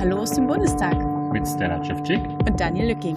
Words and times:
Hallo 0.00 0.20
aus 0.22 0.32
dem 0.32 0.46
Bundestag. 0.46 0.96
Mit 1.30 1.46
Stella 1.46 1.84
Cevcik 1.84 2.20
und 2.48 2.58
Daniel 2.58 2.88
Lücking. 2.88 3.16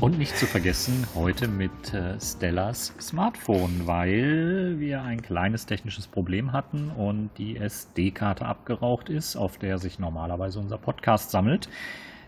Und 0.00 0.16
nicht 0.16 0.34
zu 0.38 0.46
vergessen, 0.46 1.06
heute 1.14 1.46
mit 1.46 1.92
äh, 1.92 2.18
Stellas 2.18 2.94
Smartphone, 2.98 3.82
weil 3.86 4.76
wir 4.78 5.02
ein 5.02 5.20
kleines 5.20 5.66
technisches 5.66 6.06
Problem 6.06 6.54
hatten 6.54 6.88
und 6.88 7.28
die 7.36 7.58
SD-Karte 7.58 8.46
abgeraucht 8.46 9.10
ist, 9.10 9.36
auf 9.36 9.58
der 9.58 9.76
sich 9.76 9.98
normalerweise 9.98 10.58
unser 10.58 10.78
Podcast 10.78 11.32
sammelt. 11.32 11.68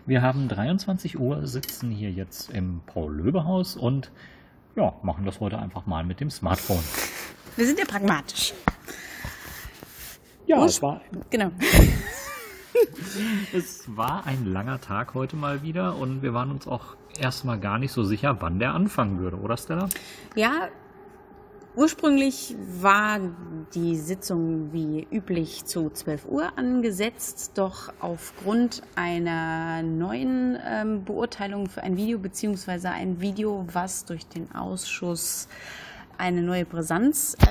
Wir 0.05 0.21
haben 0.21 0.49
23 0.49 1.17
Uhr, 1.17 1.47
sitzen 1.47 1.89
hier 1.89 2.11
jetzt 2.11 2.51
im 2.51 2.81
Paul-Löbe-Haus 2.85 3.75
und 3.75 4.11
ja, 4.75 4.93
machen 5.01 5.25
das 5.25 5.39
heute 5.39 5.57
einfach 5.57 5.87
mal 5.87 6.03
mit 6.03 6.19
dem 6.19 6.29
Smartphone. 6.29 6.83
Wir 7.55 7.67
sind 7.67 7.77
ja 7.77 7.85
pragmatisch. 7.85 8.53
Ja, 10.47 10.65
es 10.65 10.81
war. 10.81 11.01
Genau. 11.29 11.51
es 13.53 13.83
war 13.95 14.25
ein 14.25 14.45
langer 14.45 14.81
Tag 14.81 15.13
heute 15.13 15.35
mal 15.35 15.61
wieder 15.61 15.95
und 15.95 16.23
wir 16.23 16.33
waren 16.33 16.49
uns 16.49 16.67
auch 16.67 16.95
erstmal 17.19 17.59
gar 17.59 17.77
nicht 17.77 17.91
so 17.91 18.03
sicher, 18.03 18.37
wann 18.41 18.57
der 18.57 18.73
anfangen 18.73 19.19
würde, 19.19 19.37
oder 19.37 19.55
Stella? 19.57 19.87
Ja, 20.35 20.69
ursprünglich 21.75 22.55
war 22.81 23.19
die 23.75 23.97
Sitzung 23.97 24.73
wie 24.73 25.07
üblich 25.11 25.65
zu 25.65 25.91
12 25.91 26.25
Uhr 26.25 26.57
angesetzt, 26.57 27.51
doch 27.53 27.93
aufgrund 27.99 28.81
einer 28.95 29.83
neuen 29.83 30.57
ähm, 30.65 31.03
Beurteilung 31.05 31.69
für 31.69 31.83
ein 31.83 31.97
Video 31.97 32.17
beziehungsweise 32.17 32.89
ein 32.89 33.21
Video, 33.21 33.65
was 33.71 34.05
durch 34.05 34.25
den 34.25 34.51
Ausschuss 34.55 35.47
eine 36.17 36.41
neue 36.41 36.65
Brisanz 36.65 37.35
äh, 37.41 37.47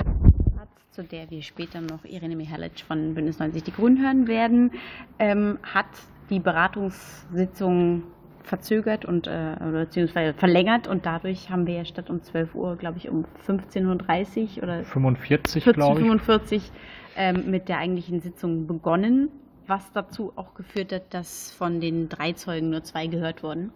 hat, 0.59 0.69
zu 0.91 1.03
der 1.03 1.31
wir 1.31 1.43
später 1.43 1.81
noch 1.81 2.05
Irene 2.05 2.37
Mihalic 2.37 2.81
von 2.81 3.15
Bündnis 3.15 3.39
90 3.39 3.63
Die 3.63 3.73
Grünen 3.73 4.03
hören 4.03 4.29
werden, 4.29 4.73
ähm, 5.19 5.59
hat 5.63 5.87
die 6.31 6.41
Beratungssitzung 6.41 8.05
verzögert 8.43 9.05
und 9.05 9.27
äh, 9.27 9.57
beziehungsweise 9.61 10.35
verlängert 10.35 10.89
und 10.89 11.07
dadurch 11.07 11.51
haben 11.51 11.67
wir 11.67 11.75
ja 11.75 11.85
statt 11.85 12.11
um 12.11 12.23
12 12.23 12.55
Uhr, 12.55 12.77
glaube 12.77 12.99
ich, 12.99 13.09
um 13.09 13.25
15.30 13.47 14.57
Uhr 14.57 14.63
oder 14.63 14.85
45, 14.85 15.65
45 15.65 16.73
ähm, 17.17 17.51
mit 17.51 17.69
der 17.69 17.79
eigentlichen 17.79 18.21
Sitzung 18.21 18.67
begonnen, 18.67 19.29
was 19.67 19.93
dazu 19.93 20.33
auch 20.37 20.55
geführt 20.55 20.93
hat, 20.93 21.15
dass 21.15 21.53
von 21.53 21.81
den 21.81 22.09
drei 22.09 22.33
Zeugen 22.33 22.71
nur 22.71 22.83
zwei 22.83 23.07
gehört 23.07 23.43
wurden. 23.43 23.73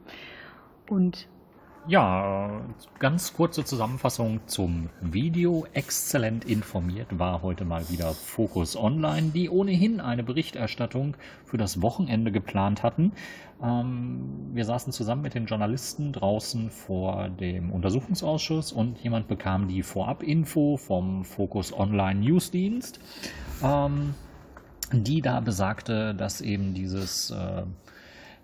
Und 0.88 1.28
ja, 1.88 2.62
ganz 2.98 3.32
kurze 3.34 3.64
Zusammenfassung 3.64 4.40
zum 4.46 4.88
Video. 5.00 5.66
Exzellent 5.72 6.44
informiert 6.44 7.18
war 7.18 7.42
heute 7.42 7.64
mal 7.64 7.88
wieder 7.90 8.12
Focus 8.12 8.76
Online, 8.76 9.30
die 9.30 9.48
ohnehin 9.48 10.00
eine 10.00 10.22
Berichterstattung 10.22 11.16
für 11.44 11.58
das 11.58 11.82
Wochenende 11.82 12.32
geplant 12.32 12.82
hatten. 12.82 13.12
Ähm, 13.62 14.50
wir 14.52 14.64
saßen 14.64 14.92
zusammen 14.92 15.22
mit 15.22 15.34
den 15.34 15.46
Journalisten 15.46 16.12
draußen 16.12 16.70
vor 16.70 17.28
dem 17.28 17.70
Untersuchungsausschuss 17.70 18.72
und 18.72 18.98
jemand 18.98 19.28
bekam 19.28 19.68
die 19.68 19.82
Vorab-Info 19.82 20.76
vom 20.76 21.24
Focus 21.24 21.72
Online 21.72 22.20
Newsdienst, 22.20 23.00
ähm, 23.62 24.14
die 24.92 25.20
da 25.20 25.40
besagte, 25.40 26.14
dass 26.14 26.40
eben 26.40 26.74
dieses 26.74 27.30
äh, 27.30 27.62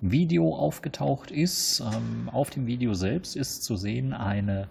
Video 0.03 0.55
aufgetaucht 0.55 1.31
ist. 1.31 1.81
Ähm, 1.81 2.29
auf 2.29 2.51
dem 2.51 2.67
Video 2.67 2.93
selbst 2.93 3.37
ist 3.37 3.63
zu 3.63 3.77
sehen 3.77 4.13
eine 4.13 4.69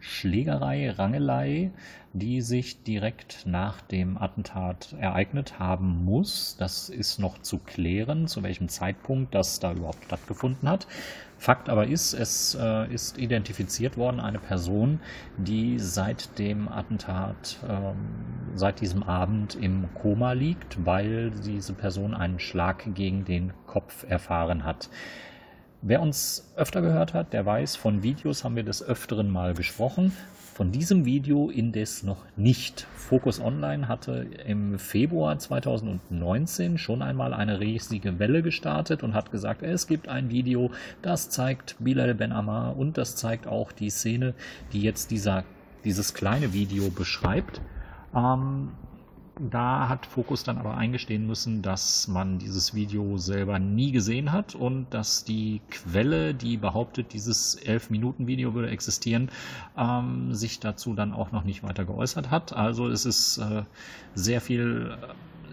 Schlägerei, 0.00 0.90
Rangelei, 0.90 1.70
die 2.12 2.40
sich 2.40 2.82
direkt 2.82 3.44
nach 3.46 3.80
dem 3.80 4.16
Attentat 4.16 4.94
ereignet 4.98 5.58
haben 5.58 6.04
muss. 6.04 6.56
Das 6.58 6.88
ist 6.88 7.18
noch 7.18 7.38
zu 7.42 7.58
klären, 7.58 8.26
zu 8.26 8.42
welchem 8.42 8.68
Zeitpunkt 8.68 9.34
das 9.34 9.60
da 9.60 9.72
überhaupt 9.72 10.04
stattgefunden 10.04 10.68
hat. 10.68 10.86
Fakt 11.38 11.68
aber 11.68 11.86
ist, 11.86 12.14
es 12.14 12.56
äh, 12.60 12.92
ist 12.92 13.16
identifiziert 13.16 13.96
worden 13.96 14.18
eine 14.18 14.40
Person, 14.40 14.98
die 15.36 15.78
seit 15.78 16.36
dem 16.38 16.68
Attentat, 16.68 17.58
ähm, 17.68 17.96
seit 18.54 18.80
diesem 18.80 19.04
Abend 19.04 19.54
im 19.54 19.88
Koma 19.94 20.32
liegt, 20.32 20.84
weil 20.84 21.30
diese 21.30 21.74
Person 21.74 22.14
einen 22.14 22.40
Schlag 22.40 22.92
gegen 22.94 23.24
den 23.24 23.52
Kopf 23.66 24.04
erfahren 24.08 24.64
hat. 24.64 24.90
Wer 25.80 26.02
uns 26.02 26.52
öfter 26.56 26.82
gehört 26.82 27.14
hat, 27.14 27.32
der 27.32 27.46
weiß, 27.46 27.76
von 27.76 28.02
Videos 28.02 28.42
haben 28.42 28.56
wir 28.56 28.64
des 28.64 28.82
Öfteren 28.82 29.30
mal 29.30 29.54
gesprochen. 29.54 30.12
Von 30.54 30.72
diesem 30.72 31.04
Video 31.04 31.50
indes 31.50 32.02
noch 32.02 32.24
nicht. 32.36 32.88
Focus 32.96 33.38
Online 33.40 33.86
hatte 33.86 34.26
im 34.44 34.80
Februar 34.80 35.38
2019 35.38 36.78
schon 36.78 37.00
einmal 37.00 37.32
eine 37.32 37.60
riesige 37.60 38.18
Welle 38.18 38.42
gestartet 38.42 39.04
und 39.04 39.14
hat 39.14 39.30
gesagt, 39.30 39.62
es 39.62 39.86
gibt 39.86 40.08
ein 40.08 40.30
Video, 40.30 40.72
das 41.00 41.30
zeigt 41.30 41.76
Bilal 41.78 42.16
Ben 42.16 42.32
Ammar 42.32 42.76
und 42.76 42.98
das 42.98 43.14
zeigt 43.14 43.46
auch 43.46 43.70
die 43.70 43.90
Szene, 43.90 44.34
die 44.72 44.82
jetzt 44.82 45.12
dieser, 45.12 45.44
dieses 45.84 46.12
kleine 46.12 46.52
Video 46.52 46.90
beschreibt. 46.90 47.60
Ähm, 48.16 48.72
da 49.40 49.88
hat 49.88 50.06
Focus 50.06 50.44
dann 50.44 50.58
aber 50.58 50.76
eingestehen 50.76 51.26
müssen, 51.26 51.62
dass 51.62 52.08
man 52.08 52.38
dieses 52.38 52.74
Video 52.74 53.16
selber 53.18 53.58
nie 53.58 53.92
gesehen 53.92 54.32
hat 54.32 54.54
und 54.54 54.86
dass 54.90 55.24
die 55.24 55.60
Quelle, 55.70 56.34
die 56.34 56.56
behauptet, 56.56 57.12
dieses 57.12 57.60
11-Minuten-Video 57.60 58.54
würde 58.54 58.70
existieren, 58.70 59.30
ähm, 59.76 60.34
sich 60.34 60.60
dazu 60.60 60.94
dann 60.94 61.12
auch 61.12 61.32
noch 61.32 61.44
nicht 61.44 61.62
weiter 61.62 61.84
geäußert 61.84 62.30
hat. 62.30 62.52
Also 62.52 62.88
es 62.88 63.04
ist 63.04 63.38
äh, 63.38 63.62
sehr 64.14 64.40
viel, 64.40 64.96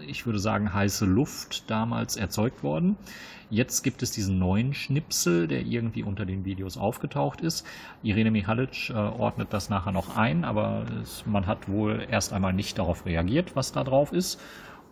ich 0.08 0.26
würde 0.26 0.38
sagen, 0.38 0.72
heiße 0.72 1.04
Luft 1.04 1.70
damals 1.70 2.16
erzeugt 2.16 2.62
worden. 2.62 2.96
Jetzt 3.48 3.82
gibt 3.82 4.02
es 4.02 4.10
diesen 4.10 4.38
neuen 4.38 4.74
Schnipsel, 4.74 5.46
der 5.46 5.62
irgendwie 5.62 6.02
unter 6.02 6.26
den 6.26 6.44
Videos 6.44 6.76
aufgetaucht 6.76 7.40
ist. 7.40 7.64
Irene 8.02 8.32
Mihalic 8.32 8.90
äh, 8.90 8.94
ordnet 8.94 9.52
das 9.52 9.70
nachher 9.70 9.92
noch 9.92 10.16
ein, 10.16 10.44
aber 10.44 10.84
es, 11.00 11.24
man 11.26 11.46
hat 11.46 11.68
wohl 11.68 12.04
erst 12.10 12.32
einmal 12.32 12.52
nicht 12.52 12.78
darauf 12.78 13.06
reagiert, 13.06 13.54
was 13.54 13.70
da 13.70 13.84
drauf 13.84 14.12
ist 14.12 14.40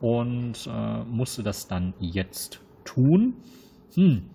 und 0.00 0.68
äh, 0.68 1.04
musste 1.04 1.42
das 1.42 1.66
dann 1.66 1.94
jetzt 1.98 2.60
tun. 2.84 3.34
Hm. 3.94 4.30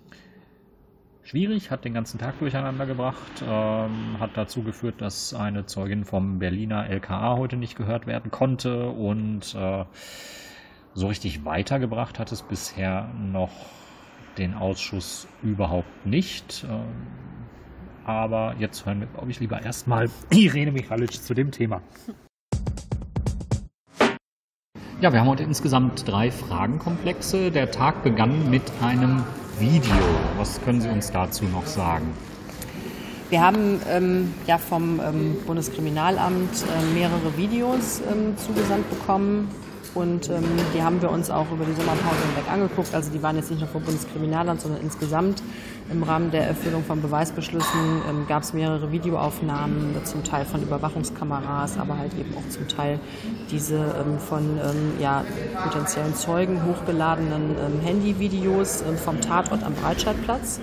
Schwierig, 1.29 1.69
hat 1.69 1.85
den 1.85 1.93
ganzen 1.93 2.17
Tag 2.17 2.39
durcheinander 2.39 2.87
gebracht, 2.87 3.43
ähm, 3.47 4.19
hat 4.19 4.31
dazu 4.33 4.63
geführt, 4.63 4.99
dass 4.99 5.33
eine 5.35 5.67
Zeugin 5.67 6.03
vom 6.03 6.39
Berliner 6.39 6.89
LKA 6.89 7.37
heute 7.37 7.55
nicht 7.55 7.77
gehört 7.77 8.07
werden 8.07 8.31
konnte 8.31 8.89
und 8.89 9.53
äh, 9.53 9.85
so 10.93 11.07
richtig 11.07 11.45
weitergebracht 11.45 12.19
hat 12.19 12.31
es 12.31 12.41
bisher 12.41 13.09
noch 13.31 13.51
den 14.37 14.53
Ausschuss 14.53 15.27
überhaupt 15.43 16.05
nicht. 16.05 16.65
Ähm, 16.69 16.85
aber 18.05 18.55
jetzt 18.57 18.85
hören 18.85 19.01
wir, 19.01 19.07
glaube 19.07 19.29
ich, 19.29 19.39
lieber 19.39 19.61
erstmal 19.61 20.09
Irene 20.31 20.71
Michalic 20.71 21.11
zu 21.11 21.33
dem 21.33 21.51
Thema. 21.51 21.81
Ja, 25.01 25.13
wir 25.13 25.21
haben 25.21 25.29
heute 25.29 25.43
insgesamt 25.43 26.07
drei 26.07 26.29
Fragenkomplexe. 26.31 27.51
Der 27.51 27.71
Tag 27.71 28.03
begann 28.03 28.49
mit 28.49 28.63
einem 28.81 29.23
Video. 29.57 29.95
Was 30.37 30.61
können 30.61 30.81
Sie 30.81 30.89
uns 30.89 31.11
dazu 31.11 31.45
noch 31.45 31.65
sagen? 31.65 32.13
Wir 33.29 33.41
haben 33.41 33.79
ähm, 33.87 34.33
ja 34.47 34.57
vom 34.57 34.99
ähm, 34.99 35.37
Bundeskriminalamt 35.45 36.63
äh, 36.63 36.93
mehrere 36.93 37.37
Videos 37.37 38.01
ähm, 38.11 38.35
zugesandt 38.37 38.89
bekommen 38.89 39.49
und 39.95 40.29
ähm, 40.29 40.43
die 40.73 40.81
haben 40.81 41.01
wir 41.01 41.09
uns 41.09 41.29
auch 41.29 41.51
über 41.51 41.65
die 41.65 41.73
Sommerpause 41.73 42.21
hinweg 42.27 42.51
angeguckt. 42.51 42.93
Also 42.93 43.11
die 43.11 43.21
waren 43.23 43.35
jetzt 43.35 43.49
nicht 43.49 43.59
nur 43.59 43.69
vom 43.69 43.83
Bundeskriminalamt, 43.83 44.61
sondern 44.61 44.81
insgesamt 44.81 45.41
im 45.91 46.03
Rahmen 46.03 46.29
der 46.31 46.47
Erfüllung 46.47 46.83
von 46.83 47.01
Beweisbeschlüssen 47.01 48.01
ähm, 48.07 48.25
gab 48.27 48.43
es 48.43 48.53
mehrere 48.53 48.91
Videoaufnahmen, 48.91 49.95
zum 50.03 50.23
Teil 50.23 50.45
von 50.45 50.61
Überwachungskameras, 50.61 51.79
aber 51.79 51.97
halt 51.97 52.13
eben 52.13 52.33
auch 52.35 52.47
zum 52.49 52.67
Teil 52.67 52.99
diese 53.49 53.77
ähm, 53.77 54.19
von 54.19 54.43
ähm, 54.43 54.93
ja, 55.01 55.25
potenziellen 55.63 56.15
Zeugen 56.15 56.63
hochgeladenen 56.65 57.55
ähm, 57.59 57.79
Handyvideos 57.81 58.81
ähm, 58.81 58.97
vom 58.97 59.19
Tatort 59.21 59.63
am 59.63 59.73
Breitscheidplatz. 59.73 60.59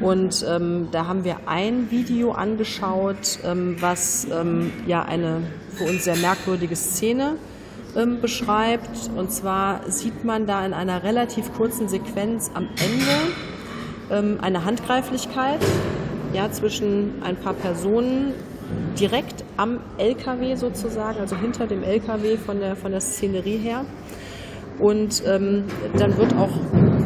Und 0.00 0.44
ähm, 0.48 0.88
da 0.92 1.06
haben 1.06 1.24
wir 1.24 1.36
ein 1.46 1.90
Video 1.90 2.32
angeschaut, 2.32 3.38
ähm, 3.44 3.76
was 3.80 4.26
ähm, 4.30 4.72
ja 4.86 5.02
eine 5.04 5.42
für 5.74 5.84
uns 5.84 6.04
sehr 6.04 6.16
merkwürdige 6.16 6.76
Szene 6.76 7.36
ähm, 7.96 8.20
beschreibt. 8.20 9.10
Und 9.16 9.32
zwar 9.32 9.90
sieht 9.90 10.24
man 10.24 10.46
da 10.46 10.64
in 10.64 10.72
einer 10.72 11.02
relativ 11.02 11.52
kurzen 11.54 11.88
Sequenz 11.88 12.50
am 12.54 12.68
Ende 12.76 13.34
ähm, 14.10 14.38
eine 14.40 14.64
Handgreiflichkeit 14.64 15.60
ja, 16.32 16.50
zwischen 16.50 17.22
ein 17.22 17.36
paar 17.36 17.54
Personen 17.54 18.34
direkt 18.98 19.44
am 19.56 19.80
LKW 19.96 20.56
sozusagen, 20.56 21.20
also 21.20 21.36
hinter 21.36 21.66
dem 21.66 21.82
LKW 21.82 22.36
von 22.36 22.60
der, 22.60 22.76
von 22.76 22.90
der 22.90 23.00
Szenerie 23.00 23.56
her. 23.56 23.84
Und 24.78 25.22
ähm, 25.26 25.64
dann 25.98 26.16
wird 26.18 26.34
auch 26.36 26.50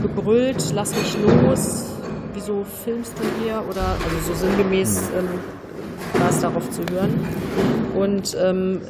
gebrüllt, 0.02 0.72
lass 0.74 0.94
mich 0.94 1.16
los, 1.22 1.92
wieso 2.34 2.64
filmst 2.84 3.14
du 3.18 3.22
hier? 3.42 3.62
Oder 3.68 3.96
also 4.04 4.32
so 4.32 4.34
sinngemäß 4.34 5.10
ähm, 5.16 6.20
war 6.20 6.30
es 6.30 6.40
darauf 6.40 6.70
zu 6.70 6.82
hören. 6.90 7.26
Und 7.94 8.36
ähm, 8.40 8.80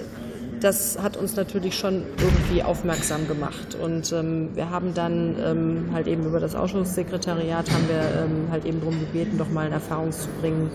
das 0.62 0.98
hat 1.02 1.16
uns 1.16 1.34
natürlich 1.36 1.76
schon 1.76 2.04
irgendwie 2.18 2.62
aufmerksam 2.62 3.26
gemacht. 3.26 3.76
Und 3.80 4.12
ähm, 4.12 4.50
wir 4.54 4.70
haben 4.70 4.94
dann 4.94 5.36
ähm, 5.44 5.90
halt 5.92 6.06
eben 6.06 6.24
über 6.24 6.38
das 6.38 6.54
Ausschusssekretariat 6.54 7.70
haben 7.70 7.88
wir 7.88 8.22
ähm, 8.22 8.48
halt 8.50 8.64
eben 8.64 8.80
darum 8.80 8.98
gebeten, 9.00 9.38
doch 9.38 9.50
mal 9.50 9.66
in 9.66 9.72
Erfahrung 9.72 10.12
zu 10.12 10.28
bringen, 10.40 10.70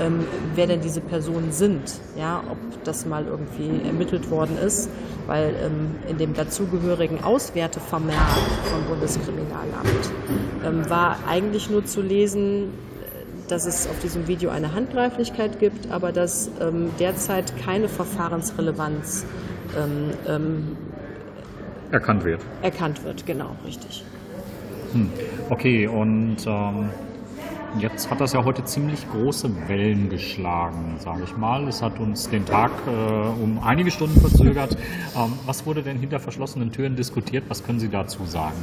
ähm, 0.00 0.26
wer 0.54 0.66
denn 0.66 0.80
diese 0.80 1.00
Personen 1.00 1.52
sind, 1.52 2.00
ja, 2.18 2.42
ob 2.50 2.56
das 2.84 3.04
mal 3.04 3.26
irgendwie 3.26 3.86
ermittelt 3.86 4.30
worden 4.30 4.56
ist, 4.58 4.88
weil 5.26 5.54
ähm, 5.62 5.96
in 6.08 6.18
dem 6.18 6.34
dazugehörigen 6.34 7.22
Auswertevermerk 7.22 8.16
vom 8.64 8.84
Bundeskriminalamt 8.88 10.10
ähm, 10.64 10.88
war 10.88 11.18
eigentlich 11.28 11.68
nur 11.68 11.84
zu 11.84 12.00
lesen, 12.00 12.72
dass 13.48 13.66
es 13.66 13.86
auf 13.88 13.98
diesem 14.00 14.28
Video 14.28 14.50
eine 14.50 14.72
Handgreiflichkeit 14.74 15.58
gibt, 15.58 15.90
aber 15.90 16.12
dass 16.12 16.50
ähm, 16.60 16.90
derzeit 16.98 17.56
keine 17.58 17.88
Verfahrensrelevanz 17.88 19.26
ähm, 19.76 20.10
ähm, 20.26 20.76
erkannt 21.90 22.24
wird. 22.24 22.40
Erkannt 22.62 23.04
wird, 23.04 23.26
genau, 23.26 23.56
richtig. 23.64 24.04
Hm. 24.92 25.10
Okay, 25.50 25.86
und 25.86 26.38
ähm, 26.46 26.90
jetzt 27.78 28.10
hat 28.10 28.20
das 28.20 28.32
ja 28.32 28.44
heute 28.44 28.64
ziemlich 28.64 29.08
große 29.10 29.68
Wellen 29.68 30.08
geschlagen, 30.08 30.96
sage 30.98 31.22
ich 31.24 31.36
mal. 31.36 31.68
Es 31.68 31.82
hat 31.82 31.98
uns 32.00 32.28
den 32.28 32.44
Tag 32.44 32.70
äh, 32.86 32.90
um 32.90 33.60
einige 33.62 33.90
Stunden 33.90 34.20
verzögert. 34.20 34.76
Ähm, 35.16 35.32
was 35.44 35.66
wurde 35.66 35.82
denn 35.82 35.98
hinter 35.98 36.20
verschlossenen 36.20 36.72
Türen 36.72 36.96
diskutiert? 36.96 37.44
Was 37.48 37.62
können 37.62 37.78
Sie 37.78 37.88
dazu 37.88 38.24
sagen? 38.24 38.56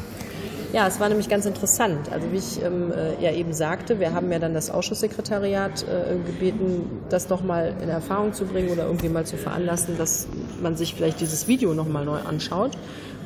Ja, 0.73 0.87
es 0.87 0.99
war 0.99 1.07
nämlich 1.07 1.29
ganz 1.29 1.45
interessant. 1.45 2.11
Also 2.11 2.31
wie 2.31 2.37
ich 2.37 2.59
ähm, 2.63 2.91
äh, 2.91 3.23
ja 3.23 3.31
eben 3.31 3.53
sagte, 3.53 3.99
wir 3.99 4.15
haben 4.15 4.31
ja 4.31 4.39
dann 4.39 4.55
das 4.55 4.71
Ausschusssekretariat 4.71 5.83
äh, 5.83 6.15
gebeten, 6.25 7.03
das 7.09 7.29
nochmal 7.29 7.75
in 7.83 7.89
Erfahrung 7.89 8.33
zu 8.33 8.45
bringen 8.45 8.69
oder 8.69 8.87
irgendwie 8.87 9.09
mal 9.09 9.23
zu 9.23 9.37
veranlassen, 9.37 9.99
dass 9.99 10.27
man 10.63 10.75
sich 10.75 10.95
vielleicht 10.95 11.21
dieses 11.21 11.47
Video 11.47 11.75
nochmal 11.75 12.05
neu 12.05 12.17
anschaut. 12.17 12.71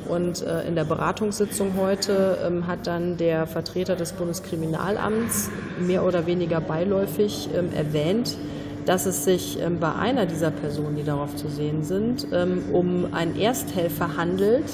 Und 0.06 0.42
äh, 0.42 0.68
in 0.68 0.74
der 0.74 0.84
Beratungssitzung 0.84 1.72
heute 1.80 2.36
ähm, 2.46 2.66
hat 2.66 2.86
dann 2.86 3.16
der 3.16 3.46
Vertreter 3.46 3.96
des 3.96 4.12
Bundeskriminalamts 4.12 5.50
mehr 5.80 6.04
oder 6.04 6.26
weniger 6.26 6.60
beiläufig 6.60 7.48
ähm, 7.56 7.70
erwähnt, 7.74 8.36
dass 8.84 9.06
es 9.06 9.24
sich 9.24 9.58
ähm, 9.58 9.80
bei 9.80 9.94
einer 9.94 10.26
dieser 10.26 10.50
Personen, 10.50 10.96
die 10.96 11.04
darauf 11.04 11.34
zu 11.34 11.48
sehen 11.48 11.82
sind, 11.82 12.26
ähm, 12.30 12.64
um 12.74 13.14
einen 13.14 13.40
Ersthelfer 13.40 14.18
handelt, 14.18 14.66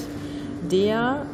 der 0.73 1.27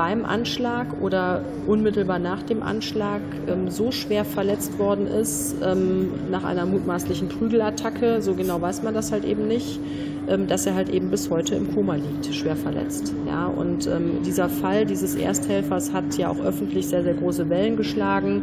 beim 0.00 0.24
Anschlag 0.24 0.86
oder 1.02 1.44
unmittelbar 1.66 2.18
nach 2.18 2.42
dem 2.42 2.62
Anschlag 2.62 3.20
ähm, 3.46 3.68
so 3.68 3.92
schwer 3.92 4.24
verletzt 4.24 4.78
worden 4.78 5.06
ist, 5.06 5.56
ähm, 5.62 6.08
nach 6.30 6.42
einer 6.42 6.64
mutmaßlichen 6.64 7.28
Prügelattacke, 7.28 8.22
so 8.22 8.32
genau 8.32 8.62
weiß 8.62 8.82
man 8.82 8.94
das 8.94 9.12
halt 9.12 9.26
eben 9.26 9.46
nicht, 9.46 9.78
ähm, 10.26 10.46
dass 10.46 10.64
er 10.64 10.74
halt 10.74 10.88
eben 10.90 11.10
bis 11.10 11.28
heute 11.28 11.54
im 11.54 11.74
Koma 11.74 11.96
liegt, 11.96 12.32
schwer 12.34 12.56
verletzt. 12.56 13.12
Ja, 13.26 13.46
und 13.46 13.86
ähm, 13.88 14.22
dieser 14.24 14.48
Fall 14.48 14.86
dieses 14.86 15.16
Ersthelfers 15.16 15.92
hat 15.92 16.16
ja 16.16 16.30
auch 16.30 16.38
öffentlich 16.40 16.86
sehr, 16.86 17.02
sehr 17.02 17.14
große 17.14 17.50
Wellen 17.50 17.76
geschlagen 17.76 18.42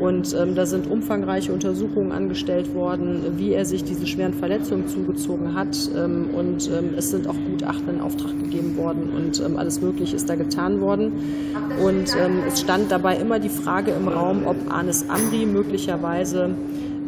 und 0.00 0.34
ähm, 0.34 0.54
da 0.54 0.66
sind 0.66 0.90
umfangreiche 0.90 1.52
Untersuchungen 1.52 2.12
angestellt 2.12 2.74
worden, 2.74 3.38
wie 3.38 3.52
er 3.52 3.64
sich 3.64 3.84
diese 3.84 4.06
schweren 4.06 4.34
Verletzungen 4.34 4.88
zugezogen 4.88 5.54
hat 5.54 5.76
ähm, 5.96 6.30
und 6.34 6.68
es 6.96 7.10
sind 7.10 7.28
auch 7.28 7.36
Gutachten 7.48 7.88
in 7.88 8.00
Auftrag 8.00 8.36
gegeben 8.42 8.76
worden 8.76 9.10
und 9.14 9.40
alles 9.56 9.80
Mögliche 9.80 10.16
ist 10.16 10.28
da 10.28 10.34
getan 10.34 10.80
worden. 10.80 10.97
Und 10.98 12.16
es 12.46 12.60
stand 12.60 12.90
dabei 12.90 13.16
immer 13.16 13.38
die 13.38 13.48
Frage 13.48 13.92
im 13.92 14.08
Raum, 14.08 14.46
ob 14.46 14.56
Anis 14.70 15.04
Amri 15.08 15.46
möglicherweise 15.46 16.50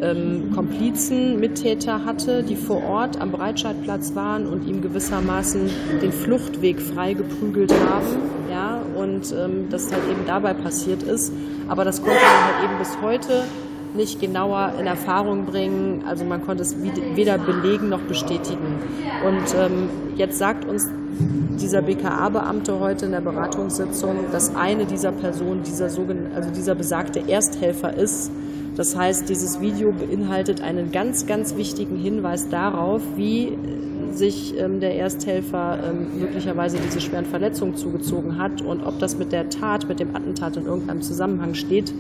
ähm, 0.01 0.53
Komplizen, 0.55 1.41
Mittäter 1.41 2.05
hatte, 2.05 2.43
die 2.43 2.57
vor 2.57 2.83
Ort 2.83 3.21
am 3.21 3.31
Breitscheidplatz 3.33 4.15
waren 4.15 4.47
und 4.47 4.67
ihm 4.67 4.81
gewissermaßen 4.81 5.71
den 6.03 6.13
Fluchtweg 6.13 6.81
freigeprügelt 6.81 7.73
haben. 7.73 8.07
Ja, 8.51 8.81
und 8.97 9.33
ähm, 9.33 9.67
das 9.71 9.93
halt 9.93 10.03
eben 10.11 10.27
dabei 10.27 10.55
passiert 10.55 11.03
ist. 11.03 11.33
Aber 11.69 11.85
das 11.85 12.03
konnte 12.03 12.19
man 12.19 12.45
halt 12.45 12.65
eben 12.65 12.79
bis 12.79 13.01
heute 13.03 13.45
nicht 13.95 14.21
genauer 14.21 14.75
in 14.79 14.87
Erfahrung 14.87 15.47
bringen. 15.47 16.05
Also 16.07 16.25
man 16.25 16.45
konnte 16.45 16.63
es 16.63 16.77
weder 16.83 17.39
belegen 17.39 17.89
noch 17.89 18.03
bestätigen. 18.03 18.79
Und 19.27 19.55
ähm, 19.59 19.89
jetzt 20.17 20.39
sagt 20.39 20.65
uns 20.65 20.89
dieser 21.61 21.83
BKA-Beamte 21.83 22.81
heute 22.81 23.07
in 23.07 23.13
der 23.13 23.21
Beratungssitzung, 23.21 24.17
dass 24.33 24.55
eine 24.55 24.87
dieser 24.87 25.13
Personen 25.13 25.63
dieser, 25.63 25.87
also 26.35 26.51
dieser 26.51 26.75
besagte 26.75 27.29
Ersthelfer 27.29 27.95
ist, 27.95 28.31
das 28.77 28.97
heißt, 28.97 29.29
dieses 29.29 29.61
Video 29.61 29.93
beinhaltet 29.93 30.63
einen 30.63 30.91
ganz, 30.93 31.27
ganz 31.27 31.57
wichtigen 31.57 31.97
Hinweis 31.97 32.49
darauf, 32.49 33.03
wie 33.17 33.59
sich 34.13 34.59
ähm, 34.59 34.81
der 34.81 34.97
Ersthelfer 34.97 35.79
ähm, 35.85 36.19
möglicherweise 36.19 36.79
diese 36.79 37.01
schweren 37.01 37.27
Verletzungen 37.27 37.77
zugezogen 37.77 38.39
hat 38.39 38.63
und 38.63 38.83
ob 38.83 38.99
das 38.99 39.19
mit 39.19 39.33
der 39.33 39.51
Tat, 39.51 39.89
mit 39.89 40.01
dem 40.01 40.15
Attentat 40.17 40.57
in 40.57 40.67
irgendeinem 40.67 41.03
Zusammenhang 41.03 41.55
steht. 41.55 41.93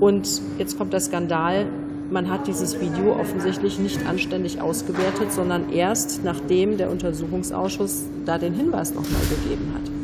Und 0.00 0.40
jetzt 0.58 0.78
kommt 0.78 0.92
der 0.92 1.00
Skandal. 1.00 1.66
Man 2.10 2.28
hat 2.28 2.48
dieses 2.48 2.80
Video 2.80 3.14
offensichtlich 3.20 3.78
nicht 3.78 4.04
anständig 4.06 4.60
ausgewertet, 4.60 5.32
sondern 5.32 5.70
erst 5.70 6.24
nachdem 6.24 6.76
der 6.76 6.90
Untersuchungsausschuss 6.90 8.04
da 8.24 8.38
den 8.38 8.54
Hinweis 8.54 8.94
nochmal 8.94 9.22
gegeben 9.28 9.72
hat. 9.74 9.99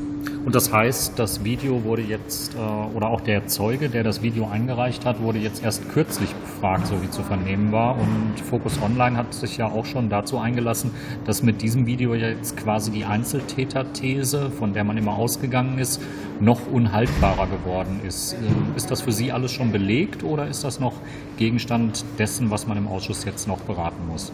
Und 0.46 0.54
das 0.54 0.72
heißt, 0.72 1.18
das 1.18 1.42
Video 1.42 1.82
wurde 1.82 2.02
jetzt, 2.02 2.54
äh, 2.54 2.58
oder 2.58 3.08
auch 3.08 3.20
der 3.20 3.48
Zeuge, 3.48 3.88
der 3.88 4.04
das 4.04 4.22
Video 4.22 4.46
eingereicht 4.46 5.04
hat, 5.04 5.20
wurde 5.20 5.40
jetzt 5.40 5.64
erst 5.64 5.88
kürzlich 5.88 6.32
befragt, 6.32 6.86
so 6.86 7.02
wie 7.02 7.10
zu 7.10 7.24
vernehmen 7.24 7.72
war. 7.72 7.98
Und 7.98 8.38
Focus 8.48 8.80
Online 8.80 9.16
hat 9.16 9.34
sich 9.34 9.56
ja 9.56 9.66
auch 9.66 9.84
schon 9.84 10.08
dazu 10.08 10.38
eingelassen, 10.38 10.92
dass 11.24 11.42
mit 11.42 11.62
diesem 11.62 11.86
Video 11.86 12.14
jetzt 12.14 12.56
quasi 12.56 12.92
die 12.92 13.04
Einzeltäter-These, 13.04 14.52
von 14.52 14.72
der 14.72 14.84
man 14.84 14.96
immer 14.96 15.16
ausgegangen 15.16 15.78
ist, 15.78 16.00
noch 16.38 16.60
unhaltbarer 16.70 17.48
geworden 17.48 18.00
ist. 18.06 18.34
Ähm, 18.34 18.76
ist 18.76 18.92
das 18.92 19.00
für 19.00 19.10
Sie 19.10 19.32
alles 19.32 19.50
schon 19.50 19.72
belegt 19.72 20.22
oder 20.22 20.46
ist 20.46 20.62
das 20.62 20.78
noch 20.78 20.94
Gegenstand 21.38 22.04
dessen, 22.20 22.52
was 22.52 22.68
man 22.68 22.78
im 22.78 22.86
Ausschuss 22.86 23.24
jetzt 23.24 23.48
noch 23.48 23.62
beraten 23.62 24.06
muss? 24.06 24.30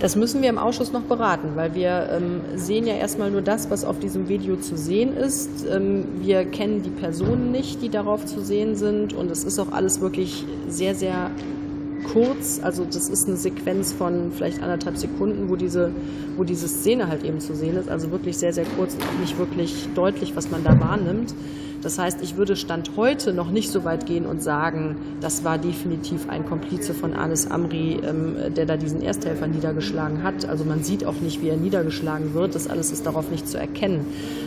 Das 0.00 0.16
müssen 0.16 0.40
wir 0.40 0.48
im 0.48 0.56
Ausschuss 0.56 0.92
noch 0.92 1.02
beraten, 1.02 1.50
weil 1.56 1.74
wir 1.74 2.08
ähm, 2.10 2.40
sehen 2.54 2.86
ja 2.86 2.94
erstmal 2.94 3.30
nur 3.30 3.42
das, 3.42 3.68
was 3.68 3.84
auf 3.84 3.98
diesem 3.98 4.30
Video 4.30 4.56
zu 4.56 4.74
sehen 4.74 5.14
ist. 5.14 5.50
Ähm, 5.70 6.06
wir 6.20 6.46
kennen 6.46 6.82
die 6.82 6.88
Personen 6.88 7.52
nicht, 7.52 7.82
die 7.82 7.90
darauf 7.90 8.24
zu 8.24 8.40
sehen 8.40 8.76
sind 8.76 9.12
und 9.12 9.30
es 9.30 9.44
ist 9.44 9.58
auch 9.58 9.72
alles 9.72 10.00
wirklich 10.00 10.46
sehr, 10.68 10.94
sehr 10.94 11.30
kurz. 12.14 12.60
Also 12.62 12.86
das 12.86 13.10
ist 13.10 13.28
eine 13.28 13.36
Sequenz 13.36 13.92
von 13.92 14.32
vielleicht 14.32 14.62
anderthalb 14.62 14.96
Sekunden, 14.96 15.50
wo 15.50 15.56
diese, 15.56 15.90
wo 16.38 16.44
diese 16.44 16.66
Szene 16.66 17.08
halt 17.08 17.22
eben 17.22 17.38
zu 17.38 17.54
sehen 17.54 17.76
ist. 17.76 17.90
Also 17.90 18.10
wirklich 18.10 18.38
sehr, 18.38 18.54
sehr 18.54 18.64
kurz 18.78 18.94
und 18.94 19.02
auch 19.02 19.20
nicht 19.20 19.38
wirklich 19.38 19.86
deutlich, 19.94 20.34
was 20.34 20.50
man 20.50 20.64
da 20.64 20.80
wahrnimmt. 20.80 21.34
Das 21.82 21.98
heißt, 21.98 22.22
ich 22.22 22.36
würde 22.36 22.56
Stand 22.56 22.92
heute 22.96 23.32
noch 23.32 23.50
nicht 23.50 23.70
so 23.70 23.84
weit 23.84 24.06
gehen 24.06 24.26
und 24.26 24.42
sagen, 24.42 24.96
das 25.20 25.44
war 25.44 25.56
definitiv 25.56 26.28
ein 26.28 26.44
Komplize 26.44 26.92
von 26.92 27.14
Anis 27.14 27.46
Amri, 27.46 28.00
ähm, 28.02 28.54
der 28.54 28.66
da 28.66 28.76
diesen 28.76 29.02
Ersthelfer 29.02 29.46
niedergeschlagen 29.46 30.22
hat. 30.22 30.44
Also 30.44 30.64
man 30.64 30.82
sieht 30.82 31.06
auch 31.06 31.20
nicht, 31.20 31.42
wie 31.42 31.48
er 31.48 31.56
niedergeschlagen 31.56 32.34
wird. 32.34 32.54
Das 32.54 32.68
alles 32.68 32.92
ist 32.92 33.06
darauf 33.06 33.30
nicht 33.30 33.48
zu 33.48 33.58
erkennen. 33.58 34.04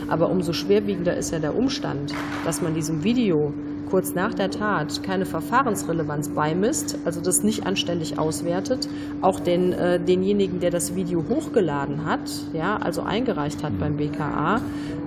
Aber 0.08 0.30
umso 0.30 0.52
schwerwiegender 0.52 1.16
ist 1.16 1.32
ja 1.32 1.40
der 1.40 1.56
Umstand, 1.56 2.14
dass 2.44 2.62
man 2.62 2.74
diesem 2.74 3.02
Video 3.02 3.52
kurz 3.94 4.12
nach 4.12 4.34
der 4.34 4.50
Tat 4.50 5.04
keine 5.04 5.24
Verfahrensrelevanz 5.24 6.30
beimisst, 6.30 6.98
also 7.04 7.20
das 7.20 7.44
nicht 7.44 7.64
anständig 7.64 8.18
auswertet, 8.18 8.88
auch 9.20 9.38
den, 9.38 9.72
äh, 9.72 10.00
denjenigen, 10.00 10.58
der 10.58 10.70
das 10.72 10.96
Video 10.96 11.22
hochgeladen 11.28 12.04
hat, 12.04 12.28
ja, 12.52 12.76
also 12.76 13.02
eingereicht 13.02 13.62
hat 13.62 13.78
beim 13.78 13.96
BKA, 13.96 14.60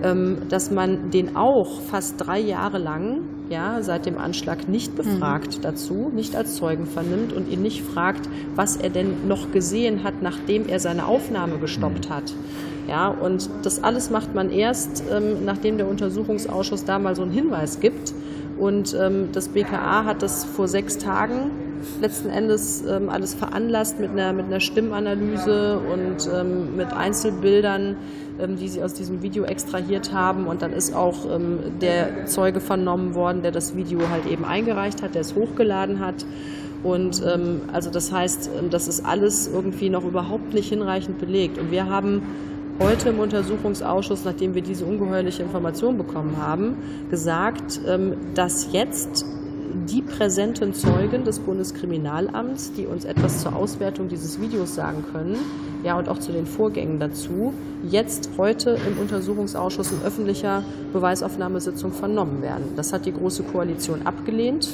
ähm, 0.03 0.37
dass 0.47 0.71
man 0.71 1.11
den 1.11 1.35
auch 1.35 1.81
fast 1.81 2.13
drei 2.25 2.39
Jahre 2.39 2.77
lang, 2.77 3.23
ja, 3.49 3.81
seit 3.81 4.05
dem 4.05 4.17
Anschlag 4.17 4.69
nicht 4.69 4.95
befragt 4.95 5.57
mhm. 5.57 5.61
dazu, 5.63 6.09
nicht 6.15 6.37
als 6.37 6.55
Zeugen 6.55 6.85
vernimmt 6.85 7.33
und 7.33 7.51
ihn 7.51 7.61
nicht 7.61 7.81
fragt, 7.81 8.29
was 8.55 8.77
er 8.77 8.89
denn 8.89 9.27
noch 9.27 9.51
gesehen 9.51 10.05
hat, 10.05 10.21
nachdem 10.21 10.65
er 10.69 10.79
seine 10.79 11.07
Aufnahme 11.07 11.57
gestoppt 11.57 12.07
mhm. 12.07 12.13
hat. 12.13 12.33
Ja, 12.87 13.09
und 13.09 13.49
das 13.63 13.83
alles 13.83 14.09
macht 14.09 14.33
man 14.33 14.49
erst, 14.49 15.03
ähm, 15.11 15.43
nachdem 15.43 15.75
der 15.75 15.89
Untersuchungsausschuss 15.89 16.85
da 16.85 16.99
mal 16.99 17.17
so 17.17 17.23
einen 17.23 17.31
Hinweis 17.31 17.81
gibt. 17.81 18.13
Und 18.57 18.95
ähm, 18.99 19.29
das 19.31 19.49
BKA 19.49 20.05
hat 20.05 20.21
das 20.21 20.43
vor 20.43 20.67
sechs 20.67 20.97
Tagen 20.97 21.51
letzten 22.01 22.29
Endes 22.29 22.83
ähm, 22.87 23.09
alles 23.09 23.33
veranlasst 23.33 23.99
mit 23.99 24.11
einer, 24.11 24.33
mit 24.33 24.45
einer 24.45 24.59
Stimmanalyse 24.59 25.79
und 25.79 26.29
ähm, 26.33 26.75
mit 26.75 26.91
Einzelbildern, 26.93 27.95
ähm, 28.39 28.57
die 28.57 28.67
sie 28.67 28.83
aus 28.83 28.93
diesem 28.93 29.21
Video 29.21 29.43
extrahiert 29.43 30.13
haben. 30.13 30.47
Und 30.47 30.61
dann 30.61 30.73
ist 30.73 30.95
auch 30.95 31.25
ähm, 31.33 31.59
der 31.81 32.25
Zeuge 32.25 32.59
vernommen 32.59 33.15
worden, 33.15 33.41
der 33.41 33.51
das 33.51 33.75
Video 33.75 34.09
halt 34.09 34.25
eben 34.25 34.45
eingereicht 34.45 35.01
hat, 35.01 35.15
der 35.15 35.21
es 35.21 35.35
hochgeladen 35.35 35.99
hat. 35.99 36.25
Und 36.83 37.23
ähm, 37.25 37.61
also 37.73 37.89
das 37.89 38.11
heißt, 38.11 38.49
das 38.69 38.87
ist 38.87 39.05
alles 39.05 39.47
irgendwie 39.47 39.89
noch 39.89 40.05
überhaupt 40.05 40.53
nicht 40.53 40.69
hinreichend 40.69 41.19
belegt. 41.19 41.57
Und 41.57 41.71
wir 41.71 41.89
haben 41.89 42.21
heute 42.79 43.09
im 43.09 43.19
Untersuchungsausschuss, 43.19 44.25
nachdem 44.25 44.55
wir 44.55 44.61
diese 44.61 44.85
ungeheuerliche 44.85 45.43
Information 45.43 45.97
bekommen 45.97 46.37
haben, 46.37 46.77
gesagt, 47.09 47.79
ähm, 47.87 48.15
dass 48.33 48.71
jetzt 48.71 49.25
die 49.87 50.01
präsenten 50.01 50.73
Zeugen 50.73 51.23
des 51.23 51.39
Bundeskriminalamts, 51.39 52.73
die 52.73 52.85
uns 52.85 53.05
etwas 53.05 53.41
zur 53.41 53.55
Auswertung 53.55 54.07
dieses 54.09 54.39
Videos 54.39 54.75
sagen 54.75 55.03
können, 55.11 55.37
ja 55.83 55.97
und 55.97 56.09
auch 56.09 56.19
zu 56.19 56.31
den 56.31 56.45
Vorgängen 56.45 56.99
dazu, 56.99 57.53
jetzt 57.83 58.31
heute 58.37 58.77
im 58.87 58.99
Untersuchungsausschuss 58.99 59.91
in 59.91 60.01
öffentlicher 60.05 60.63
Beweisaufnahmesitzung 60.93 61.91
vernommen 61.91 62.41
werden. 62.41 62.73
Das 62.75 62.93
hat 62.93 63.05
die 63.05 63.13
Große 63.13 63.43
Koalition 63.43 64.05
abgelehnt 64.05 64.69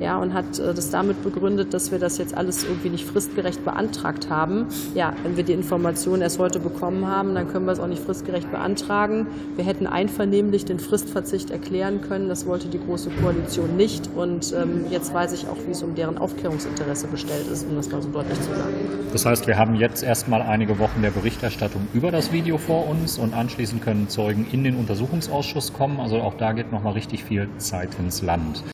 ja, 0.00 0.18
und 0.18 0.34
hat 0.34 0.58
äh, 0.58 0.74
das 0.74 0.90
damit 0.90 1.22
begründet, 1.22 1.72
dass 1.72 1.92
wir 1.92 1.98
das 1.98 2.18
jetzt 2.18 2.36
alles 2.36 2.64
irgendwie 2.64 2.90
nicht 2.90 3.06
fristgerecht 3.06 3.64
beantragt 3.64 4.28
haben. 4.28 4.66
Ja, 4.94 5.14
wenn 5.22 5.36
wir 5.36 5.44
die 5.44 5.52
Informationen 5.52 6.22
erst 6.22 6.38
heute 6.38 6.58
bekommen 6.58 7.06
haben, 7.06 7.34
dann 7.34 7.48
können 7.48 7.66
wir 7.66 7.72
es 7.72 7.80
auch 7.80 7.86
nicht 7.86 8.02
fristgerecht 8.02 8.50
beantragen. 8.50 9.26
Wir 9.56 9.64
hätten 9.64 9.86
einvernehmlich 9.86 10.64
den 10.64 10.80
Fristverzicht 10.80 11.50
erklären 11.50 12.00
können. 12.00 12.28
Das 12.28 12.46
wollte 12.46 12.68
die 12.68 12.78
Große 12.78 13.10
Koalition 13.22 13.76
nicht. 13.76 14.10
Und 14.16 14.52
ähm, 14.52 14.86
jetzt 14.90 15.14
weiß 15.14 15.32
ich 15.32 15.48
auch, 15.48 15.56
wie 15.66 15.70
es 15.70 15.82
um 15.82 15.94
deren 15.94 16.18
Aufklärungsinteresse 16.18 17.06
bestellt 17.06 17.46
ist, 17.50 17.66
um 17.66 17.76
das 17.76 17.90
mal 17.90 18.02
so 18.02 18.08
deutlich 18.08 18.40
zu 18.40 18.50
sagen. 18.50 18.74
Das 19.12 19.24
heißt, 19.24 19.46
wir 19.46 19.56
haben 19.56 19.76
jetzt 19.76 20.02
erstmal 20.02 20.42
einige 20.42 20.78
Wochen 20.78 21.02
der 21.02 21.10
Berichterstattung 21.10 21.86
über 21.94 22.10
das 22.10 22.32
Video 22.32 22.58
vor 22.58 22.88
uns 22.88 23.18
und 23.18 23.34
anschließend 23.34 23.82
können 23.82 24.08
Zeugen 24.08 24.46
in 24.50 24.64
den 24.64 24.76
Untersuchungsausschuss 24.76 25.72
kommen. 25.72 26.00
Also 26.00 26.16
auch 26.20 26.34
da 26.34 26.52
geht 26.52 26.72
nochmal 26.72 26.94
richtig 26.94 27.24
viel 27.24 27.48
Zeit 27.58 27.90
ins 27.98 28.22
Land. 28.22 28.64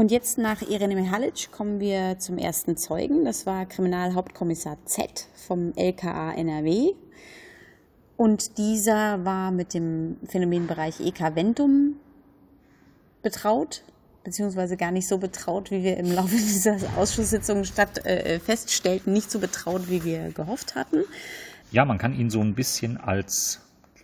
Und 0.00 0.10
jetzt 0.10 0.38
nach 0.38 0.62
Irene 0.62 0.94
Mihalic 0.94 1.52
kommen 1.52 1.78
wir 1.78 2.18
zum 2.18 2.38
ersten 2.38 2.78
Zeugen. 2.78 3.26
Das 3.26 3.44
war 3.44 3.66
Kriminalhauptkommissar 3.66 4.78
Z 4.86 5.26
vom 5.46 5.74
LKA 5.76 6.32
NRW. 6.32 6.94
Und 8.16 8.56
dieser 8.56 9.26
war 9.26 9.50
mit 9.50 9.74
dem 9.74 10.16
Phänomenbereich 10.24 11.00
EK 11.00 11.36
Ventum 11.36 11.96
betraut, 13.20 13.82
beziehungsweise 14.24 14.78
gar 14.78 14.90
nicht 14.90 15.06
so 15.06 15.18
betraut, 15.18 15.70
wie 15.70 15.84
wir 15.84 15.98
im 15.98 16.10
Laufe 16.10 16.34
dieser 16.34 16.78
Ausschusssitzung 16.96 17.64
statt, 17.64 18.02
äh, 18.06 18.40
feststellten, 18.40 19.12
nicht 19.12 19.30
so 19.30 19.38
betraut, 19.38 19.90
wie 19.90 20.02
wir 20.02 20.30
gehofft 20.30 20.76
hatten. 20.76 21.04
Ja, 21.72 21.84
man 21.84 21.98
kann 21.98 22.18
ihn 22.18 22.30
so 22.30 22.40
ein 22.40 22.54
bisschen 22.54 22.96
als 22.96 23.60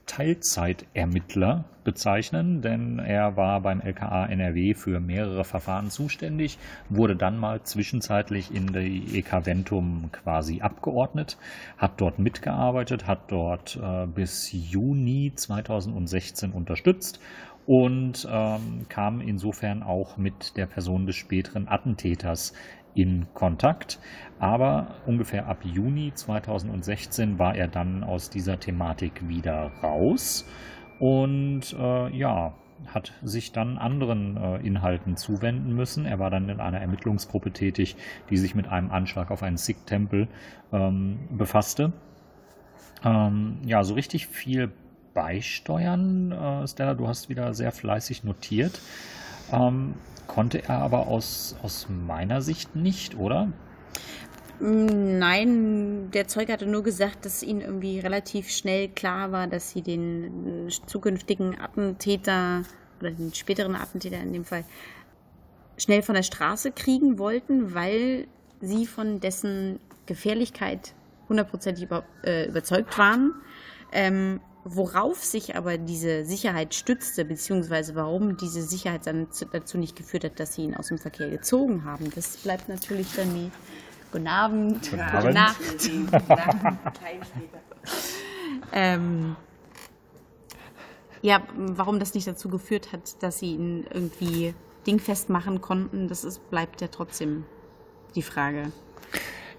Teilzeitermittler 0.06 1.64
bezeichnen, 1.84 2.62
denn 2.62 2.98
er 2.98 3.36
war 3.36 3.60
beim 3.60 3.80
LKA 3.80 4.26
NRW 4.26 4.75
für 4.75 5.00
mehrere 5.00 5.44
Verfahren 5.44 5.90
zuständig, 5.90 6.58
wurde 6.88 7.16
dann 7.16 7.38
mal 7.38 7.62
zwischenzeitlich 7.62 8.54
in 8.54 8.72
die 8.72 9.18
EK 9.18 9.46
Ventum 9.46 10.10
quasi 10.12 10.60
abgeordnet, 10.60 11.36
hat 11.76 12.00
dort 12.00 12.18
mitgearbeitet, 12.18 13.06
hat 13.06 13.30
dort 13.30 13.78
äh, 13.82 14.06
bis 14.06 14.50
Juni 14.52 15.32
2016 15.34 16.52
unterstützt 16.52 17.20
und 17.66 18.26
ähm, 18.30 18.86
kam 18.88 19.20
insofern 19.20 19.82
auch 19.82 20.16
mit 20.16 20.56
der 20.56 20.66
Person 20.66 21.06
des 21.06 21.16
späteren 21.16 21.68
Attentäters 21.68 22.52
in 22.96 23.26
Kontakt. 23.34 24.00
Aber 24.40 24.96
ungefähr 25.06 25.46
ab 25.46 25.58
Juni 25.62 26.12
2016 26.12 27.38
war 27.38 27.54
er 27.54 27.68
dann 27.68 28.02
aus 28.02 28.28
dieser 28.28 28.58
Thematik 28.58 29.28
wieder 29.28 29.70
raus 29.82 30.46
und 30.98 31.74
äh, 31.78 32.16
ja, 32.16 32.54
hat 32.86 33.12
sich 33.22 33.52
dann 33.52 33.78
anderen 33.78 34.36
äh, 34.36 34.56
Inhalten 34.58 35.16
zuwenden 35.16 35.74
müssen. 35.74 36.04
Er 36.04 36.18
war 36.18 36.30
dann 36.30 36.48
in 36.48 36.60
einer 36.60 36.80
Ermittlungsgruppe 36.80 37.52
tätig, 37.52 37.96
die 38.28 38.36
sich 38.36 38.54
mit 38.54 38.68
einem 38.68 38.90
Anschlag 38.90 39.30
auf 39.30 39.42
einen 39.42 39.56
Sikh-Tempel 39.56 40.28
ähm, 40.72 41.18
befasste. 41.30 41.92
Ähm, 43.04 43.58
ja, 43.64 43.82
so 43.84 43.94
richtig 43.94 44.26
viel 44.26 44.72
beisteuern, 45.14 46.32
äh, 46.32 46.68
Stella, 46.68 46.94
du 46.94 47.08
hast 47.08 47.30
wieder 47.30 47.54
sehr 47.54 47.72
fleißig 47.72 48.24
notiert. 48.24 48.80
Ähm, 49.52 49.94
konnte 50.26 50.62
er 50.64 50.78
aber 50.78 51.06
aus, 51.08 51.56
aus 51.62 51.86
meiner 51.88 52.42
Sicht 52.42 52.76
nicht, 52.76 53.16
oder? 53.16 53.48
Nein, 54.58 56.10
der 56.12 56.28
Zeuge 56.28 56.52
hatte 56.52 56.66
nur 56.66 56.82
gesagt, 56.82 57.26
dass 57.26 57.42
ihnen 57.42 57.60
irgendwie 57.60 58.00
relativ 58.00 58.50
schnell 58.50 58.88
klar 58.88 59.30
war, 59.30 59.46
dass 59.46 59.70
sie 59.70 59.82
den 59.82 60.68
zukünftigen 60.86 61.60
Attentäter 61.60 62.62
oder 63.00 63.10
den 63.10 63.34
späteren 63.34 63.76
Attentäter 63.76 64.18
in 64.18 64.32
dem 64.32 64.44
Fall 64.44 64.64
schnell 65.76 66.02
von 66.02 66.14
der 66.14 66.22
Straße 66.22 66.72
kriegen 66.72 67.18
wollten, 67.18 67.74
weil 67.74 68.26
sie 68.62 68.86
von 68.86 69.20
dessen 69.20 69.78
Gefährlichkeit 70.06 70.94
hundertprozentig 71.28 71.84
über, 71.84 72.04
äh, 72.24 72.48
überzeugt 72.48 72.96
waren. 72.96 73.34
Ähm, 73.92 74.40
worauf 74.68 75.25
sich 75.25 75.54
aber 75.54 75.78
diese 75.78 76.25
Sicherheit 76.25 76.75
stützte, 76.75 77.25
beziehungsweise 77.25 77.94
warum 77.94 78.37
diese 78.37 78.62
Sicherheit 78.62 79.06
dann 79.06 79.28
dazu 79.52 79.78
nicht 79.78 79.94
geführt 79.94 80.25
hat, 80.25 80.40
dass 80.40 80.54
sie 80.54 80.64
ihn 80.64 80.75
aus 80.75 80.88
dem 80.88 80.99
Verkehr 80.99 81.30
gezogen 81.30 81.85
haben, 81.85 82.11
das 82.14 82.37
bleibt 82.38 82.68
natürlich 82.68 83.06
dann 83.14 83.32
die 83.32 83.50
Guten 84.12 84.28
Abend. 84.28 84.90
Guten 84.90 85.00
Abend. 85.00 85.35
Nacht. 85.35 85.90
ähm, 88.73 89.37
ja, 91.23 91.42
warum 91.54 91.99
das 91.99 92.14
nicht 92.14 92.26
dazu 92.26 92.49
geführt 92.49 92.92
hat, 92.92 93.23
dass 93.23 93.40
sie 93.40 93.54
ihn 93.54 93.87
irgendwie 93.92 94.54
dingfest 94.87 95.28
machen 95.28 95.61
konnten, 95.61 96.08
das 96.08 96.25
ist, 96.25 96.50
bleibt 96.50 96.80
ja 96.80 96.88
trotzdem 96.88 97.44
die 98.14 98.23
Frage. 98.23 98.73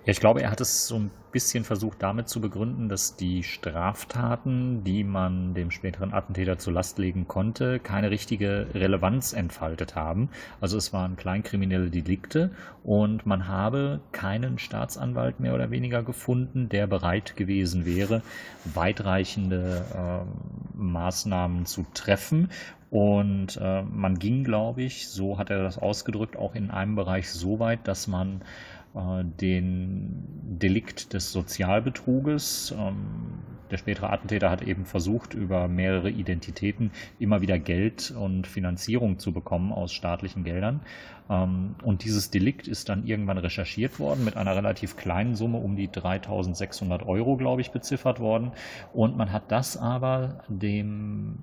Ja, 0.06 0.12
ich 0.12 0.20
glaube, 0.20 0.42
er 0.42 0.50
hat 0.50 0.62
es 0.62 0.88
so 0.88 0.96
ein 0.96 1.12
bisschen 1.38 1.66
versucht 1.66 2.02
damit 2.02 2.28
zu 2.30 2.42
begründen, 2.42 2.90
dass 2.90 3.16
die 3.16 3.44
Straftaten, 3.44 4.84
die 4.84 5.04
man 5.04 5.54
dem 5.54 5.70
späteren 5.70 6.12
Attentäter 6.12 6.58
zur 6.58 6.74
Last 6.74 6.98
legen 6.98 7.28
konnte, 7.28 7.78
keine 7.78 8.10
richtige 8.10 8.66
Relevanz 8.74 9.34
entfaltet 9.34 9.94
haben. 9.94 10.30
Also 10.62 10.78
es 10.78 10.94
waren 10.94 11.16
kleinkriminelle 11.16 11.92
Delikte 11.92 12.50
und 12.84 13.28
man 13.28 13.48
habe 13.48 14.00
keinen 14.14 14.58
Staatsanwalt 14.58 15.40
mehr 15.40 15.54
oder 15.54 15.70
weniger 15.70 16.02
gefunden, 16.02 16.70
der 16.70 16.88
bereit 16.88 17.36
gewesen 17.36 17.86
wäre, 17.86 18.24
weitreichende 18.66 19.86
äh, 19.94 20.76
Maßnahmen 20.76 21.68
zu 21.68 21.86
treffen. 21.94 22.50
Und 22.90 23.60
äh, 23.62 23.84
man 23.84 24.18
ging, 24.18 24.44
glaube 24.44 24.82
ich, 24.82 25.10
so 25.10 25.38
hat 25.38 25.52
er 25.52 25.62
das 25.62 25.78
ausgedrückt, 25.78 26.36
auch 26.36 26.56
in 26.56 26.72
einem 26.72 26.96
Bereich 26.96 27.30
so 27.30 27.60
weit, 27.60 27.88
dass 27.88 28.08
man 28.08 28.42
den 29.40 30.24
Delikt 30.60 31.14
des 31.14 31.32
Sozialbetruges. 31.32 32.74
Ähm, 32.78 33.40
der 33.72 33.78
spätere 33.78 34.10
Attentäter 34.12 34.50
hat 34.50 34.62
eben 34.62 34.86
versucht, 34.86 35.34
über 35.34 35.68
mehrere 35.68 36.10
Identitäten 36.10 36.92
immer 37.20 37.42
wieder 37.42 37.60
Geld 37.60 38.12
und 38.12 38.48
Finanzierung 38.48 39.20
zu 39.20 39.34
bekommen 39.34 39.74
aus 39.74 39.92
staatlichen 39.92 40.44
Geldern. 40.44 40.82
Ähm, 41.30 41.76
und 41.84 42.04
dieses 42.04 42.32
Delikt 42.32 42.68
ist 42.68 42.90
dann 42.90 43.06
irgendwann 43.06 43.38
recherchiert 43.38 44.00
worden, 44.00 44.24
mit 44.24 44.38
einer 44.38 44.56
relativ 44.56 44.96
kleinen 44.96 45.36
Summe, 45.36 45.58
um 45.58 45.76
die 45.76 45.92
3600 45.92 47.06
Euro, 47.06 47.36
glaube 47.36 47.62
ich, 47.62 47.72
beziffert 47.72 48.20
worden. 48.20 48.52
Und 48.94 49.18
man 49.18 49.32
hat 49.32 49.52
das 49.52 49.76
aber 49.76 50.44
dem 50.48 51.40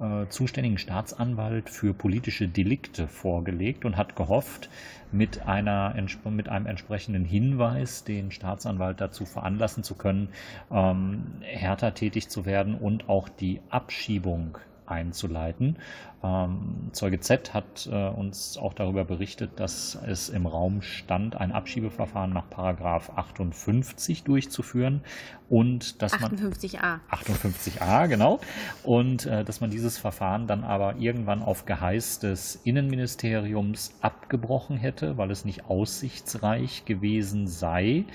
äh, 0.00 0.28
zuständigen 0.28 0.78
Staatsanwalt 0.78 1.70
für 1.70 1.94
politische 1.94 2.48
Delikte 2.48 3.08
vorgelegt 3.08 3.84
und 3.84 3.96
hat 3.96 4.16
gehofft, 4.16 4.68
mit, 5.12 5.46
einer, 5.46 5.94
mit 6.30 6.48
einem 6.48 6.66
entsprechenden 6.66 7.24
Hinweis 7.24 8.04
den 8.04 8.30
Staatsanwalt 8.30 9.00
dazu 9.00 9.24
veranlassen 9.24 9.82
zu 9.82 9.94
können, 9.94 10.28
ähm, 10.70 11.22
härter 11.40 11.94
tätig 11.94 12.28
zu 12.28 12.44
werden 12.44 12.74
und 12.74 13.08
auch 13.08 13.28
die 13.28 13.60
Abschiebung 13.70 14.58
einzuleiten. 14.86 15.78
Ähm, 16.22 16.88
Zeuge 16.92 17.20
Z 17.20 17.52
hat 17.52 17.88
äh, 17.90 18.08
uns 18.08 18.56
auch 18.56 18.72
darüber 18.72 19.04
berichtet, 19.04 19.60
dass 19.60 19.98
es 20.06 20.28
im 20.28 20.46
Raum 20.46 20.82
stand, 20.82 21.36
ein 21.36 21.52
Abschiebeverfahren 21.52 22.32
nach 22.32 22.48
Paragraph 22.48 23.10
58 23.14 24.24
durchzuführen 24.24 25.02
und 25.48 26.02
dass 26.02 26.14
58a. 26.14 26.80
man 26.80 26.98
58a 27.10 28.08
genau 28.08 28.40
und 28.82 29.26
äh, 29.26 29.44
dass 29.44 29.60
man 29.60 29.70
dieses 29.70 29.98
Verfahren 29.98 30.46
dann 30.46 30.64
aber 30.64 30.96
irgendwann 30.96 31.42
auf 31.42 31.66
Geheiß 31.66 32.18
des 32.20 32.56
Innenministeriums 32.64 33.94
abgebrochen 34.00 34.78
hätte, 34.78 35.18
weil 35.18 35.30
es 35.30 35.44
nicht 35.44 35.66
aussichtsreich 35.66 36.84
gewesen 36.86 37.46
sei. 37.46 38.06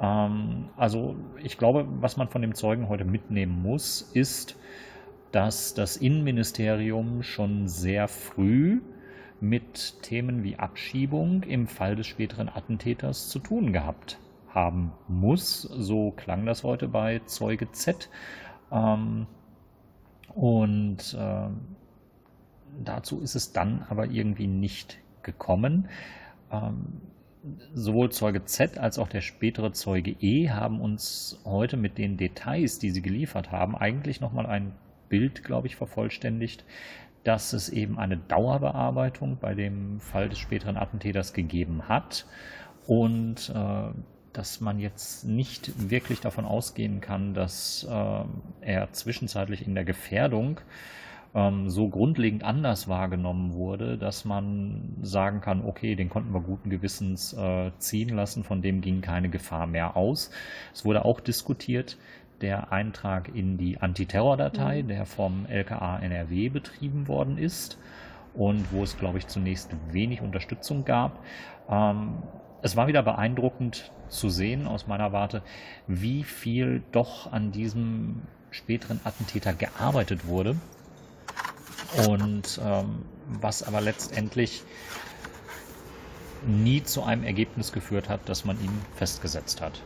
Ähm, 0.00 0.68
also 0.76 1.16
ich 1.42 1.56
glaube, 1.56 1.86
was 2.00 2.16
man 2.16 2.28
von 2.28 2.42
dem 2.42 2.54
Zeugen 2.54 2.88
heute 2.88 3.04
mitnehmen 3.04 3.62
muss, 3.62 4.02
ist 4.12 4.56
dass 5.34 5.74
das 5.74 5.96
Innenministerium 5.96 7.24
schon 7.24 7.66
sehr 7.66 8.06
früh 8.06 8.80
mit 9.40 10.00
Themen 10.00 10.44
wie 10.44 10.56
Abschiebung 10.56 11.42
im 11.42 11.66
Fall 11.66 11.96
des 11.96 12.06
späteren 12.06 12.48
Attentäters 12.48 13.28
zu 13.30 13.40
tun 13.40 13.72
gehabt 13.72 14.20
haben 14.50 14.92
muss. 15.08 15.62
So 15.62 16.12
klang 16.12 16.46
das 16.46 16.62
heute 16.62 16.86
bei 16.86 17.20
Zeuge 17.26 17.72
Z. 17.72 18.08
Ähm, 18.70 19.26
und 20.32 21.16
äh, 21.18 21.48
dazu 22.84 23.20
ist 23.20 23.34
es 23.34 23.52
dann 23.52 23.84
aber 23.88 24.06
irgendwie 24.06 24.46
nicht 24.46 25.00
gekommen. 25.24 25.88
Ähm, 26.52 27.00
sowohl 27.74 28.12
Zeuge 28.12 28.44
Z 28.44 28.78
als 28.78 29.00
auch 29.00 29.08
der 29.08 29.20
spätere 29.20 29.72
Zeuge 29.72 30.14
E 30.20 30.50
haben 30.50 30.80
uns 30.80 31.40
heute 31.44 31.76
mit 31.76 31.98
den 31.98 32.18
Details, 32.18 32.78
die 32.78 32.90
sie 32.90 33.02
geliefert 33.02 33.50
haben, 33.50 33.74
eigentlich 33.74 34.20
nochmal 34.20 34.46
ein 34.46 34.74
Bild, 35.14 35.44
glaube 35.44 35.68
ich, 35.68 35.76
vervollständigt, 35.76 36.64
dass 37.22 37.52
es 37.52 37.68
eben 37.68 38.00
eine 38.00 38.16
Dauerbearbeitung 38.16 39.38
bei 39.40 39.54
dem 39.54 40.00
Fall 40.00 40.28
des 40.28 40.40
späteren 40.40 40.76
Attentäters 40.76 41.32
gegeben 41.32 41.88
hat 41.88 42.26
und 42.88 43.52
äh, 43.54 43.90
dass 44.32 44.60
man 44.60 44.80
jetzt 44.80 45.24
nicht 45.24 45.88
wirklich 45.88 46.20
davon 46.20 46.46
ausgehen 46.46 47.00
kann, 47.00 47.32
dass 47.32 47.86
äh, 47.88 48.24
er 48.60 48.90
zwischenzeitlich 48.90 49.64
in 49.64 49.76
der 49.76 49.84
Gefährdung 49.84 50.60
ähm, 51.32 51.70
so 51.70 51.88
grundlegend 51.88 52.42
anders 52.42 52.88
wahrgenommen 52.88 53.52
wurde, 53.52 53.96
dass 53.96 54.24
man 54.24 54.96
sagen 55.00 55.40
kann, 55.40 55.64
okay, 55.64 55.94
den 55.94 56.08
konnten 56.08 56.34
wir 56.34 56.40
guten 56.40 56.70
Gewissens 56.70 57.34
äh, 57.34 57.70
ziehen 57.78 58.08
lassen, 58.08 58.42
von 58.42 58.62
dem 58.62 58.80
ging 58.80 59.00
keine 59.00 59.28
Gefahr 59.28 59.68
mehr 59.68 59.96
aus. 59.96 60.32
Es 60.72 60.84
wurde 60.84 61.04
auch 61.04 61.20
diskutiert, 61.20 61.98
der 62.44 62.72
Eintrag 62.72 63.34
in 63.34 63.56
die 63.56 63.80
Antiterrordatei, 63.80 64.82
mhm. 64.82 64.88
der 64.88 65.06
vom 65.06 65.46
LKA 65.46 65.98
NRW 66.00 66.50
betrieben 66.50 67.08
worden 67.08 67.38
ist 67.38 67.78
und 68.34 68.70
wo 68.70 68.82
es, 68.82 68.98
glaube 68.98 69.16
ich, 69.16 69.26
zunächst 69.28 69.70
wenig 69.90 70.20
Unterstützung 70.20 70.84
gab. 70.84 71.24
Ähm, 71.70 72.22
es 72.60 72.76
war 72.76 72.86
wieder 72.86 73.02
beeindruckend 73.02 73.90
zu 74.08 74.28
sehen 74.28 74.66
aus 74.66 74.86
meiner 74.86 75.12
Warte, 75.12 75.42
wie 75.86 76.22
viel 76.22 76.82
doch 76.92 77.32
an 77.32 77.50
diesem 77.50 78.20
späteren 78.50 79.00
Attentäter 79.04 79.54
gearbeitet 79.54 80.26
wurde 80.26 80.56
und 82.06 82.60
ähm, 82.62 83.06
was 83.40 83.62
aber 83.62 83.80
letztendlich 83.80 84.64
nie 86.46 86.82
zu 86.82 87.02
einem 87.04 87.24
Ergebnis 87.24 87.72
geführt 87.72 88.10
hat, 88.10 88.28
dass 88.28 88.44
man 88.44 88.60
ihn 88.62 88.82
festgesetzt 88.96 89.62
hat. 89.62 89.80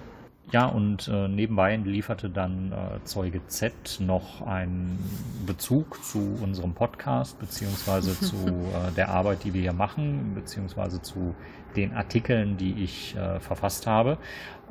Ja, 0.51 0.65
und 0.65 1.09
äh, 1.09 1.29
nebenbei 1.29 1.77
lieferte 1.77 2.31
dann 2.31 2.73
äh, 2.73 3.05
Zeuge 3.05 3.47
Z 3.49 3.99
noch 4.01 4.47
einen 4.47 4.99
Bezug 5.47 6.03
zu 6.03 6.39
unserem 6.43 6.73
Podcast, 6.73 7.39
beziehungsweise 7.39 8.19
zu 8.27 8.47
äh, 8.47 8.93
der 8.97 9.11
Arbeit, 9.11 9.45
die 9.45 9.53
wir 9.53 9.61
hier 9.61 9.75
machen, 9.75 10.33
beziehungsweise 10.35 11.03
zu 11.03 11.35
den 11.77 11.93
Artikeln, 11.93 12.57
die 12.57 12.83
ich 12.83 13.15
äh, 13.15 13.41
verfasst 13.41 13.87
habe. 13.87 14.17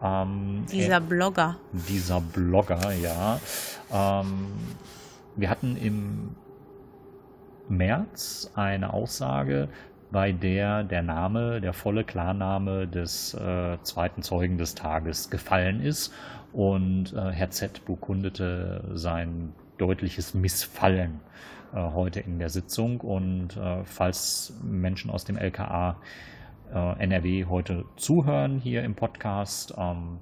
Ähm, 0.02 0.66
dieser 0.72 1.00
Blogger. 1.00 1.58
Dieser 1.88 2.22
Blogger, 2.22 2.94
ja. 2.94 3.40
Ähm, 3.94 4.48
wir 5.36 5.50
hatten 5.52 5.78
im 5.78 6.36
März 7.70 8.52
eine 8.56 8.94
Aussage, 8.94 9.70
bei 10.12 10.32
der 10.32 10.84
der 10.84 11.02
Name, 11.02 11.62
der 11.62 11.74
volle 11.74 12.04
Klarname 12.04 12.88
des 12.88 13.34
äh, 13.34 13.78
zweiten 13.84 14.22
Zeugen 14.22 14.58
des 14.58 14.76
Tages 14.76 15.30
gefallen 15.30 15.82
ist. 15.82 16.14
Und 16.54 17.14
äh, 17.14 17.32
Herr 17.32 17.50
Z 17.50 17.86
bekundete 17.86 18.84
sein 18.94 19.54
deutliches 19.78 20.34
Missfallen 20.34 21.20
äh, 21.74 21.78
heute 21.78 22.20
in 22.22 22.40
der 22.40 22.50
Sitzung. 22.50 23.02
Und 23.02 23.58
äh, 23.58 23.84
falls 23.84 24.54
Menschen 24.64 25.12
aus 25.12 25.26
dem 25.26 25.38
LKA 25.38 25.98
äh, 26.74 27.04
NRW 27.04 27.46
heute 27.46 27.86
zuhören 27.96 28.60
hier 28.60 28.84
im 28.84 28.96
Podcast, 28.96 29.74
ähm, 29.78 30.20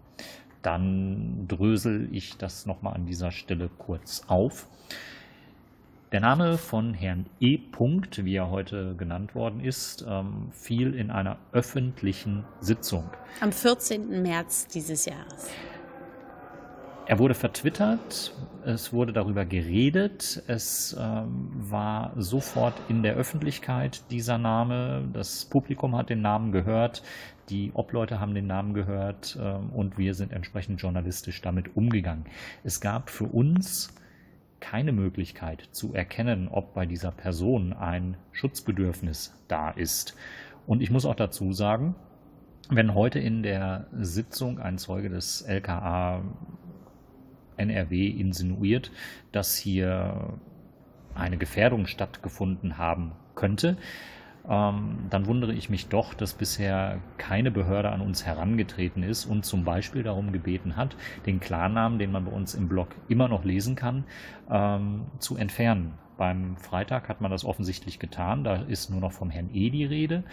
dann 0.61 1.47
drösel 1.47 2.09
ich 2.11 2.37
das 2.37 2.65
nochmal 2.65 2.95
an 2.95 3.05
dieser 3.05 3.31
Stelle 3.31 3.69
kurz 3.77 4.23
auf. 4.27 4.67
Der 6.15 6.21
Name 6.21 6.57
von 6.57 6.93
Herrn 6.93 7.25
E. 7.41 7.57
Punkt, 7.57 8.23
wie 8.23 8.35
er 8.37 8.49
heute 8.49 8.95
genannt 8.95 9.35
worden 9.35 9.59
ist, 9.59 10.05
ähm, 10.07 10.47
fiel 10.53 10.95
in 10.95 11.11
einer 11.11 11.39
öffentlichen 11.51 12.45
Sitzung. 12.61 13.03
Am 13.41 13.51
14. 13.51 14.21
März 14.21 14.67
dieses 14.67 15.03
Jahres. 15.03 15.49
Er 17.05 17.19
wurde 17.19 17.33
vertwittert, 17.33 18.33
es 18.63 18.93
wurde 18.93 19.11
darüber 19.11 19.43
geredet, 19.43 20.41
es 20.47 20.95
ähm, 20.97 21.51
war 21.53 22.13
sofort 22.15 22.75
in 22.87 23.03
der 23.03 23.15
Öffentlichkeit 23.15 24.09
dieser 24.09 24.37
Name, 24.37 25.09
das 25.11 25.43
Publikum 25.43 25.97
hat 25.97 26.09
den 26.09 26.21
Namen 26.21 26.53
gehört, 26.53 27.03
die 27.49 27.73
Obleute 27.73 28.21
haben 28.21 28.33
den 28.33 28.47
Namen 28.47 28.73
gehört 28.73 29.37
ähm, 29.37 29.69
und 29.71 29.97
wir 29.97 30.13
sind 30.13 30.31
entsprechend 30.31 30.81
journalistisch 30.81 31.41
damit 31.41 31.75
umgegangen. 31.75 32.23
Es 32.63 32.79
gab 32.79 33.09
für 33.09 33.25
uns 33.25 33.93
keine 34.65 34.93
Möglichkeit 34.93 35.69
zu 35.71 35.93
erkennen, 35.93 36.47
ob 36.47 36.73
bei 36.73 36.87
dieser 36.87 37.11
Person 37.11 37.71
ein 37.71 38.17
Schutzbedürfnis 38.31 39.31
da 39.47 39.69
ist. 39.69 40.15
Und 40.65 40.81
ich 40.81 40.89
muss 40.89 41.05
auch 41.05 41.13
dazu 41.13 41.53
sagen, 41.53 41.93
wenn 42.71 42.95
heute 42.95 43.19
in 43.19 43.43
der 43.43 43.85
Sitzung 43.93 44.57
ein 44.57 44.79
Zeuge 44.79 45.09
des 45.09 45.43
LKA 45.43 46.23
NRW 47.57 48.07
insinuiert, 48.07 48.89
dass 49.31 49.55
hier 49.55 50.33
eine 51.13 51.37
Gefährdung 51.37 51.85
stattgefunden 51.85 52.79
haben 52.79 53.11
könnte, 53.35 53.77
ähm, 54.49 55.07
dann 55.09 55.25
wundere 55.25 55.53
ich 55.53 55.69
mich 55.69 55.87
doch, 55.87 56.13
dass 56.13 56.33
bisher 56.33 56.99
keine 57.17 57.51
Behörde 57.51 57.89
an 57.89 58.01
uns 58.01 58.25
herangetreten 58.25 59.03
ist 59.03 59.25
und 59.25 59.45
zum 59.45 59.63
Beispiel 59.63 60.03
darum 60.03 60.31
gebeten 60.31 60.75
hat, 60.75 60.95
den 61.25 61.39
Klarnamen, 61.39 61.99
den 61.99 62.11
man 62.11 62.25
bei 62.25 62.31
uns 62.31 62.53
im 62.53 62.67
Blog 62.67 62.89
immer 63.07 63.27
noch 63.27 63.43
lesen 63.43 63.75
kann, 63.75 64.03
ähm, 64.49 65.05
zu 65.19 65.37
entfernen. 65.37 65.93
Beim 66.17 66.55
Freitag 66.57 67.09
hat 67.09 67.21
man 67.21 67.31
das 67.31 67.43
offensichtlich 67.43 67.99
getan. 67.99 68.43
Da 68.43 68.55
ist 68.55 68.89
nur 68.89 69.01
noch 69.01 69.11
vom 69.11 69.29
Herrn 69.29 69.49
E 69.53 69.69
die 69.69 69.85
Rede. 69.85 70.23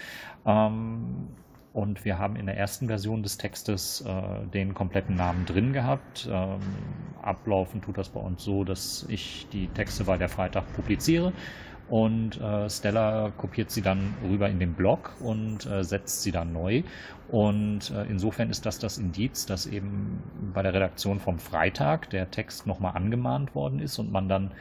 Ähm, 0.46 1.29
und 1.72 2.05
wir 2.05 2.18
haben 2.18 2.37
in 2.37 2.46
der 2.46 2.57
ersten 2.59 2.87
Version 2.87 3.22
des 3.22 3.38
Textes 3.38 4.03
äh, 4.03 4.46
den 4.53 4.75
kompletten 4.75 5.16
Namen 5.16 5.46
drin 5.46 5.72
gehabt. 5.72 6.29
Ähm, 6.31 6.61
ablaufen 7.22 7.81
tut 7.81 7.96
das 7.96 8.11
bei 8.11 8.20
uns 8.20 8.44
so, 8.44 8.62
dass 8.62 9.07
ich 9.09 9.46
die 9.53 9.68
Texte 9.68 10.05
bei 10.05 10.18
der 10.18 10.29
Freitag 10.29 10.70
publiziere 10.75 11.33
und 11.88 12.40
äh, 12.40 12.71
Stella 12.71 13.33
kopiert 13.37 13.71
sie 13.71 13.83
dann 13.83 14.14
rüber 14.29 14.49
in 14.49 14.59
den 14.59 14.75
Blog 14.75 15.12
und 15.21 15.66
äh, 15.66 15.85
setzt 15.85 16.23
sie 16.23 16.33
dann 16.33 16.53
neu. 16.53 16.83
Und 17.29 17.90
äh, 17.90 18.05
insofern 18.05 18.51
ist 18.51 18.66
das 18.66 18.79
das 18.79 18.99
Indiz, 18.99 19.47
dass 19.47 19.66
eben 19.66 20.23
bei 20.55 20.62
der 20.62 20.75
Redaktion 20.75 21.21
vom 21.21 21.38
Freitag 21.38 22.11
der 22.11 22.31
Text 22.31 22.66
nochmal 22.66 22.97
angemahnt 22.97 23.55
worden 23.55 23.79
ist 23.81 23.99
und 23.99 24.12
man 24.12 24.29
dann 24.29 24.53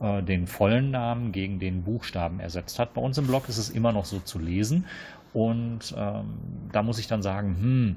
äh, 0.00 0.22
den 0.22 0.46
vollen 0.46 0.90
Namen 0.90 1.32
gegen 1.32 1.58
den 1.58 1.82
Buchstaben 1.82 2.40
ersetzt 2.40 2.78
hat. 2.78 2.94
Bei 2.94 3.00
uns 3.00 3.18
im 3.18 3.26
Blog 3.26 3.48
ist 3.48 3.58
es 3.58 3.70
immer 3.70 3.92
noch 3.92 4.04
so 4.04 4.20
zu 4.20 4.38
lesen 4.38 4.84
und 5.32 5.94
ähm, 5.96 6.38
da 6.72 6.82
muss 6.82 6.98
ich 6.98 7.06
dann 7.06 7.22
sagen, 7.22 7.56
hm, 7.60 7.96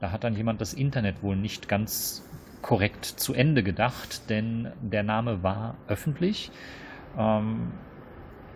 da 0.00 0.10
hat 0.10 0.24
dann 0.24 0.34
jemand 0.34 0.60
das 0.60 0.74
Internet 0.74 1.22
wohl 1.22 1.36
nicht 1.36 1.68
ganz 1.68 2.24
korrekt 2.62 3.04
zu 3.04 3.34
Ende 3.34 3.62
gedacht, 3.62 4.28
denn 4.28 4.72
der 4.80 5.02
Name 5.02 5.42
war 5.42 5.76
öffentlich. 5.88 6.50
Ähm, 7.16 7.72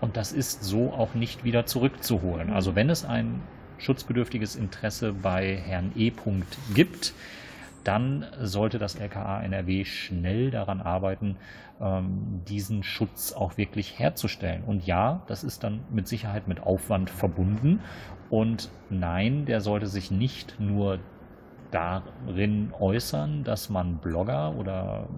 und 0.00 0.16
das 0.16 0.32
ist 0.32 0.64
so 0.64 0.92
auch 0.92 1.14
nicht 1.14 1.44
wieder 1.44 1.66
zurückzuholen. 1.66 2.50
Also 2.50 2.74
wenn 2.74 2.90
es 2.90 3.04
ein 3.04 3.42
schutzbedürftiges 3.78 4.56
Interesse 4.56 5.12
bei 5.12 5.56
Herrn 5.56 5.92
E. 5.96 6.12
gibt, 6.74 7.14
dann 7.84 8.26
sollte 8.40 8.78
das 8.78 8.96
LKA 8.96 9.42
NRW 9.42 9.84
schnell 9.84 10.50
daran 10.50 10.80
arbeiten, 10.80 11.36
ähm, 11.80 12.42
diesen 12.46 12.82
Schutz 12.82 13.32
auch 13.32 13.56
wirklich 13.56 13.98
herzustellen. 13.98 14.64
Und 14.64 14.86
ja, 14.86 15.22
das 15.28 15.44
ist 15.44 15.64
dann 15.64 15.80
mit 15.90 16.06
Sicherheit 16.06 16.46
mit 16.46 16.62
Aufwand 16.62 17.08
verbunden. 17.08 17.80
Und 18.28 18.70
nein, 18.90 19.46
der 19.46 19.60
sollte 19.60 19.86
sich 19.86 20.10
nicht 20.10 20.60
nur 20.60 20.98
darin 21.70 22.72
äußern, 22.78 23.44
dass 23.44 23.70
man 23.70 23.96
Blogger 23.96 24.54
oder 24.56 25.08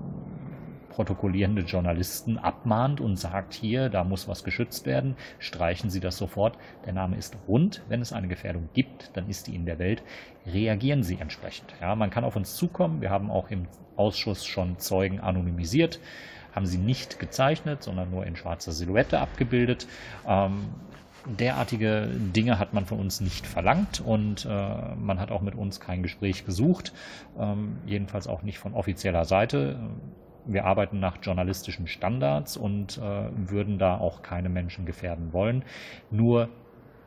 protokollierende 0.94 1.62
Journalisten 1.62 2.38
abmahnt 2.38 3.00
und 3.00 3.16
sagt, 3.16 3.54
hier, 3.54 3.88
da 3.88 4.04
muss 4.04 4.28
was 4.28 4.44
geschützt 4.44 4.86
werden, 4.86 5.16
streichen 5.38 5.90
Sie 5.90 6.00
das 6.00 6.16
sofort. 6.16 6.56
Der 6.86 6.92
Name 6.92 7.16
ist 7.16 7.36
rund. 7.48 7.82
Wenn 7.88 8.00
es 8.00 8.12
eine 8.12 8.28
Gefährdung 8.28 8.68
gibt, 8.74 9.10
dann 9.14 9.28
ist 9.28 9.46
die 9.46 9.54
in 9.54 9.66
der 9.66 9.78
Welt. 9.78 10.02
Reagieren 10.46 11.02
Sie 11.02 11.18
entsprechend. 11.18 11.74
Ja, 11.80 11.94
man 11.94 12.10
kann 12.10 12.24
auf 12.24 12.36
uns 12.36 12.56
zukommen. 12.56 13.00
Wir 13.00 13.10
haben 13.10 13.30
auch 13.30 13.50
im 13.50 13.66
Ausschuss 13.96 14.44
schon 14.44 14.78
Zeugen 14.78 15.20
anonymisiert, 15.20 16.00
haben 16.54 16.66
sie 16.66 16.78
nicht 16.78 17.18
gezeichnet, 17.18 17.82
sondern 17.82 18.10
nur 18.10 18.26
in 18.26 18.36
schwarzer 18.36 18.72
Silhouette 18.72 19.20
abgebildet. 19.20 19.86
Ähm, 20.26 20.64
derartige 21.26 22.08
Dinge 22.08 22.58
hat 22.58 22.74
man 22.74 22.86
von 22.86 22.98
uns 22.98 23.20
nicht 23.20 23.46
verlangt 23.46 24.00
und 24.00 24.44
äh, 24.44 24.94
man 24.96 25.20
hat 25.20 25.30
auch 25.30 25.40
mit 25.40 25.54
uns 25.54 25.80
kein 25.80 26.02
Gespräch 26.02 26.44
gesucht, 26.44 26.92
ähm, 27.38 27.78
jedenfalls 27.86 28.26
auch 28.26 28.42
nicht 28.42 28.58
von 28.58 28.74
offizieller 28.74 29.24
Seite 29.24 29.78
wir 30.44 30.64
arbeiten 30.64 31.00
nach 31.00 31.18
journalistischen 31.22 31.86
Standards 31.86 32.56
und 32.56 32.98
äh, 32.98 33.28
würden 33.48 33.78
da 33.78 33.98
auch 33.98 34.22
keine 34.22 34.48
Menschen 34.48 34.86
gefährden 34.86 35.32
wollen. 35.32 35.64
Nur 36.10 36.48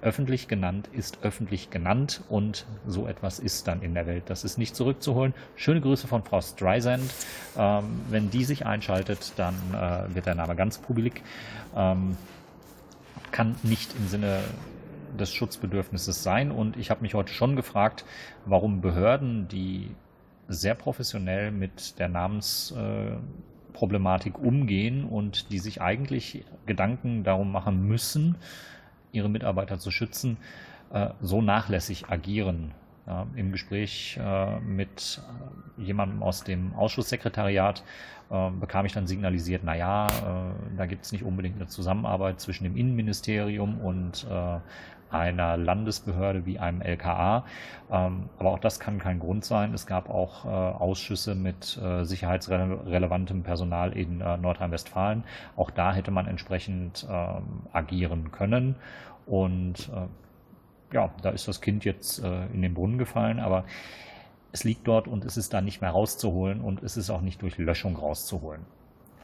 öffentlich 0.02 0.48
genannt 0.48 0.88
ist 0.94 1.20
öffentlich 1.24 1.72
genannt 1.72 2.22
und 2.30 2.66
so 2.86 3.08
etwas 3.08 3.40
ist 3.40 3.68
dann 3.68 3.82
in 3.82 3.94
der 3.96 4.06
Welt. 4.06 4.24
Das 4.28 4.44
ist 4.44 4.58
nicht 4.58 4.76
zurückzuholen. 4.76 5.34
Schöne 5.56 5.82
Grüße 5.82 6.08
von 6.08 6.24
Frau 6.24 6.42
Streisand. 6.42 7.12
Ähm, 7.58 8.02
wenn 8.10 8.30
die 8.30 8.44
sich 8.44 8.66
einschaltet, 8.66 9.34
dann 9.38 9.56
äh, 9.74 10.14
wird 10.14 10.28
der 10.28 10.36
Name 10.36 10.56
ganz 10.56 10.78
publik. 10.78 11.24
Ähm, 11.76 12.18
kann 13.32 13.56
nicht 13.64 13.96
im 13.98 14.08
Sinne 14.08 14.42
des 15.18 15.34
Schutzbedürfnisses 15.34 16.22
sein. 16.22 16.52
Und 16.52 16.78
ich 16.78 16.92
habe 16.92 17.02
mich 17.02 17.16
heute 17.16 17.34
schon 17.34 17.56
gefragt, 17.56 18.06
warum 18.46 18.82
Behörden, 18.82 19.48
die 19.48 19.90
sehr 20.48 20.76
professionell 20.76 21.52
mit 21.52 22.00
der 22.00 22.10
Namens, 22.10 22.72
äh, 22.72 23.18
Problematik 23.76 24.40
umgehen 24.40 25.04
und 25.04 25.52
die 25.52 25.60
sich 25.60 25.82
eigentlich 25.82 26.46
Gedanken 26.66 27.24
darum 27.24 27.52
machen 27.52 27.86
müssen, 27.86 28.38
ihre 29.12 29.30
Mitarbeiter 29.30 29.78
zu 29.80 29.92
schützen, 29.92 30.38
äh, 30.94 31.10
so 31.22 31.42
nachlässig 31.42 32.10
agieren. 32.10 32.72
Ja, 33.06 33.28
Im 33.36 33.52
Gespräch 33.52 34.18
äh, 34.20 34.60
mit 34.62 35.22
jemandem 35.78 36.24
aus 36.24 36.44
dem 36.44 36.74
Ausschusssekretariat 36.74 37.84
äh, 38.32 38.50
bekam 38.50 38.88
ich 38.88 38.94
dann 38.94 39.06
signalisiert, 39.06 39.64
naja, 39.64 40.08
äh, 40.08 40.76
da 40.78 40.86
gibt 40.88 41.06
es 41.06 41.12
nicht 41.12 41.24
unbedingt 41.24 41.58
eine 41.58 41.68
Zusammenarbeit 41.68 42.40
zwischen 42.40 42.64
dem 42.64 42.76
Innenministerium 42.76 43.80
und 43.82 44.26
äh, 44.28 44.60
einer 45.10 45.58
Landesbehörde 45.58 46.46
wie 46.46 46.60
einem 46.60 46.82
LKA. 46.82 47.46
Ähm, 47.92 48.30
aber 48.38 48.52
auch 48.52 48.60
das 48.60 48.80
kann 48.80 49.00
kein 49.00 49.20
Grund 49.20 49.46
sein. 49.46 49.74
Es 49.74 49.86
gab 49.86 50.10
auch 50.10 50.46
äh, 50.46 50.48
Ausschüsse 50.50 51.36
mit 51.36 51.78
äh, 51.78 52.04
sicherheitsrelevantem 52.04 53.44
Personal 53.44 53.94
in 53.94 54.22
äh, 54.22 54.38
Nordrhein-Westfalen. 54.38 55.24
Auch 55.56 55.72
da 55.72 55.94
hätte 55.94 56.12
man 56.12 56.28
entsprechend 56.28 57.08
ähm, 57.10 57.64
agieren 57.72 58.32
können. 58.32 58.76
Und 59.26 59.90
ja, 60.92 61.10
da 61.24 61.32
ist 61.32 61.48
das 61.48 61.62
Kind 61.62 61.84
jetzt 61.84 62.20
in 62.20 62.62
den 62.62 62.76
Brunnen 62.76 63.00
gefallen, 63.00 63.40
aber 63.40 63.66
es 64.52 64.64
liegt 64.64 64.88
dort 64.88 65.08
und 65.08 65.26
es 65.26 65.36
ist 65.36 65.52
da 65.52 65.62
nicht 65.62 65.82
mehr 65.82 65.90
rauszuholen 65.90 66.62
und 66.62 66.84
es 66.84 66.96
ist 66.96 67.10
auch 67.10 67.22
nicht 67.22 67.42
durch 67.42 67.58
Löschung 67.58 67.96
rauszuholen. 67.96 68.62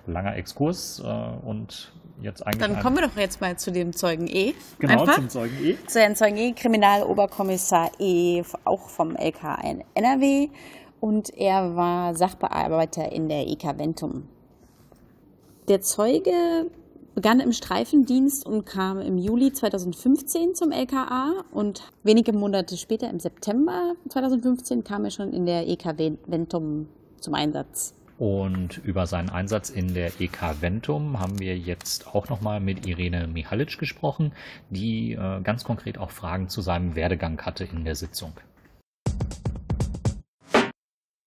Langer 0.08 0.36
Exkurs 0.36 1.02
und 1.46 1.92
jetzt 2.22 2.46
eigentlich. 2.46 2.68
Dann 2.68 2.80
kommen 2.80 2.98
wir 2.98 3.08
doch 3.08 3.18
jetzt 3.18 3.42
mal 3.42 3.58
zu 3.58 3.72
dem 3.72 3.94
Zeugen 3.94 4.28
E. 4.28 4.54
Genau, 4.80 5.02
Einfach. 5.02 5.16
zum 5.16 5.30
Zeugen 5.30 5.56
E. 5.64 5.76
Zu 5.88 6.00
Herrn 6.00 6.16
Zeugen 6.16 6.38
E, 6.38 6.54
Kriminaloberkommissar 6.54 7.92
E, 8.00 8.44
auch 8.64 8.90
vom 8.90 9.16
LK 9.16 9.80
NRW. 9.96 10.50
Und 11.00 11.36
er 11.36 11.76
war 11.76 12.16
Sachbearbeiter 12.16 13.12
in 13.12 13.28
der 13.28 13.48
EK 13.48 13.78
Ventum. 13.78 14.28
Der 15.68 15.82
Zeuge 15.82 16.70
begann 17.16 17.40
im 17.40 17.52
Streifendienst 17.52 18.46
und 18.46 18.66
kam 18.66 19.00
im 19.00 19.18
Juli 19.18 19.52
2015 19.52 20.54
zum 20.54 20.72
LKA 20.72 21.44
und 21.52 21.92
wenige 22.04 22.34
Monate 22.34 22.78
später, 22.78 23.10
im 23.10 23.20
September 23.20 23.94
2015, 24.10 24.84
kam 24.84 25.06
er 25.06 25.12
schon 25.12 25.34
in 25.34 25.46
der 25.46 25.68
EK 25.68 25.98
Ventum 26.28 26.88
zum 27.20 27.34
Einsatz. 27.34 27.96
Und 28.22 28.78
über 28.78 29.08
seinen 29.08 29.32
Einsatz 29.32 29.72
in 29.72 29.96
der 29.96 30.22
EK 30.22 30.62
Ventum 30.62 31.20
haben 31.20 31.40
wir 31.40 31.58
jetzt 31.58 32.06
auch 32.06 32.30
nochmal 32.30 32.60
mit 32.60 32.86
Irene 32.86 33.26
Mihalic 33.26 33.80
gesprochen, 33.80 34.32
die 34.70 35.14
äh, 35.14 35.42
ganz 35.42 35.64
konkret 35.64 35.98
auch 35.98 36.12
Fragen 36.12 36.48
zu 36.48 36.62
seinem 36.62 36.96
Werdegang 36.96 37.42
hatte 37.42 37.64
in 37.64 37.84
der 37.84 37.96
Sitzung. 37.96 38.34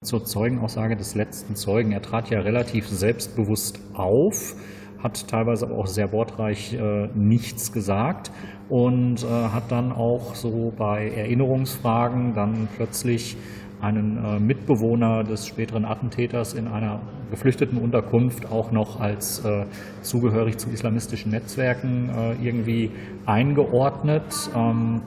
Zur 0.05 0.25
Zeugenaussage 0.25 0.97
des 0.97 1.17
letzten 1.17 1.57
Zeugen. 1.57 1.91
Er 1.91 2.01
trat 2.01 2.31
ja 2.31 2.39
relativ 2.39 2.87
selbstbewusst 2.87 3.81
auf, 3.95 4.55
hat 5.03 5.27
teilweise 5.27 5.67
aber 5.67 5.79
auch 5.79 5.89
sehr 5.89 6.13
wortreich 6.13 6.75
äh, 6.75 7.09
nichts 7.13 7.73
gesagt 7.73 8.31
und 8.69 9.25
äh, 9.25 9.27
hat 9.27 9.73
dann 9.73 9.91
auch 9.91 10.37
so 10.37 10.73
bei 10.77 11.11
Erinnerungsfragen 11.11 12.35
dann 12.35 12.69
plötzlich 12.77 13.37
einen 13.81 14.25
äh, 14.25 14.41
Mitbewohner 14.41 15.25
des 15.25 15.47
späteren 15.47 15.85
Attentäters 15.85 16.55
in 16.55 16.69
einer 16.69 17.01
geflüchteten 17.31 17.79
Unterkunft 17.79 18.51
auch 18.51 18.71
noch 18.71 19.01
als 19.01 19.45
äh, 19.45 19.67
zugehörig 20.03 20.59
zu 20.59 20.71
islamistischen 20.71 21.33
Netzwerken 21.33 22.09
äh, 22.09 22.47
irgendwie 22.47 22.91
eingeordnet. 23.27 24.51
Ähm, 24.55 25.03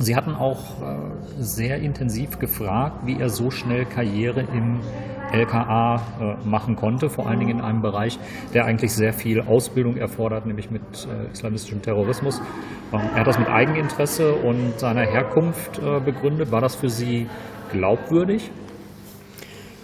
Sie 0.00 0.14
hatten 0.14 0.36
auch 0.36 0.80
äh, 0.80 0.94
sehr 1.38 1.78
intensiv 1.78 2.38
gefragt, 2.38 3.04
wie 3.04 3.18
er 3.18 3.28
so 3.30 3.50
schnell 3.50 3.84
Karriere 3.84 4.42
im 4.42 4.78
LKA 5.32 5.96
äh, 5.96 6.48
machen 6.48 6.76
konnte, 6.76 7.08
vor 7.08 7.26
allen 7.26 7.40
Dingen 7.40 7.58
in 7.58 7.64
einem 7.64 7.82
Bereich, 7.82 8.16
der 8.54 8.64
eigentlich 8.64 8.92
sehr 8.92 9.12
viel 9.12 9.40
Ausbildung 9.40 9.96
erfordert, 9.96 10.46
nämlich 10.46 10.70
mit 10.70 10.82
äh, 10.82 11.32
islamistischem 11.32 11.82
Terrorismus. 11.82 12.40
Ähm, 12.92 13.00
er 13.12 13.20
hat 13.20 13.26
das 13.26 13.40
mit 13.40 13.48
Eigeninteresse 13.48 14.34
und 14.34 14.78
seiner 14.78 15.02
Herkunft 15.02 15.80
begründet. 16.04 16.52
War 16.52 16.60
das 16.60 16.76
für 16.76 16.88
Sie 16.88 17.26
glaubwürdig? 17.70 18.50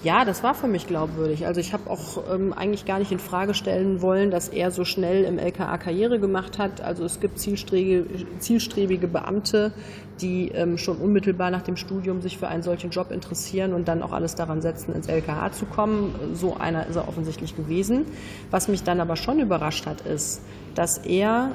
Ja, 0.04 0.26
das 0.26 0.42
war 0.42 0.54
für 0.54 0.66
mich 0.66 0.86
glaubwürdig. 0.86 1.46
Also 1.46 1.60
ich 1.60 1.72
habe 1.72 1.88
auch 1.88 2.22
ähm, 2.30 2.52
eigentlich 2.52 2.84
gar 2.84 2.98
nicht 2.98 3.10
in 3.10 3.18
Frage 3.18 3.54
stellen 3.54 4.02
wollen, 4.02 4.30
dass 4.30 4.50
er 4.50 4.70
so 4.70 4.84
schnell 4.84 5.24
im 5.24 5.38
LKA 5.38 5.78
Karriere 5.78 6.20
gemacht 6.20 6.58
hat. 6.58 6.82
Also 6.82 7.06
es 7.06 7.20
gibt 7.20 7.38
zielstrebige, 7.38 8.04
zielstrebige 8.38 9.08
Beamte, 9.08 9.72
die 10.20 10.50
ähm, 10.50 10.76
schon 10.76 10.98
unmittelbar 10.98 11.50
nach 11.50 11.62
dem 11.62 11.78
Studium 11.78 12.20
sich 12.20 12.36
für 12.36 12.48
einen 12.48 12.62
solchen 12.62 12.90
Job 12.90 13.10
interessieren 13.10 13.72
und 13.72 13.88
dann 13.88 14.02
auch 14.02 14.12
alles 14.12 14.34
daran 14.34 14.60
setzen, 14.60 14.94
ins 14.94 15.08
LKA 15.08 15.52
zu 15.52 15.64
kommen. 15.64 16.14
So 16.34 16.54
einer 16.54 16.86
ist 16.86 16.96
er 16.96 17.08
offensichtlich 17.08 17.56
gewesen. 17.56 18.04
Was 18.50 18.68
mich 18.68 18.82
dann 18.82 19.00
aber 19.00 19.16
schon 19.16 19.40
überrascht 19.40 19.86
hat, 19.86 20.02
ist, 20.02 20.42
dass 20.74 20.98
er 20.98 21.52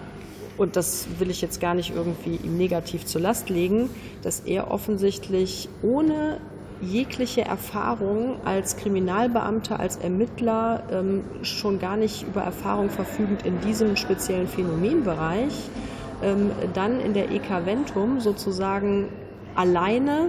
und 0.60 0.76
das 0.76 1.08
will 1.20 1.30
ich 1.30 1.42
jetzt 1.42 1.62
gar 1.62 1.74
nicht 1.74 1.96
irgendwie 1.96 2.36
ihm 2.36 2.58
negativ 2.58 3.06
zur 3.06 3.22
Last 3.22 3.50
legen, 3.50 3.90
dass 4.22 4.42
er 4.42 4.72
offensichtlich 4.72 5.70
ohne 5.82 6.40
jegliche 6.82 7.42
Erfahrung 7.42 8.36
als 8.46 8.78
Kriminalbeamter, 8.78 9.80
als 9.80 9.98
Ermittler 9.98 10.84
ähm, 10.92 11.24
schon 11.42 11.80
gar 11.80 11.98
nicht 11.98 12.24
über 12.24 12.42
Erfahrung 12.42 12.90
verfügend 12.90 13.46
in 13.46 13.60
diesem 13.62 13.96
speziellen 13.96 14.48
Phänomenbereich, 14.48 15.54
ähm, 16.22 16.52
dann 16.74 17.00
in 17.00 17.14
der 17.14 17.32
EK 17.32 17.66
Ventum 17.66 18.20
sozusagen 18.20 19.10
alleine 19.56 20.28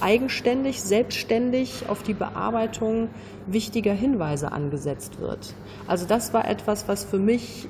eigenständig, 0.00 0.82
selbstständig 0.82 1.84
auf 1.88 2.02
die 2.02 2.14
Bearbeitung 2.14 3.08
wichtiger 3.46 3.92
Hinweise 3.92 4.52
angesetzt 4.52 5.20
wird. 5.20 5.54
Also 5.86 6.06
das 6.06 6.32
war 6.32 6.48
etwas, 6.48 6.88
was 6.88 7.04
für 7.04 7.18
mich 7.18 7.68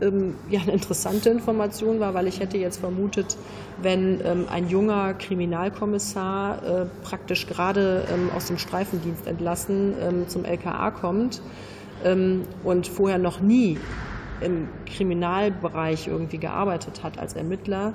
ähm, 0.00 0.34
ja 0.48 0.60
eine 0.60 0.72
interessante 0.72 1.30
Information 1.30 2.00
war, 2.00 2.14
weil 2.14 2.26
ich 2.26 2.40
hätte 2.40 2.58
jetzt 2.58 2.78
vermutet, 2.78 3.36
wenn 3.82 4.20
ähm, 4.24 4.46
ein 4.50 4.68
junger 4.68 5.14
Kriminalkommissar 5.14 6.62
äh, 6.62 6.86
praktisch 7.02 7.46
gerade 7.46 8.04
ähm, 8.12 8.30
aus 8.34 8.46
dem 8.46 8.58
Streifendienst 8.58 9.26
entlassen 9.26 9.94
ähm, 10.00 10.28
zum 10.28 10.44
LKA 10.44 10.90
kommt 10.90 11.40
ähm, 12.04 12.42
und 12.64 12.86
vorher 12.86 13.18
noch 13.18 13.40
nie 13.40 13.78
im 14.40 14.68
Kriminalbereich 14.86 16.08
irgendwie 16.08 16.38
gearbeitet 16.38 17.02
hat 17.02 17.18
als 17.18 17.34
Ermittler, 17.34 17.92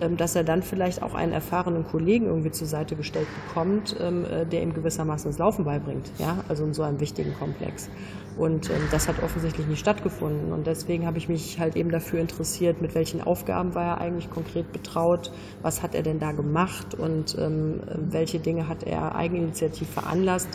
ähm, 0.00 0.16
dass 0.16 0.34
er 0.34 0.44
dann 0.44 0.62
vielleicht 0.62 1.02
auch 1.02 1.14
einen 1.14 1.32
erfahrenen 1.32 1.84
Kollegen 1.84 2.26
irgendwie 2.26 2.50
zur 2.50 2.66
Seite 2.66 2.96
gestellt 2.96 3.28
bekommt, 3.46 3.96
ähm, 4.00 4.24
äh, 4.24 4.44
der 4.44 4.62
ihm 4.62 4.74
gewissermaßen 4.74 5.30
das 5.30 5.38
Laufen 5.38 5.64
beibringt, 5.64 6.10
ja, 6.18 6.38
also 6.48 6.64
in 6.64 6.74
so 6.74 6.82
einem 6.82 7.00
wichtigen 7.00 7.34
Komplex. 7.38 7.88
Und 8.36 8.68
ähm, 8.70 8.88
das 8.90 9.06
hat 9.06 9.22
offensichtlich 9.22 9.68
nicht 9.68 9.78
stattgefunden. 9.78 10.52
Und 10.52 10.66
deswegen 10.66 11.06
habe 11.06 11.18
ich 11.18 11.28
mich 11.28 11.60
halt 11.60 11.76
eben 11.76 11.90
dafür 11.90 12.20
interessiert, 12.20 12.82
mit 12.82 12.96
welchen 12.96 13.20
Aufgaben 13.20 13.76
war 13.76 13.84
er 13.84 14.00
eigentlich 14.00 14.28
konkret 14.30 14.72
betraut, 14.72 15.30
was 15.62 15.82
hat 15.82 15.94
er 15.94 16.02
denn 16.02 16.18
da 16.18 16.32
gemacht 16.32 16.94
und 16.94 17.36
welche 17.38 18.40
Dinge 18.40 18.68
hat 18.68 18.82
er 18.82 19.14
eigeninitiativ 19.14 19.88
veranlasst. 19.88 20.48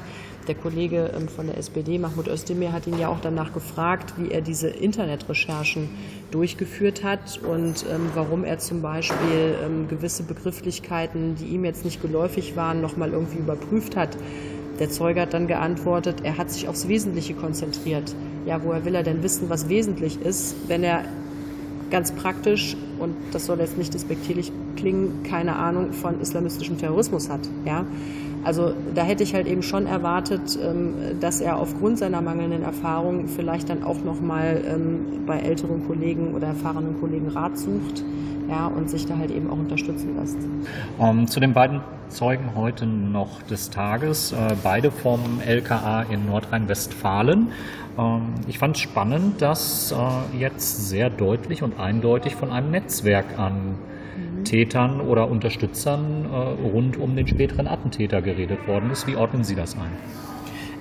Der 0.49 0.55
Kollege 0.55 1.11
von 1.35 1.45
der 1.45 1.59
SPD, 1.59 1.99
Mahmoud 1.99 2.27
Özdemir, 2.27 2.71
hat 2.71 2.87
ihn 2.87 2.97
ja 2.97 3.07
auch 3.09 3.19
danach 3.21 3.53
gefragt, 3.53 4.15
wie 4.17 4.31
er 4.31 4.41
diese 4.41 4.67
Internetrecherchen 4.67 5.89
durchgeführt 6.31 7.03
hat 7.03 7.39
und 7.43 7.85
ähm, 7.87 8.09
warum 8.15 8.43
er 8.43 8.57
zum 8.57 8.81
Beispiel 8.81 9.53
ähm, 9.63 9.87
gewisse 9.87 10.23
Begrifflichkeiten, 10.23 11.35
die 11.35 11.49
ihm 11.49 11.65
jetzt 11.65 11.85
nicht 11.85 12.01
geläufig 12.01 12.55
waren, 12.55 12.81
nochmal 12.81 13.11
irgendwie 13.11 13.37
überprüft 13.37 13.95
hat. 13.95 14.17
Der 14.79 14.89
Zeuge 14.89 15.21
hat 15.21 15.35
dann 15.35 15.45
geantwortet, 15.45 16.21
er 16.23 16.39
hat 16.39 16.49
sich 16.49 16.67
aufs 16.67 16.87
Wesentliche 16.87 17.35
konzentriert. 17.35 18.15
Ja, 18.47 18.63
woher 18.63 18.85
will 18.85 18.95
er 18.95 19.03
denn 19.03 19.21
wissen, 19.21 19.51
was 19.51 19.69
wesentlich 19.69 20.19
ist, 20.19 20.55
wenn 20.67 20.83
er 20.83 21.03
ganz 21.91 22.11
praktisch, 22.11 22.75
und 22.97 23.13
das 23.33 23.45
soll 23.45 23.59
jetzt 23.59 23.77
nicht 23.77 23.93
despektierlich 23.93 24.51
klingen, 24.75 25.21
keine 25.21 25.57
Ahnung 25.57 25.93
von 25.93 26.19
islamistischem 26.19 26.79
Terrorismus 26.79 27.29
hat. 27.29 27.41
Ja? 27.65 27.85
Also 28.43 28.73
da 28.95 29.03
hätte 29.03 29.23
ich 29.23 29.33
halt 29.33 29.47
eben 29.47 29.63
schon 29.63 29.85
erwartet, 29.85 30.57
ähm, 30.61 30.95
dass 31.19 31.41
er 31.41 31.57
aufgrund 31.57 31.97
seiner 31.97 32.21
mangelnden 32.21 32.63
Erfahrung 32.63 33.27
vielleicht 33.27 33.69
dann 33.69 33.83
auch 33.83 34.03
nochmal 34.03 34.61
ähm, 34.65 35.25
bei 35.25 35.39
älteren 35.39 35.85
Kollegen 35.85 36.33
oder 36.33 36.47
erfahrenen 36.47 36.99
Kollegen 36.99 37.27
Rat 37.29 37.57
sucht 37.57 38.03
ja, 38.49 38.67
und 38.67 38.89
sich 38.89 39.05
da 39.05 39.17
halt 39.17 39.31
eben 39.31 39.49
auch 39.49 39.57
unterstützen 39.57 40.15
lässt. 40.19 40.37
Um, 40.97 41.19
ähm, 41.19 41.27
zu 41.27 41.39
den 41.39 41.53
beiden 41.53 41.81
Zeugen 42.09 42.55
heute 42.55 42.85
noch 42.87 43.41
des 43.43 43.69
Tages, 43.69 44.31
äh, 44.31 44.55
beide 44.63 44.89
vom 44.89 45.39
LKA 45.45 46.03
in 46.03 46.25
Nordrhein-Westfalen. 46.25 47.49
Ähm, 47.97 48.21
ich 48.47 48.57
fand 48.57 48.75
es 48.75 48.81
spannend, 48.81 49.41
dass 49.41 49.91
äh, 49.91 50.37
jetzt 50.37 50.89
sehr 50.89 51.09
deutlich 51.09 51.61
und 51.61 51.79
eindeutig 51.79 52.35
von 52.35 52.51
einem 52.51 52.71
Netzwerk 52.71 53.37
an 53.37 53.75
Tätern 54.43 55.01
oder 55.01 55.29
Unterstützern 55.29 56.25
äh, 56.25 56.67
rund 56.67 56.97
um 56.97 57.15
den 57.15 57.27
späteren 57.27 57.67
Attentäter 57.67 58.21
geredet 58.21 58.67
worden 58.67 58.91
ist. 58.91 59.07
Wie 59.07 59.15
ordnen 59.15 59.43
Sie 59.43 59.55
das 59.55 59.75
ein? 59.75 59.91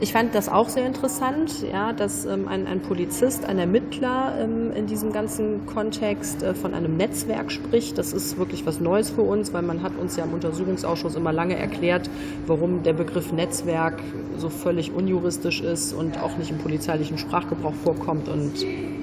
Ich 0.01 0.13
fand 0.13 0.33
das 0.37 0.49
auch 0.49 0.69
sehr 0.69 0.87
interessant, 0.87 1.65
ja, 1.73 1.93
dass 1.93 2.25
ähm, 2.25 2.47
ein, 2.47 2.69
ein, 2.69 2.81
Polizist, 2.81 3.45
ein 3.45 3.59
Ermittler 3.59 4.33
ähm, 4.41 4.71
in 4.71 4.87
diesem 4.87 5.13
ganzen 5.13 5.67
Kontext 5.67 6.45
äh, 6.45 6.55
von 6.55 6.73
einem 6.73 6.97
Netzwerk 6.97 7.51
spricht. 7.51 7.99
Das 7.99 8.13
ist 8.13 8.39
wirklich 8.39 8.65
was 8.65 8.79
Neues 8.79 9.11
für 9.11 9.23
uns, 9.23 9.53
weil 9.53 9.63
man 9.63 9.83
hat 9.83 9.97
uns 9.99 10.15
ja 10.17 10.23
im 10.23 10.35
Untersuchungsausschuss 10.35 11.17
immer 11.17 11.33
lange 11.33 11.57
erklärt, 11.57 12.09
warum 12.47 12.85
der 12.85 12.93
Begriff 12.93 13.33
Netzwerk 13.33 14.01
so 14.37 14.49
völlig 14.51 14.93
unjuristisch 14.93 15.63
ist 15.63 15.93
und 15.93 16.23
auch 16.23 16.37
nicht 16.39 16.53
im 16.53 16.59
polizeilichen 16.59 17.19
Sprachgebrauch 17.19 17.75
vorkommt 17.75 18.29
und 18.29 18.53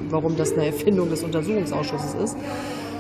warum 0.10 0.38
das 0.38 0.54
eine 0.54 0.68
Erfindung 0.68 1.10
des 1.10 1.26
Untersuchungsausschusses 1.26 2.14
ist. 2.14 2.38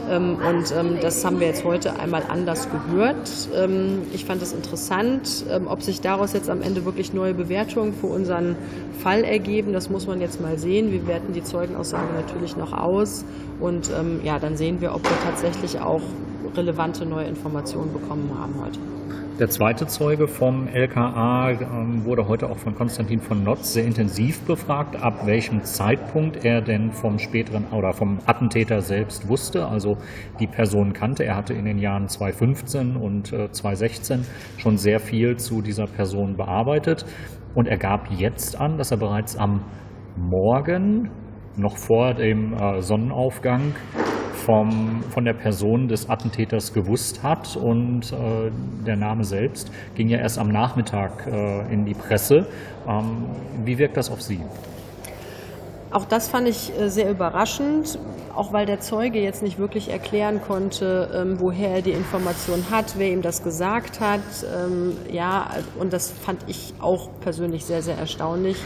Ähm, 0.09 0.37
und 0.37 0.71
ähm, 0.71 0.97
das 1.01 1.23
haben 1.25 1.39
wir 1.39 1.47
jetzt 1.47 1.63
heute 1.63 1.99
einmal 1.99 2.23
anders 2.27 2.67
gehört. 2.69 3.29
Ähm, 3.55 4.03
ich 4.13 4.25
fand 4.25 4.41
es 4.41 4.53
interessant, 4.53 5.45
ob 5.65 5.81
sich 5.81 6.01
daraus 6.01 6.33
jetzt 6.33 6.49
am 6.49 6.61
Ende 6.61 6.85
wirklich 6.85 7.13
neue 7.13 7.33
Bewertungen 7.33 7.93
für 7.93 8.07
unseren 8.07 8.55
Fall 9.01 9.23
ergeben. 9.23 9.73
Das 9.73 9.89
muss 9.89 10.07
man 10.07 10.21
jetzt 10.21 10.41
mal 10.41 10.57
sehen. 10.57 10.91
Wir 10.91 11.07
werten 11.07 11.33
die 11.33 11.43
Zeugenaussage 11.43 12.13
natürlich 12.13 12.55
noch 12.57 12.73
aus. 12.73 13.25
Und 13.59 13.91
ja, 14.23 14.39
dann 14.39 14.57
sehen 14.57 14.81
wir, 14.81 14.93
ob 14.93 15.03
wir 15.03 15.17
tatsächlich 15.23 15.79
auch 15.79 16.01
relevante 16.55 17.05
neue 17.05 17.25
Informationen 17.25 17.93
bekommen 17.93 18.31
haben 18.37 18.55
heute. 18.61 18.94
Der 19.37 19.49
zweite 19.49 19.85
Zeuge 19.85 20.29
vom 20.29 20.69
LKA 20.69 21.51
ähm, 21.51 22.05
wurde 22.05 22.25
heute 22.29 22.49
auch 22.49 22.57
von 22.57 22.73
Konstantin 22.73 23.19
von 23.19 23.43
Notz 23.43 23.73
sehr 23.73 23.83
intensiv 23.83 24.39
befragt, 24.45 24.95
ab 24.95 25.25
welchem 25.25 25.61
Zeitpunkt 25.65 26.45
er 26.45 26.61
denn 26.61 26.93
vom 26.93 27.19
späteren 27.19 27.65
oder 27.73 27.91
vom 27.91 28.19
Attentäter 28.25 28.79
selbst 28.79 29.27
wusste, 29.27 29.67
also 29.67 29.97
die 30.39 30.47
Person 30.47 30.93
kannte. 30.93 31.25
Er 31.25 31.35
hatte 31.35 31.53
in 31.53 31.65
den 31.65 31.79
Jahren 31.79 32.07
2015 32.07 32.95
und 32.95 33.27
2016 33.27 34.21
äh, 34.21 34.23
schon 34.57 34.77
sehr 34.77 35.01
viel 35.01 35.35
zu 35.35 35.61
dieser 35.61 35.87
Person 35.87 36.37
bearbeitet 36.37 37.05
und 37.55 37.67
er 37.67 37.77
gab 37.77 38.09
jetzt 38.11 38.57
an, 38.57 38.77
dass 38.77 38.91
er 38.91 38.97
bereits 38.97 39.35
am 39.35 39.65
Morgen, 40.15 41.09
noch 41.57 41.75
vor 41.75 42.13
dem 42.13 42.53
äh, 42.53 42.81
Sonnenaufgang, 42.81 43.73
vom, 44.45 45.03
von 45.09 45.25
der 45.25 45.33
Person 45.33 45.87
des 45.87 46.09
Attentäters 46.09 46.73
gewusst 46.73 47.23
hat. 47.23 47.57
Und 47.57 48.13
äh, 48.13 48.51
der 48.85 48.95
Name 48.95 49.23
selbst 49.23 49.71
ging 49.95 50.07
ja 50.07 50.19
erst 50.19 50.37
am 50.37 50.49
Nachmittag 50.49 51.27
äh, 51.27 51.73
in 51.73 51.85
die 51.85 51.93
Presse. 51.93 52.47
Ähm, 52.87 53.25
wie 53.63 53.77
wirkt 53.77 53.97
das 53.97 54.11
auf 54.11 54.21
Sie? 54.21 54.39
Auch 55.91 56.05
das 56.05 56.27
fand 56.27 56.47
ich 56.47 56.77
äh, 56.77 56.89
sehr 56.89 57.09
überraschend, 57.09 57.97
auch 58.35 58.51
weil 58.51 58.65
der 58.65 58.81
Zeuge 58.81 59.19
jetzt 59.21 59.41
nicht 59.41 59.57
wirklich 59.57 59.89
erklären 59.89 60.41
konnte, 60.41 61.09
ähm, 61.15 61.39
woher 61.39 61.69
er 61.75 61.81
die 61.81 61.91
Information 61.91 62.65
hat, 62.69 62.95
wer 62.97 63.09
ihm 63.09 63.21
das 63.21 63.43
gesagt 63.43 64.01
hat. 64.01 64.19
Ähm, 64.43 64.97
ja, 65.11 65.49
und 65.79 65.93
das 65.93 66.11
fand 66.11 66.39
ich 66.47 66.73
auch 66.79 67.09
persönlich 67.21 67.65
sehr, 67.65 67.81
sehr 67.81 67.97
erstaunlich 67.97 68.57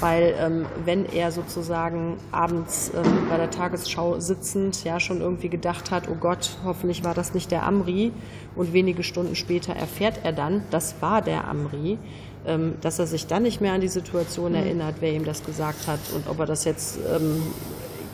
weil 0.00 0.34
ähm, 0.38 0.66
wenn 0.84 1.06
er 1.06 1.32
sozusagen 1.32 2.16
abends 2.30 2.92
ähm, 2.94 3.28
bei 3.28 3.36
der 3.36 3.50
Tagesschau 3.50 4.20
sitzend 4.20 4.84
ja 4.84 5.00
schon 5.00 5.20
irgendwie 5.20 5.48
gedacht 5.48 5.90
hat, 5.90 6.08
oh 6.08 6.16
Gott, 6.18 6.56
hoffentlich 6.64 7.04
war 7.04 7.14
das 7.14 7.34
nicht 7.34 7.50
der 7.50 7.64
Amri 7.64 8.12
und 8.54 8.72
wenige 8.72 9.02
Stunden 9.02 9.34
später 9.34 9.74
erfährt 9.74 10.20
er 10.22 10.32
dann, 10.32 10.62
das 10.70 10.94
war 11.00 11.22
der 11.22 11.48
Amri, 11.48 11.98
ähm, 12.46 12.74
dass 12.80 12.98
er 12.98 13.06
sich 13.06 13.26
dann 13.26 13.42
nicht 13.42 13.60
mehr 13.60 13.72
an 13.72 13.80
die 13.80 13.88
Situation 13.88 14.52
mhm. 14.52 14.58
erinnert, 14.58 14.96
wer 15.00 15.12
ihm 15.12 15.24
das 15.24 15.44
gesagt 15.44 15.86
hat 15.86 16.00
und 16.14 16.28
ob 16.28 16.38
er 16.40 16.46
das 16.46 16.64
jetzt 16.64 16.98
ähm, 17.14 17.42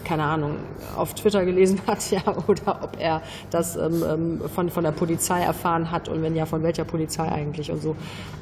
keine 0.04 0.24
Ahnung, 0.24 0.56
auf 0.96 1.14
Twitter 1.14 1.44
gelesen 1.44 1.80
hat, 1.86 2.10
ja, 2.10 2.22
oder 2.46 2.80
ob 2.82 2.96
er 2.98 3.22
das 3.50 3.76
ähm, 3.76 4.02
ähm, 4.08 4.40
von, 4.54 4.70
von 4.70 4.84
der 4.84 4.92
Polizei 4.92 5.40
erfahren 5.40 5.90
hat 5.90 6.08
und 6.08 6.22
wenn 6.22 6.36
ja, 6.36 6.46
von 6.46 6.62
welcher 6.62 6.84
Polizei 6.84 7.30
eigentlich 7.30 7.70
und 7.70 7.82
so. 7.82 7.96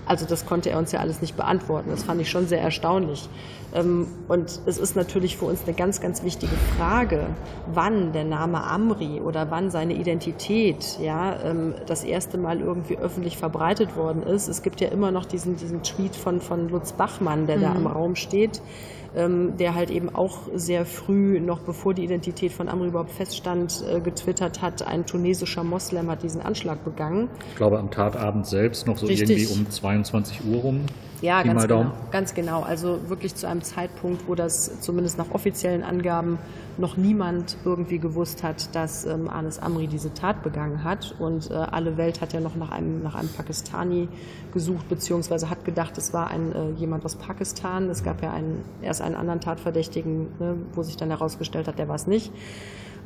Also 0.05 0.27
das 0.27 0.47
konnte 0.47 0.71
er 0.71 0.79
uns 0.79 0.93
ja 0.93 1.01
alles 1.01 1.21
nicht 1.21 1.37
beantworten. 1.37 1.91
Das 1.91 2.03
fand 2.03 2.21
ich 2.21 2.29
schon 2.29 2.47
sehr 2.47 2.61
erstaunlich. 2.61 3.29
Ähm, 3.75 4.09
und 4.29 4.61
es 4.67 4.79
ist 4.79 4.97
natürlich 4.97 5.37
für 5.37 5.47
uns 5.47 5.63
eine 5.65 5.75
ganz, 5.75 6.01
ganz 6.01 6.23
wichtige 6.23 6.55
Frage, 6.77 7.27
wann 7.73 8.13
der 8.13 8.25
Name 8.25 8.63
Amri 8.63 9.21
oder 9.21 9.51
wann 9.51 9.71
seine 9.71 9.95
Identität 9.95 10.99
ja, 11.01 11.41
ähm, 11.45 11.75
das 11.87 12.05
erste 12.05 12.37
Mal 12.37 12.61
irgendwie 12.61 12.99
öffentlich 12.99 13.37
verbreitet 13.39 13.97
worden 13.97 14.23
ist. 14.23 14.49
Es 14.49 14.63
gibt 14.63 14.81
ja 14.81 14.89
immer 14.89 15.11
noch 15.11 15.25
diesen, 15.25 15.57
diesen 15.57 15.83
Tweet 15.83 16.17
von, 16.17 16.41
von 16.41 16.69
Lutz 16.69 16.93
Bachmann, 16.93 17.47
der 17.47 17.59
mhm. 17.59 17.63
da 17.63 17.75
im 17.75 17.87
Raum 17.87 18.17
steht 18.17 18.61
ähm, 19.15 19.57
der 19.57 19.75
halt 19.75 19.91
eben 19.91 20.15
auch 20.15 20.39
sehr 20.55 20.87
früh, 20.87 21.41
noch 21.41 21.61
bevor 21.61 21.95
die 21.95 22.05
Identität 22.05 22.53
von 22.53 22.69
Amri 22.69 22.89
überhaupt 22.89 23.11
feststand, 23.11 23.85
äh, 23.89 24.01
getwittert 24.01 24.63
hat, 24.63 24.87
ein 24.87 25.07
tunesischer 25.07 25.65
Moslem 25.65 26.11
hat 26.11 26.23
diesen 26.23 26.41
Anschlag 26.41 26.85
begangen. 26.85 27.29
Ich 27.51 27.57
glaube 27.57 27.79
am 27.79 27.91
Tatabend 27.91 28.47
selbst 28.47 28.87
noch 28.87 28.97
so 28.97 29.07
Richtig. 29.07 29.31
irgendwie 29.31 29.61
um 29.61 29.71
22 29.71 30.45
Uhr 30.47 30.61
rum. 30.61 30.81
Ja, 31.23 31.45
ganz 31.45 31.69
genau, 31.69 31.93
ganz 32.11 32.35
genau. 32.35 32.63
Also 32.63 33.09
wirklich 33.09 33.37
zu 33.37 33.47
einem 33.47 33.63
Zeitpunkt, 33.63 34.27
wo 34.27 34.35
das 34.35 34.81
zumindest 34.81 35.19
nach 35.19 35.31
offiziellen 35.31 35.85
Angaben 35.85 36.39
noch 36.79 36.97
niemand 36.97 37.57
irgendwie 37.65 37.99
gewusst 37.99 38.43
hat, 38.43 38.75
dass 38.75 39.05
ähm, 39.05 39.29
Anis 39.29 39.61
Amri 39.61 39.87
diese 39.87 40.13
Tat 40.13 40.43
begangen 40.43 40.83
hat. 40.83 41.15
Und 41.21 41.49
äh, 41.51 41.55
alle 41.55 41.97
Welt 41.97 42.21
hat 42.21 42.33
ja 42.33 42.41
noch 42.41 42.57
nach 42.57 42.73
einem, 42.73 43.05
nach 43.05 43.15
einem 43.15 43.29
Pakistani 43.29 44.09
gesucht, 44.53 44.89
beziehungsweise 44.89 45.49
hat 45.49 45.65
gedacht, 45.65 45.97
es 45.97 46.13
war 46.13 46.29
ein, 46.29 46.53
äh, 46.53 46.71
jemand 46.73 47.05
aus 47.05 47.15
Pakistan. 47.15 47.89
Es 47.89 48.03
gab 48.03 48.21
ja 48.21 48.33
einen, 48.33 48.65
erst 48.83 49.01
einen 49.03 49.15
anderen 49.15 49.41
Tatverdächtigen, 49.41 50.29
ne, 50.39 50.57
wo 50.73 50.83
sich 50.83 50.97
dann 50.97 51.09
herausgestellt 51.09 51.69
hat, 51.69 51.79
der 51.79 51.89
war 51.89 51.97
es 51.97 52.07
nicht. 52.07 52.33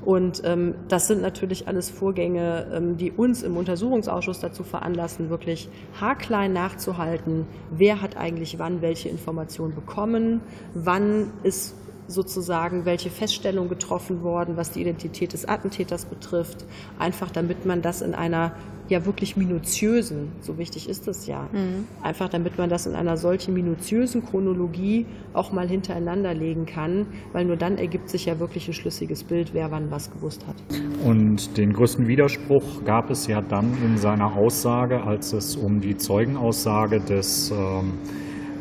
Und 0.05 0.43
ähm, 0.45 0.75
das 0.89 1.09
sind 1.09 1.23
natürlich 1.23 1.67
alles 1.67 1.91
Vorgänge, 1.91 2.67
ähm, 2.73 2.97
die 2.97 3.11
uns 3.11 3.43
im 3.43 3.57
Untersuchungsausschuss 3.57 4.39
dazu 4.39 4.63
veranlassen, 4.63 5.31
wirklich 5.31 5.69
haarklein 6.01 6.53
nachzuhalten, 6.53 7.47
wer 7.71 8.03
hat 8.03 8.17
eigentlich 8.17 8.59
wann 8.59 8.83
welche 8.83 9.09
Informationen 9.09 9.75
bekommen, 9.75 10.43
wann 10.75 11.33
ist 11.43 11.75
sozusagen, 12.09 12.85
welche 12.85 13.11
Feststellung 13.11 13.69
getroffen 13.69 14.23
worden, 14.23 14.57
was 14.57 14.71
die 14.71 14.81
Identität 14.81 15.33
des 15.33 15.47
Attentäters 15.47 16.05
betrifft, 16.05 16.65
einfach 16.99 17.31
damit 17.31 17.67
man 17.67 17.83
das 17.83 18.03
in 18.03 18.15
einer 18.15 18.53
ja 18.89 19.05
wirklich 19.05 19.37
minutiösen, 19.37 20.33
so 20.41 20.59
wichtig 20.59 20.89
ist 20.89 21.09
es 21.09 21.27
ja, 21.27 21.49
mhm. 21.53 21.87
einfach 22.03 22.29
damit 22.29 22.57
man 22.59 22.69
das 22.69 22.87
in 22.87 22.95
einer 22.95 23.17
solchen 23.17 23.55
minutiösen 23.55 24.25
Chronologie 24.25 25.07
auch 25.33 25.53
mal 25.53 25.69
hintereinander 25.69 26.35
legen 26.35 26.67
kann, 26.67 27.07
weil 27.33 27.45
nur 27.45 27.57
dann 27.57 27.79
ergibt 27.79 28.09
sich 28.09 28.27
ja 28.27 28.39
wirklich 28.39 28.69
ein 28.69 28.75
schlüssiges 28.75 29.25
Bild, 29.25 29.55
wer 29.55 29.71
wann 29.71 29.91
was 29.91 30.11
gewusst 30.11 30.47
hat. 30.47 30.57
Und 31.05 31.57
den 31.57 31.73
größten 31.73 32.07
Widerspruch 32.07 32.85
gab 32.85 33.11
es 33.11 33.27
ja 33.27 33.41
dann 33.41 33.77
in 33.85 33.97
seiner 33.97 34.37
Aussage, 34.37 35.03
als 35.03 35.33
es 35.33 35.57
um 35.57 35.81
die 35.81 35.97
Zeugenaussage 35.97 37.01
des 37.01 37.51
ähm, 37.51 37.95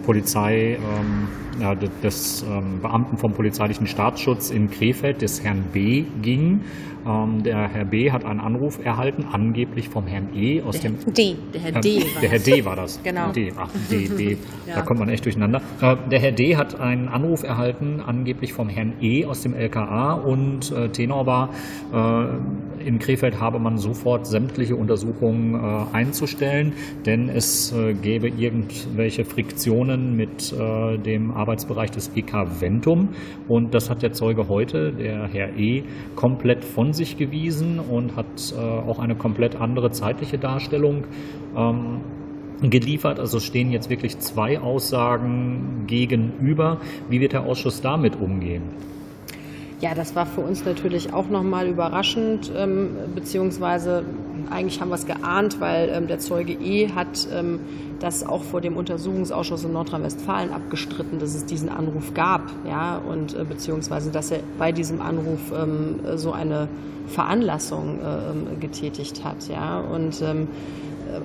Polizei, 0.05 0.77
ähm, 0.77 1.27
ja, 1.59 1.75
des 1.75 2.43
ähm, 2.43 2.81
Beamten 2.81 3.17
vom 3.17 3.33
polizeilichen 3.33 3.87
Staatsschutz 3.87 4.51
in 4.51 4.69
Krefeld, 4.69 5.21
des 5.21 5.43
Herrn 5.43 5.63
B., 5.73 6.05
ging. 6.21 6.61
Ähm, 7.05 7.43
der 7.43 7.67
Herr 7.67 7.85
B. 7.85 8.11
hat 8.11 8.25
einen 8.25 8.39
Anruf 8.39 8.83
erhalten, 8.83 9.25
angeblich 9.31 9.89
vom 9.89 10.07
Herrn 10.07 10.29
E. 10.35 10.61
aus 10.61 10.79
der 10.79 10.91
dem. 10.91 11.13
D. 11.13 11.35
Der 11.53 11.61
Herr 11.61 11.71
D. 11.79 11.97
Äh, 11.97 12.03
der 12.21 12.29
Herr 12.29 12.39
D. 12.39 12.65
war 12.65 12.75
das. 12.75 12.99
Genau. 13.03 13.31
D. 13.31 13.53
Ach, 13.55 13.69
D, 13.91 14.07
B. 14.07 14.37
ja. 14.67 14.75
Da 14.75 14.81
kommt 14.81 14.99
man 14.99 15.09
echt 15.09 15.23
durcheinander. 15.23 15.61
Äh, 15.81 15.95
der 16.09 16.19
Herr 16.19 16.31
D. 16.31 16.57
hat 16.57 16.79
einen 16.79 17.07
Anruf 17.07 17.43
erhalten, 17.43 18.01
angeblich 18.05 18.53
vom 18.53 18.69
Herrn 18.69 18.93
E. 19.01 19.25
aus 19.25 19.41
dem 19.41 19.53
LKA 19.53 20.13
und 20.13 20.71
äh, 20.71 20.89
Tenor 20.89 21.27
war, 21.27 21.49
äh, 21.93 22.27
in 22.85 22.99
Krefeld 22.99 23.39
habe 23.39 23.59
man 23.59 23.77
sofort 23.77 24.27
sämtliche 24.27 24.75
Untersuchungen 24.75 25.55
äh, 25.55 25.95
einzustellen, 25.95 26.73
denn 27.05 27.29
es 27.29 27.73
äh, 27.73 27.93
gäbe 27.93 28.27
irgendwelche 28.27 29.25
Friktionen 29.25 30.15
mit 30.15 30.53
dem 30.55 31.31
Arbeitsbereich 31.31 31.91
des 31.91 32.11
EK 32.15 32.33
Ventum 32.61 33.09
und 33.47 33.73
das 33.73 33.89
hat 33.89 34.01
der 34.01 34.11
Zeuge 34.11 34.47
heute, 34.47 34.91
der 34.91 35.27
Herr 35.27 35.57
E., 35.57 35.83
komplett 36.15 36.63
von 36.63 36.93
sich 36.93 37.17
gewiesen 37.17 37.79
und 37.79 38.15
hat 38.15 38.53
äh, 38.55 38.59
auch 38.59 38.99
eine 38.99 39.15
komplett 39.15 39.55
andere 39.55 39.91
zeitliche 39.91 40.37
Darstellung 40.37 41.05
ähm, 41.55 42.01
geliefert. 42.61 43.19
Also 43.19 43.39
stehen 43.39 43.71
jetzt 43.71 43.89
wirklich 43.89 44.17
zwei 44.19 44.59
Aussagen 44.59 45.85
gegenüber. 45.87 46.79
Wie 47.09 47.19
wird 47.19 47.33
der 47.33 47.45
Ausschuss 47.45 47.81
damit 47.81 48.15
umgehen? 48.15 48.63
Ja, 49.81 49.93
das 49.93 50.15
war 50.15 50.25
für 50.25 50.41
uns 50.41 50.63
natürlich 50.63 51.11
auch 51.11 51.27
nochmal 51.29 51.67
überraschend, 51.67 52.49
ähm, 52.55 52.91
beziehungsweise 53.13 54.03
eigentlich 54.49 54.79
haben 54.79 54.89
wir 54.89 54.95
es 54.95 55.05
geahnt, 55.05 55.59
weil 55.59 55.89
ähm, 55.89 56.07
der 56.07 56.19
Zeuge 56.19 56.53
E 56.53 56.91
hat 56.93 57.27
ähm, 57.33 57.59
das 57.99 58.25
auch 58.25 58.43
vor 58.43 58.61
dem 58.61 58.77
Untersuchungsausschuss 58.77 59.65
in 59.65 59.73
Nordrhein-Westfalen 59.73 60.51
abgestritten, 60.51 61.19
dass 61.19 61.35
es 61.35 61.45
diesen 61.45 61.67
Anruf 61.67 62.13
gab, 62.13 62.51
ja, 62.65 62.97
und 62.97 63.33
äh, 63.35 63.43
beziehungsweise 63.43 64.11
dass 64.11 64.31
er 64.31 64.39
bei 64.57 64.71
diesem 64.71 65.01
Anruf 65.01 65.51
ähm, 65.53 65.99
so 66.15 66.31
eine 66.31 66.69
Veranlassung 67.07 67.99
äh, 67.99 68.55
getätigt 68.61 69.25
hat, 69.25 69.47
ja, 69.49 69.79
und 69.79 70.21
ähm, 70.21 70.47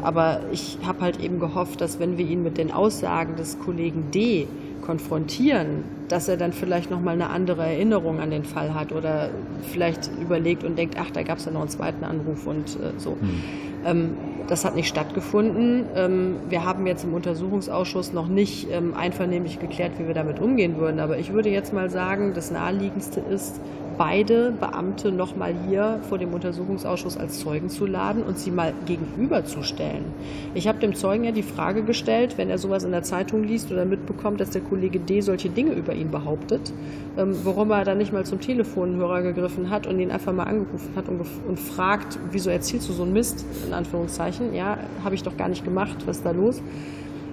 aber 0.02 0.40
ich 0.52 0.78
habe 0.84 1.00
halt 1.00 1.20
eben 1.20 1.40
gehofft, 1.40 1.80
dass 1.80 1.98
wenn 1.98 2.18
wir 2.18 2.26
ihn 2.26 2.42
mit 2.42 2.58
den 2.58 2.72
Aussagen 2.72 3.36
des 3.36 3.58
Kollegen 3.58 4.10
D 4.12 4.46
konfrontieren, 4.82 5.84
dass 6.10 6.28
er 6.28 6.36
dann 6.36 6.52
vielleicht 6.52 6.90
noch 6.90 7.00
mal 7.00 7.12
eine 7.12 7.30
andere 7.30 7.62
Erinnerung 7.62 8.20
an 8.20 8.30
den 8.30 8.44
Fall 8.44 8.74
hat 8.74 8.92
oder 8.92 9.30
vielleicht 9.72 10.10
überlegt 10.20 10.64
und 10.64 10.76
denkt, 10.76 10.96
ach, 10.98 11.10
da 11.10 11.22
gab 11.22 11.38
es 11.38 11.44
ja 11.44 11.52
noch 11.52 11.60
einen 11.60 11.70
zweiten 11.70 12.04
Anruf 12.04 12.46
und 12.46 12.76
äh, 12.76 12.98
so. 12.98 13.16
Hm. 13.20 13.42
Ähm, 13.84 14.16
Das 14.48 14.64
hat 14.64 14.74
nicht 14.74 14.88
stattgefunden. 14.88 15.86
Ähm, 15.94 16.36
wir 16.48 16.64
haben 16.64 16.86
jetzt 16.86 17.04
im 17.04 17.14
Untersuchungsausschuss 17.14 18.12
noch 18.12 18.28
nicht 18.28 18.68
ähm, 18.70 18.94
einvernehmlich 18.94 19.60
geklärt, 19.60 19.92
wie 19.98 20.06
wir 20.06 20.14
damit 20.14 20.40
umgehen 20.40 20.78
würden. 20.78 21.00
Aber 21.00 21.18
ich 21.18 21.32
würde 21.32 21.50
jetzt 21.50 21.72
mal 21.72 21.90
sagen, 21.90 22.32
das 22.34 22.50
Naheliegendste 22.50 23.20
ist, 23.20 23.60
beide 24.00 24.50
Beamte 24.50 25.12
noch 25.12 25.36
mal 25.36 25.54
hier 25.68 26.00
vor 26.08 26.16
dem 26.16 26.32
Untersuchungsausschuss 26.32 27.18
als 27.18 27.38
Zeugen 27.38 27.68
zu 27.68 27.84
laden 27.84 28.22
und 28.22 28.38
sie 28.38 28.50
mal 28.50 28.72
gegenüberzustellen. 28.86 30.06
Ich 30.54 30.68
habe 30.68 30.78
dem 30.78 30.94
Zeugen 30.94 31.24
ja 31.24 31.32
die 31.32 31.42
Frage 31.42 31.82
gestellt, 31.82 32.38
wenn 32.38 32.48
er 32.48 32.56
sowas 32.56 32.84
in 32.84 32.92
der 32.92 33.02
Zeitung 33.02 33.44
liest 33.44 33.70
oder 33.70 33.84
mitbekommt, 33.84 34.40
dass 34.40 34.48
der 34.48 34.62
Kollege 34.62 35.00
D 35.00 35.20
solche 35.20 35.50
Dinge 35.50 35.72
über 35.72 35.92
ihn 35.92 36.10
behauptet, 36.10 36.72
ähm, 37.18 37.36
warum 37.44 37.72
er 37.72 37.84
dann 37.84 37.98
nicht 37.98 38.10
mal 38.10 38.24
zum 38.24 38.40
Telefonhörer 38.40 39.20
gegriffen 39.20 39.68
hat 39.68 39.86
und 39.86 40.00
ihn 40.00 40.10
einfach 40.10 40.32
mal 40.32 40.44
angerufen 40.44 40.92
hat 40.96 41.06
und, 41.10 41.20
und 41.46 41.60
fragt, 41.60 42.18
wieso 42.30 42.48
erzählst 42.48 42.88
du 42.88 42.94
so 42.94 43.02
ein 43.02 43.12
Mist, 43.12 43.44
in 43.66 43.74
Anführungszeichen. 43.74 44.29
Ja, 44.54 44.78
habe 45.04 45.14
ich 45.14 45.22
doch 45.22 45.36
gar 45.36 45.48
nicht 45.48 45.64
gemacht, 45.64 45.96
was 46.06 46.18
ist 46.18 46.26
da 46.26 46.30
los? 46.30 46.62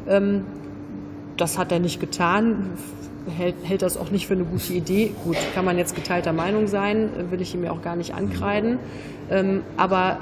Ähm, 0.07 0.43
das 1.37 1.57
hat 1.57 1.71
er 1.71 1.79
nicht 1.79 1.99
getan 1.99 2.71
hält, 3.29 3.55
hält 3.63 3.81
das 3.81 3.97
auch 3.97 4.11
nicht 4.11 4.27
für 4.27 4.33
eine 4.33 4.45
gute 4.45 4.73
Idee. 4.73 5.11
Gut, 5.23 5.37
kann 5.53 5.65
man 5.65 5.77
jetzt 5.77 5.95
geteilter 5.95 6.33
Meinung 6.33 6.67
sein, 6.67 7.09
will 7.29 7.41
ich 7.41 7.53
ihm 7.53 7.63
ja 7.63 7.71
auch 7.71 7.81
gar 7.81 7.95
nicht 7.95 8.13
ankreiden. 8.13 8.79
Ähm, 9.29 9.61
aber 9.75 10.19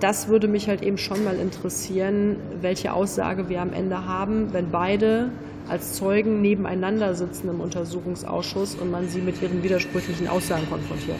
das 0.00 0.28
würde 0.28 0.48
mich 0.48 0.68
halt 0.68 0.82
eben 0.82 0.98
schon 0.98 1.24
mal 1.24 1.36
interessieren, 1.36 2.36
welche 2.60 2.92
Aussage 2.92 3.48
wir 3.48 3.60
am 3.60 3.72
Ende 3.72 4.06
haben, 4.06 4.52
wenn 4.52 4.70
beide 4.70 5.30
als 5.68 5.94
Zeugen 5.94 6.40
nebeneinander 6.40 7.14
sitzen 7.14 7.48
im 7.48 7.60
Untersuchungsausschuss 7.60 8.74
und 8.74 8.90
man 8.90 9.08
sie 9.08 9.20
mit 9.20 9.40
ihren 9.40 9.62
widersprüchlichen 9.62 10.26
Aussagen 10.26 10.68
konfrontiert. 10.68 11.18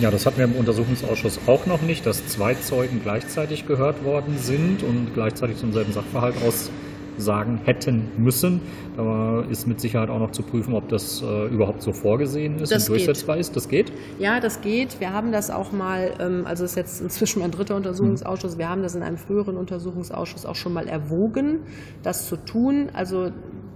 Ja, 0.00 0.10
das 0.10 0.26
hatten 0.26 0.38
wir 0.38 0.44
im 0.46 0.56
Untersuchungsausschuss 0.56 1.40
auch 1.46 1.66
noch 1.66 1.82
nicht, 1.82 2.06
dass 2.06 2.26
zwei 2.26 2.54
Zeugen 2.54 3.00
gleichzeitig 3.02 3.66
gehört 3.66 4.04
worden 4.04 4.38
sind 4.38 4.82
und 4.82 5.14
gleichzeitig 5.14 5.58
zum 5.58 5.72
selben 5.72 5.92
Sachverhalt 5.92 6.34
aus 6.46 6.70
sagen 7.18 7.60
hätten 7.64 8.10
müssen. 8.16 8.60
Da 8.96 9.42
ist 9.42 9.66
mit 9.66 9.80
Sicherheit 9.80 10.08
auch 10.08 10.18
noch 10.18 10.32
zu 10.32 10.42
prüfen, 10.42 10.74
ob 10.74 10.88
das 10.88 11.22
äh, 11.22 11.46
überhaupt 11.48 11.82
so 11.82 11.92
vorgesehen 11.92 12.58
ist 12.58 12.72
das 12.72 12.84
und 12.84 12.90
durchsetzbar 12.90 13.36
geht. 13.36 13.40
ist. 13.42 13.56
Das 13.56 13.68
geht? 13.68 13.92
Ja, 14.18 14.40
das 14.40 14.60
geht. 14.60 15.00
Wir 15.00 15.12
haben 15.12 15.32
das 15.32 15.50
auch 15.50 15.72
mal, 15.72 16.14
ähm, 16.20 16.46
also 16.46 16.64
es 16.64 16.72
ist 16.72 16.76
jetzt 16.76 17.00
inzwischen 17.00 17.40
mein 17.40 17.50
dritter 17.50 17.76
Untersuchungsausschuss, 17.76 18.58
wir 18.58 18.68
haben 18.68 18.82
das 18.82 18.94
in 18.94 19.02
einem 19.02 19.18
früheren 19.18 19.56
Untersuchungsausschuss 19.56 20.46
auch 20.46 20.56
schon 20.56 20.72
mal 20.72 20.88
erwogen, 20.88 21.60
das 22.02 22.26
zu 22.26 22.36
tun. 22.36 22.88
Also 22.92 23.30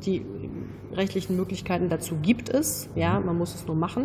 die 0.05 0.25
rechtlichen 0.93 1.37
Möglichkeiten 1.37 1.89
dazu 1.89 2.17
gibt 2.21 2.49
es. 2.49 2.89
Ja, 2.95 3.21
man 3.21 3.37
muss 3.37 3.55
es 3.55 3.67
nur 3.67 3.77
machen. 3.77 4.05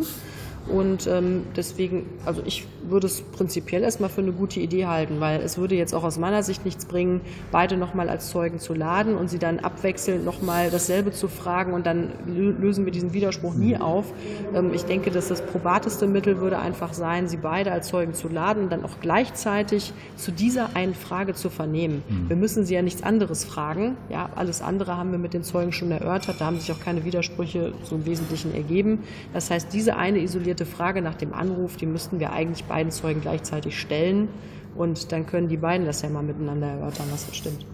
Und 0.67 1.07
ähm, 1.07 1.43
deswegen, 1.55 2.05
also 2.25 2.41
ich 2.45 2.67
würde 2.83 3.07
es 3.07 3.21
prinzipiell 3.21 3.83
erstmal 3.83 4.09
für 4.09 4.21
eine 4.21 4.31
gute 4.31 4.59
Idee 4.59 4.85
halten, 4.85 5.19
weil 5.19 5.41
es 5.41 5.57
würde 5.57 5.75
jetzt 5.75 5.93
auch 5.93 6.03
aus 6.03 6.17
meiner 6.17 6.43
Sicht 6.43 6.65
nichts 6.65 6.85
bringen, 6.85 7.21
beide 7.51 7.77
nochmal 7.77 8.09
als 8.09 8.29
Zeugen 8.29 8.59
zu 8.59 8.73
laden 8.73 9.15
und 9.15 9.29
sie 9.29 9.39
dann 9.39 9.59
abwechselnd 9.59 10.23
nochmal 10.23 10.69
dasselbe 10.69 11.11
zu 11.11 11.27
fragen 11.27 11.73
und 11.73 11.85
dann 11.85 12.11
lösen 12.25 12.85
wir 12.85 12.91
diesen 12.91 13.13
Widerspruch 13.13 13.55
nie 13.55 13.77
auf. 13.77 14.13
Ähm, 14.53 14.71
ich 14.73 14.83
denke, 14.83 15.11
dass 15.11 15.27
das 15.27 15.41
probateste 15.41 16.07
Mittel 16.07 16.39
würde 16.39 16.59
einfach 16.59 16.93
sein, 16.93 17.27
sie 17.27 17.37
beide 17.37 17.71
als 17.71 17.87
Zeugen 17.87 18.13
zu 18.13 18.27
laden 18.27 18.63
und 18.63 18.71
dann 18.71 18.85
auch 18.85 18.99
gleichzeitig 19.01 19.93
zu 20.15 20.31
dieser 20.31 20.75
einen 20.75 20.93
Frage 20.93 21.33
zu 21.33 21.49
vernehmen. 21.49 22.03
Mhm. 22.07 22.29
Wir 22.29 22.35
müssen 22.35 22.65
sie 22.65 22.75
ja 22.75 22.81
nichts 22.81 23.03
anderes 23.03 23.43
fragen. 23.43 23.97
Ja, 24.09 24.29
alles 24.35 24.61
andere 24.61 24.97
haben 24.97 25.11
wir 25.11 25.19
mit 25.19 25.33
den 25.33 25.43
Zeugen 25.43 25.71
schon 25.71 25.91
erörtert. 25.91 26.39
Da 26.39 26.45
haben 26.45 26.59
sich 26.59 26.71
auch 26.71 26.79
keine 26.79 27.03
Widersprüche 27.03 27.73
so 27.83 27.95
im 27.95 28.05
Wesentlichen 28.05 28.53
ergeben. 28.53 28.99
Das 29.33 29.49
heißt, 29.49 29.73
diese 29.73 29.95
eine 29.95 30.19
isolierte 30.19 30.50
konkrete 30.51 30.65
Frage 30.65 31.01
nach 31.01 31.15
dem 31.15 31.33
Anruf, 31.33 31.77
die 31.77 31.85
müssten 31.85 32.19
wir 32.19 32.33
eigentlich 32.33 32.65
beiden 32.65 32.91
Zeugen 32.91 33.21
gleichzeitig 33.21 33.79
stellen. 33.79 34.27
Und 34.75 35.13
dann 35.13 35.25
können 35.25 35.47
die 35.47 35.55
beiden 35.55 35.85
das 35.85 36.01
ja 36.01 36.09
mal 36.09 36.23
miteinander 36.23 36.67
erörtern, 36.67 37.05
was 37.09 37.25
das 37.25 37.37
stimmt. 37.37 37.65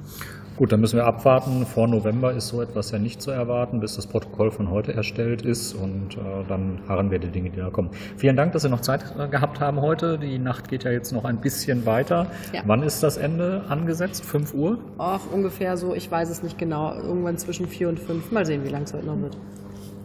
Gut, 0.58 0.72
dann 0.72 0.80
müssen 0.80 0.98
wir 0.98 1.06
abwarten. 1.06 1.66
Vor 1.66 1.88
November 1.88 2.34
ist 2.34 2.50
so 2.50 2.62
etwas 2.62 2.92
ja 2.92 3.00
nicht 3.00 3.20
zu 3.20 3.32
erwarten, 3.32 3.80
bis 3.80 3.96
das 3.96 4.06
Protokoll 4.06 4.52
von 4.52 4.70
heute 4.70 4.94
erstellt 4.94 5.42
ist. 5.42 5.74
Und 5.74 6.18
äh, 6.18 6.20
dann 6.48 6.82
harren 6.88 7.10
wir 7.10 7.18
die 7.18 7.30
Dinge, 7.30 7.50
die 7.50 7.58
da 7.58 7.72
kommen. 7.72 7.90
Vielen 8.16 8.36
Dank, 8.36 8.54
dass 8.54 8.62
Sie 8.62 8.70
noch 8.70 8.82
Zeit 8.82 9.04
äh, 9.18 9.28
gehabt 9.28 9.60
haben 9.60 9.82
heute. 9.82 10.20
Die 10.20 10.38
Nacht 10.38 10.68
geht 10.68 10.84
ja 10.84 10.92
jetzt 10.92 11.12
noch 11.12 11.26
ein 11.26 11.38
bisschen 11.38 11.88
weiter. 11.88 12.28
Ja. 12.54 12.62
Wann 12.66 12.84
ist 12.84 13.02
das 13.02 13.18
Ende 13.18 13.64
angesetzt? 13.70 14.24
5 14.24 14.54
Uhr? 14.54 14.78
Ach, 15.00 15.22
ungefähr 15.32 15.78
so. 15.78 15.96
Ich 15.96 16.12
weiß 16.12 16.30
es 16.30 16.44
nicht 16.44 16.60
genau. 16.60 16.94
Irgendwann 16.94 17.38
zwischen 17.38 17.68
4 17.68 17.90
und 17.90 18.00
5. 18.00 18.32
Mal 18.32 18.46
sehen, 18.46 18.64
wie 18.64 18.70
lange 18.70 18.86
es 18.86 18.94
heute 18.94 19.08
noch 19.08 19.20
wird. 19.20 19.38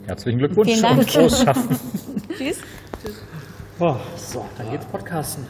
Herzlichen 0.07 0.39
Glückwunsch 0.39 0.71
Vielen 0.71 0.83
Dank. 0.83 0.99
und 0.99 1.11
frohes 1.11 1.43
Schaffen. 1.43 1.77
Tschüss. 2.37 2.61
Oh, 3.79 3.97
so, 4.17 4.45
dann 4.59 4.71
geht's 4.71 4.87
Podcasten. 4.87 5.47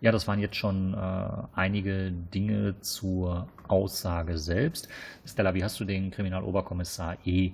Ja, 0.00 0.12
das 0.12 0.26
waren 0.26 0.40
jetzt 0.40 0.56
schon 0.56 0.94
äh, 0.94 1.26
einige 1.54 2.10
Dinge 2.10 2.80
zur 2.80 3.48
Aussage 3.68 4.38
selbst. 4.38 4.88
Stella, 5.26 5.54
wie 5.54 5.62
hast 5.62 5.78
du 5.78 5.84
den 5.84 6.10
Kriminaloberkommissar 6.10 7.18
E 7.24 7.52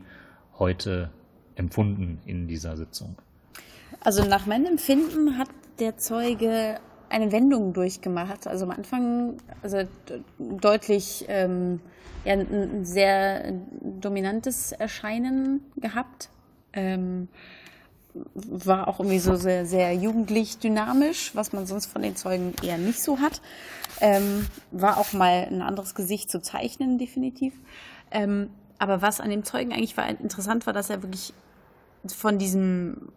heute 0.58 1.10
empfunden 1.56 2.20
in 2.24 2.46
dieser 2.46 2.76
Sitzung? 2.76 3.16
Also 4.00 4.24
nach 4.24 4.46
meinem 4.46 4.66
Empfinden 4.66 5.38
hat 5.38 5.48
der 5.80 5.96
Zeuge 5.98 6.78
eine 7.08 7.32
Wendung 7.32 7.72
durchgemacht. 7.72 8.46
Also 8.46 8.64
am 8.64 8.70
Anfang 8.70 9.36
also 9.62 9.82
deutlich 10.38 11.24
ähm, 11.28 11.80
ja, 12.24 12.34
ein 12.34 12.84
sehr 12.84 13.52
dominantes 13.80 14.72
Erscheinen 14.72 15.60
gehabt. 15.76 16.30
Ähm, 16.72 17.28
war 18.34 18.88
auch 18.88 19.00
irgendwie 19.00 19.18
so 19.18 19.36
sehr, 19.36 19.66
sehr 19.66 19.92
jugendlich 19.94 20.58
dynamisch, 20.58 21.34
was 21.34 21.52
man 21.52 21.66
sonst 21.66 21.86
von 21.86 22.02
den 22.02 22.16
Zeugen 22.16 22.54
eher 22.62 22.78
nicht 22.78 23.02
so 23.02 23.20
hat. 23.20 23.42
Ähm, 24.00 24.46
war 24.70 24.98
auch 24.98 25.12
mal 25.12 25.46
ein 25.50 25.62
anderes 25.62 25.94
Gesicht 25.94 26.30
zu 26.30 26.40
zeichnen, 26.40 26.98
definitiv. 26.98 27.54
Ähm, 28.10 28.50
aber 28.78 29.02
was 29.02 29.20
an 29.20 29.30
dem 29.30 29.44
Zeugen 29.44 29.72
eigentlich 29.72 29.96
war 29.96 30.08
interessant 30.08 30.66
war, 30.66 30.72
dass 30.72 30.90
er 30.90 31.02
wirklich 31.02 31.32
von 32.12 32.38
diesem, 32.38 33.08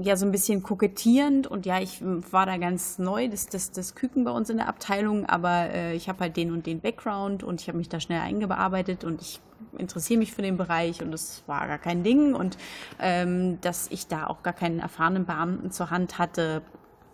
ja, 0.00 0.16
so 0.16 0.26
ein 0.26 0.32
bisschen 0.32 0.62
kokettierend 0.62 1.46
und 1.46 1.66
ja, 1.66 1.80
ich 1.80 2.02
war 2.02 2.46
da 2.46 2.56
ganz 2.56 2.98
neu, 2.98 3.28
das, 3.28 3.46
das, 3.46 3.70
das 3.70 3.94
Küken 3.94 4.24
bei 4.24 4.30
uns 4.30 4.50
in 4.50 4.58
der 4.58 4.68
Abteilung, 4.68 5.26
aber 5.26 5.70
äh, 5.70 5.94
ich 5.94 6.08
habe 6.08 6.20
halt 6.20 6.36
den 6.36 6.52
und 6.52 6.66
den 6.66 6.80
Background 6.80 7.42
und 7.42 7.60
ich 7.60 7.68
habe 7.68 7.78
mich 7.78 7.88
da 7.88 8.00
schnell 8.00 8.20
eingearbeitet 8.20 9.04
und 9.04 9.20
ich 9.20 9.40
interessiere 9.78 10.18
mich 10.18 10.32
für 10.32 10.42
den 10.42 10.56
Bereich 10.56 11.02
und 11.02 11.12
das 11.12 11.42
war 11.46 11.66
gar 11.66 11.78
kein 11.78 12.02
Ding 12.02 12.34
und 12.34 12.56
ähm, 12.98 13.60
dass 13.60 13.88
ich 13.90 14.06
da 14.06 14.26
auch 14.26 14.42
gar 14.42 14.52
keinen 14.52 14.80
erfahrenen 14.80 15.26
Beamten 15.26 15.70
zur 15.70 15.90
Hand 15.90 16.18
hatte, 16.18 16.62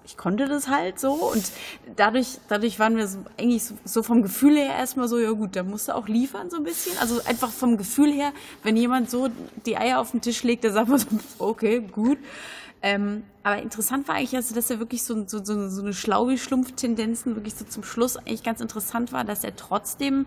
ich 0.06 0.16
konnte 0.16 0.46
das 0.46 0.68
halt 0.68 1.00
so 1.00 1.14
und 1.14 1.50
dadurch, 1.96 2.38
dadurch 2.48 2.78
waren 2.78 2.96
wir 2.96 3.08
so, 3.08 3.18
eigentlich 3.36 3.64
so, 3.64 3.74
so, 3.84 4.02
vom 4.04 4.22
Gefühl 4.22 4.56
her 4.56 4.76
erstmal 4.76 5.08
so, 5.08 5.18
ja 5.18 5.32
gut, 5.32 5.56
da 5.56 5.64
musst 5.64 5.88
du 5.88 5.94
auch 5.94 6.06
liefern 6.06 6.48
so 6.48 6.58
ein 6.58 6.62
bisschen. 6.62 6.96
Also 6.98 7.20
einfach 7.24 7.50
vom 7.50 7.76
Gefühl 7.76 8.12
her, 8.12 8.32
wenn 8.62 8.76
jemand 8.76 9.10
so 9.10 9.28
die 9.66 9.76
Eier 9.76 10.00
auf 10.00 10.12
den 10.12 10.20
Tisch 10.20 10.44
legt, 10.44 10.62
dann 10.64 10.72
sagt 10.72 10.88
man 10.88 10.98
so, 11.00 11.08
okay, 11.38 11.80
gut. 11.80 12.18
Ähm, 12.82 13.24
aber 13.42 13.60
interessant 13.60 14.06
war 14.06 14.14
eigentlich, 14.14 14.36
also, 14.36 14.54
dass 14.54 14.70
er 14.70 14.78
wirklich 14.78 15.02
so, 15.02 15.26
so, 15.26 15.44
so, 15.44 15.68
so 15.68 15.82
eine 15.82 15.92
Schlaubi-Schlumpf-Tendenzen 15.92 17.34
wirklich 17.34 17.54
so 17.54 17.64
zum 17.64 17.82
Schluss 17.82 18.16
eigentlich 18.16 18.44
ganz 18.44 18.60
interessant 18.60 19.12
war, 19.12 19.24
dass 19.24 19.42
er 19.42 19.56
trotzdem 19.56 20.26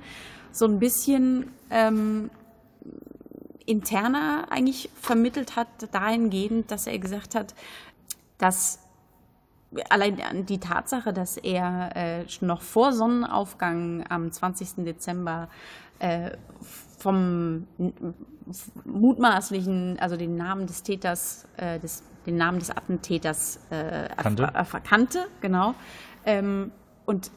so 0.51 0.65
ein 0.65 0.79
bisschen 0.79 1.51
ähm, 1.69 2.29
interner 3.65 4.47
eigentlich 4.49 4.89
vermittelt 4.99 5.55
hat, 5.55 5.67
dahingehend, 5.93 6.69
dass 6.69 6.85
er 6.85 6.97
gesagt 6.99 7.35
hat, 7.35 7.53
dass 8.39 8.79
allein 9.89 10.45
die 10.45 10.59
Tatsache, 10.59 11.13
dass 11.13 11.37
er 11.37 11.95
äh, 11.95 12.25
noch 12.41 12.61
vor 12.61 12.91
Sonnenaufgang 12.93 14.05
am 14.09 14.31
20. 14.31 14.85
Dezember 14.85 15.49
äh, 15.99 16.31
vom 16.97 17.67
mutmaßlichen, 18.85 19.97
also 19.99 20.17
den 20.17 20.35
Namen 20.35 20.67
des 20.67 20.83
Täters, 20.83 21.47
äh, 21.57 21.79
des, 21.79 22.03
den 22.25 22.35
Namen 22.35 22.59
des 22.59 22.71
Attentäters 22.71 23.59
äh, 23.69 24.09
kannte. 24.17 24.51
kannte, 24.83 25.19
genau. 25.41 25.75
Ähm, 26.25 26.71
und 27.05 27.31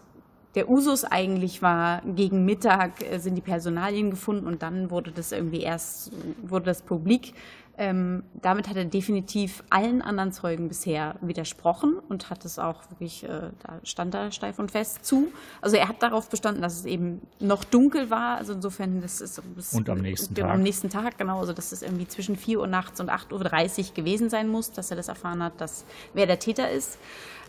der 0.54 0.68
Usus 0.68 1.04
eigentlich 1.04 1.62
war, 1.62 2.02
gegen 2.02 2.44
Mittag 2.44 3.02
äh, 3.02 3.18
sind 3.18 3.36
die 3.36 3.42
Personalien 3.42 4.10
gefunden 4.10 4.46
und 4.46 4.62
dann 4.62 4.90
wurde 4.90 5.10
das 5.10 5.32
irgendwie 5.32 5.62
erst, 5.62 6.12
wurde 6.42 6.66
das 6.66 6.82
publik. 6.82 7.34
Ähm, 7.78 8.24
damit 8.34 8.68
hat 8.68 8.76
er 8.76 8.84
definitiv 8.84 9.64
allen 9.70 10.02
anderen 10.02 10.30
Zeugen 10.30 10.68
bisher 10.68 11.16
widersprochen 11.22 11.98
und 12.08 12.28
hat 12.28 12.44
es 12.44 12.58
auch 12.58 12.90
wirklich, 12.90 13.24
äh, 13.24 13.50
da 13.62 13.80
stand 13.82 14.14
er 14.14 14.30
steif 14.30 14.58
und 14.58 14.70
fest 14.72 15.06
zu. 15.06 15.32
Also 15.62 15.76
er 15.76 15.88
hat 15.88 16.02
darauf 16.02 16.28
bestanden, 16.28 16.60
dass 16.60 16.78
es 16.78 16.84
eben 16.84 17.22
noch 17.40 17.64
dunkel 17.64 18.10
war. 18.10 18.36
Also 18.36 18.52
insofern, 18.52 19.00
das 19.00 19.22
ist 19.22 19.40
das, 19.56 19.72
und 19.72 19.88
am 19.88 19.98
nächsten 19.98 20.34
Tag. 20.34 20.50
Am 20.50 20.62
nächsten 20.62 20.90
Tag, 20.90 21.16
genau. 21.16 21.38
Also 21.38 21.54
dass 21.54 21.72
es 21.72 21.80
irgendwie 21.80 22.06
zwischen 22.06 22.36
4 22.36 22.60
Uhr 22.60 22.66
nachts 22.66 23.00
und 23.00 23.10
8.30 23.10 23.88
Uhr 23.88 23.94
gewesen 23.94 24.28
sein 24.28 24.48
muss, 24.48 24.70
dass 24.70 24.90
er 24.90 24.98
das 24.98 25.08
erfahren 25.08 25.42
hat, 25.42 25.58
dass 25.58 25.86
wer 26.12 26.26
der 26.26 26.38
Täter 26.38 26.70
ist. 26.70 26.98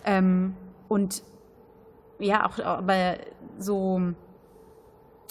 Ähm, 0.05 0.55
und 0.87 1.21
ja, 2.19 2.45
auch 2.45 2.59
aber 2.59 3.17
so, 3.57 4.01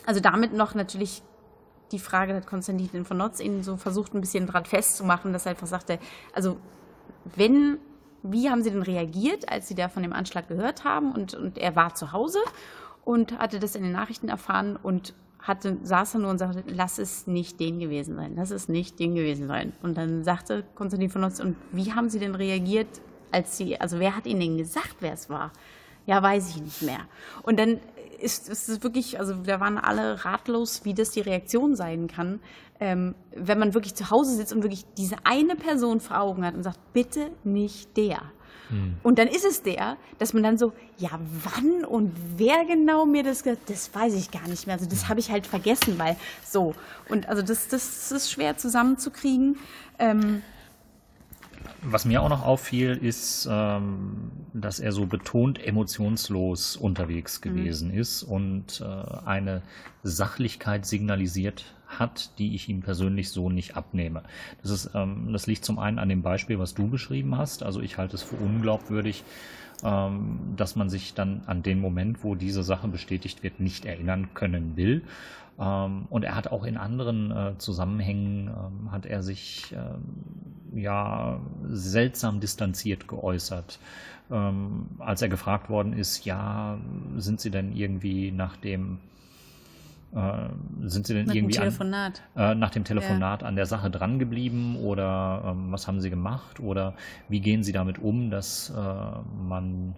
also 0.05 0.21
damit 0.21 0.53
noch 0.53 0.75
natürlich 0.75 1.23
die 1.93 1.99
Frage 1.99 2.35
hat 2.35 2.47
Konstantin 2.47 3.05
von 3.05 3.17
Notz 3.17 3.41
ihn 3.41 3.63
so 3.63 3.77
versucht, 3.77 4.15
ein 4.15 4.21
bisschen 4.21 4.47
dran 4.47 4.65
festzumachen, 4.65 5.33
dass 5.33 5.47
er 5.47 5.51
einfach 5.51 5.67
sagte, 5.67 5.99
also 6.35 6.57
wenn 7.37 7.79
wie 8.23 8.49
haben 8.49 8.63
Sie 8.63 8.71
denn 8.71 8.83
reagiert, 8.83 9.51
als 9.51 9.69
Sie 9.69 9.75
da 9.75 9.89
von 9.89 10.03
dem 10.03 10.13
Anschlag 10.13 10.49
gehört 10.49 10.85
haben? 10.85 11.13
Und, 11.13 11.35
und 11.35 11.59
er 11.59 11.77
war 11.77 11.95
zu 11.95 12.13
Hause 12.13 12.39
und 13.05 13.39
hatte 13.39 13.59
das 13.59 13.75
in 13.75 13.83
den 13.83 13.93
Nachrichten 13.93 14.29
erfahren 14.29 14.77
und 14.81 15.15
hatte, 15.41 15.77
saß 15.83 16.15
er 16.15 16.21
nur 16.21 16.31
und 16.31 16.39
sagte, 16.39 16.63
lass 16.69 16.99
es 16.99 17.27
nicht 17.27 17.59
den 17.59 17.81
gewesen 17.81 18.15
sein, 18.15 18.35
lass 18.37 18.53
es 18.53 18.69
nicht 18.69 19.01
den 19.01 19.17
gewesen 19.17 19.49
sein. 19.49 19.73
Und 19.83 19.97
dann 19.99 20.23
sagte 20.23 20.65
Konstantin 20.77 21.11
von 21.11 21.25
uns, 21.25 21.41
und 21.41 21.57
wie 21.73 21.93
haben 21.93 22.09
Sie 22.09 22.21
denn 22.21 22.37
reagiert, 22.37 23.01
als 23.33 23.57
Sie, 23.57 23.81
also 23.81 23.99
wer 23.99 24.17
hat 24.17 24.27
Ihnen 24.27 24.41
denn 24.41 24.59
gesagt, 24.59 24.97
wer 25.01 25.15
es 25.15 25.29
war? 25.29 25.51
Ja, 26.07 26.23
weiß 26.23 26.51
ich 26.51 26.63
nicht 26.63 26.83
mehr. 26.83 27.01
Und 27.43 27.59
dann 27.59 27.81
ist, 28.23 28.49
ist 28.49 28.69
es 28.69 28.83
wirklich, 28.83 29.19
also 29.19 29.47
wir 29.47 29.61
waren 29.61 29.79
alle 29.79 30.25
ratlos, 30.25 30.85
wie 30.85 30.95
das 30.95 31.11
die 31.11 31.21
Reaktion 31.21 31.75
sein 31.77 32.07
kann, 32.07 32.41
ähm, 32.81 33.15
wenn 33.35 33.59
man 33.59 33.75
wirklich 33.75 33.95
zu 33.95 34.11
Hause 34.11 34.35
sitzt 34.35 34.53
und 34.53 34.63
wirklich 34.63 34.85
diese 34.97 35.17
eine 35.25 35.57
Person 35.57 36.01
vor 36.01 36.21
Augen 36.21 36.45
hat 36.45 36.55
und 36.55 36.63
sagt, 36.63 36.79
bitte 36.93 37.31
nicht 37.45 37.97
der. 37.97 38.23
Hm. 38.69 38.97
Und 39.03 39.19
dann 39.19 39.29
ist 39.29 39.45
es 39.45 39.63
der, 39.63 39.97
dass 40.19 40.33
man 40.33 40.43
dann 40.43 40.59
so, 40.59 40.73
ja, 40.99 41.11
wann 41.45 41.85
und 41.85 42.13
wer 42.37 42.65
genau 42.65 43.07
mir 43.07 43.23
das 43.23 43.43
gesagt 43.43 43.69
das 43.69 43.95
weiß 43.95 44.15
ich 44.15 44.31
gar 44.31 44.49
nicht 44.49 44.67
mehr. 44.67 44.77
Also 44.77 44.89
das 44.89 45.09
habe 45.09 45.21
ich 45.21 45.31
halt 45.31 45.47
vergessen, 45.47 45.99
weil 45.99 46.17
so. 46.45 46.75
Und 47.09 47.29
also 47.29 47.43
das, 47.43 47.69
das 47.69 48.11
ist 48.11 48.31
schwer 48.31 48.57
zusammenzukriegen. 48.57 49.59
Ähm, 49.99 50.43
was 51.83 52.05
mir 52.05 52.23
auch 52.23 52.29
noch 52.29 52.45
auffiel, 52.45 52.97
ist, 52.97 53.49
ähm, 53.51 54.31
dass 54.55 54.81
er 54.81 54.93
so 54.93 55.07
betont 55.07 55.65
emotionslos 55.65 56.77
unterwegs 56.77 57.41
mhm. 57.41 57.49
gewesen 57.49 57.93
mhm. 57.93 57.99
ist 57.99 58.23
und 58.23 58.81
äh, 58.81 59.27
eine 59.27 59.63
Sachlichkeit 60.03 60.87
signalisiert 60.87 61.65
hat, 61.87 62.39
die 62.39 62.55
ich 62.55 62.69
ihm 62.69 62.81
persönlich 62.81 63.31
so 63.31 63.51
nicht 63.51 63.77
abnehme. 63.77 64.23
Das, 64.63 64.71
ist, 64.71 64.91
ähm, 64.95 65.33
das 65.33 65.47
liegt 65.47 65.65
zum 65.65 65.79
einen 65.79 65.99
an 65.99 66.09
dem 66.09 66.23
Beispiel, 66.23 66.59
was 66.59 66.75
du 66.75 66.89
beschrieben 66.89 67.37
hast. 67.37 67.63
Also 67.63 67.81
ich 67.81 67.99
halte 67.99 68.17
es 68.17 68.23
für 68.23 68.37
unglaubwürdig, 68.37 69.25
ähm, 69.85 70.39
dass 70.57 70.77
man 70.77 70.89
sich 70.89 71.15
dann 71.15 71.43
an 71.47 71.63
den 71.63 71.81
Moment, 71.81 72.23
wo 72.23 72.35
diese 72.35 72.63
Sache 72.63 72.89
bestätigt 72.89 73.43
wird, 73.43 73.61
nicht 73.61 73.85
erinnern 73.85 74.35
können 74.35 74.77
will. 74.77 75.03
Ähm, 75.59 76.07
und 76.11 76.25
er 76.25 76.35
hat 76.35 76.49
auch 76.49 76.65
in 76.65 76.77
anderen 76.77 77.31
äh, 77.31 77.59
Zusammenhängen, 77.59 78.49
ähm, 78.49 78.93
hat 78.93 79.07
er 79.07 79.23
sich 79.23 79.75
ähm, 79.75 80.81
ja 80.81 81.41
seltsam 81.69 82.41
distanziert 82.41 83.09
geäußert. 83.09 83.79
Ähm, 84.31 84.87
als 84.99 85.21
er 85.21 85.29
gefragt 85.29 85.69
worden 85.69 85.93
ist, 85.93 86.25
ja, 86.25 86.79
sind 87.17 87.41
Sie 87.41 87.51
denn 87.51 87.77
irgendwie 87.77 88.33
nach 88.33 88.57
dem 88.57 88.99
äh, 90.15 90.49
sind 90.89 91.07
Sie 91.07 91.15
denn 91.15 91.27
nach 91.27 91.35
irgendwie 91.35 91.59
an, 91.59 92.15
äh, 92.37 92.55
nach 92.55 92.71
dem 92.71 92.85
Telefonat 92.85 93.43
ja. 93.43 93.49
an 93.49 93.57
der 93.57 93.67
Sache 93.67 93.91
dran 93.91 94.19
geblieben 94.19 94.77
oder 94.77 95.43
ähm, 95.47 95.73
was 95.73 95.87
haben 95.87 96.01
Sie 96.01 96.11
gemacht 96.11 96.61
oder 96.61 96.95
wie 97.29 97.41
gehen 97.41 97.63
Sie 97.63 97.73
damit 97.73 97.99
um, 97.99 98.31
dass 98.31 98.71
äh, 98.71 98.75
man 99.49 99.95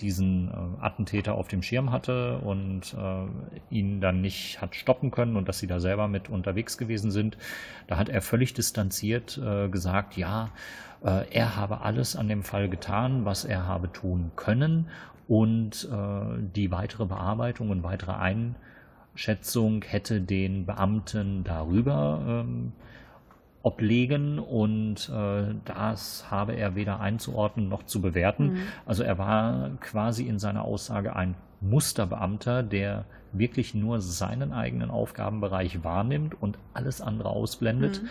diesen 0.00 0.48
äh, 0.48 0.84
Attentäter 0.84 1.34
auf 1.34 1.48
dem 1.48 1.62
Schirm 1.62 1.92
hatte 1.92 2.38
und 2.38 2.94
äh, 2.94 3.74
ihn 3.74 4.00
dann 4.00 4.20
nicht 4.20 4.60
hat 4.60 4.74
stoppen 4.74 5.10
können 5.10 5.36
und 5.36 5.48
dass 5.48 5.58
sie 5.58 5.66
da 5.66 5.80
selber 5.80 6.08
mit 6.08 6.28
unterwegs 6.28 6.78
gewesen 6.78 7.10
sind. 7.10 7.36
Da 7.86 7.96
hat 7.96 8.08
er 8.08 8.22
völlig 8.22 8.54
distanziert 8.54 9.38
äh, 9.38 9.68
gesagt, 9.68 10.16
ja, 10.16 10.50
äh, 11.04 11.24
er 11.30 11.56
habe 11.56 11.82
alles 11.82 12.16
an 12.16 12.28
dem 12.28 12.42
Fall 12.42 12.68
getan, 12.68 13.24
was 13.24 13.44
er 13.44 13.66
habe 13.66 13.92
tun 13.92 14.32
können 14.36 14.88
und 15.28 15.88
äh, 15.92 16.42
die 16.54 16.70
weitere 16.70 17.06
Bearbeitung 17.06 17.70
und 17.70 17.82
weitere 17.82 18.12
Einstellung 18.12 18.56
Schätzung 19.14 19.82
hätte 19.82 20.20
den 20.20 20.66
Beamten 20.66 21.44
darüber 21.44 22.22
ähm, 22.26 22.72
oblegen 23.62 24.38
und 24.38 25.10
äh, 25.14 25.54
das 25.64 26.30
habe 26.30 26.54
er 26.54 26.74
weder 26.74 27.00
einzuordnen 27.00 27.68
noch 27.68 27.82
zu 27.82 28.00
bewerten. 28.00 28.52
Mhm. 28.52 28.62
Also 28.86 29.02
er 29.02 29.18
war 29.18 29.70
quasi 29.80 30.26
in 30.26 30.38
seiner 30.38 30.64
Aussage 30.64 31.14
ein 31.14 31.34
Musterbeamter, 31.60 32.62
der 32.62 33.04
wirklich 33.32 33.74
nur 33.74 34.00
seinen 34.00 34.52
eigenen 34.52 34.90
Aufgabenbereich 34.90 35.84
wahrnimmt 35.84 36.40
und 36.40 36.58
alles 36.72 37.00
andere 37.00 37.28
ausblendet, 37.28 38.02
mhm. 38.02 38.08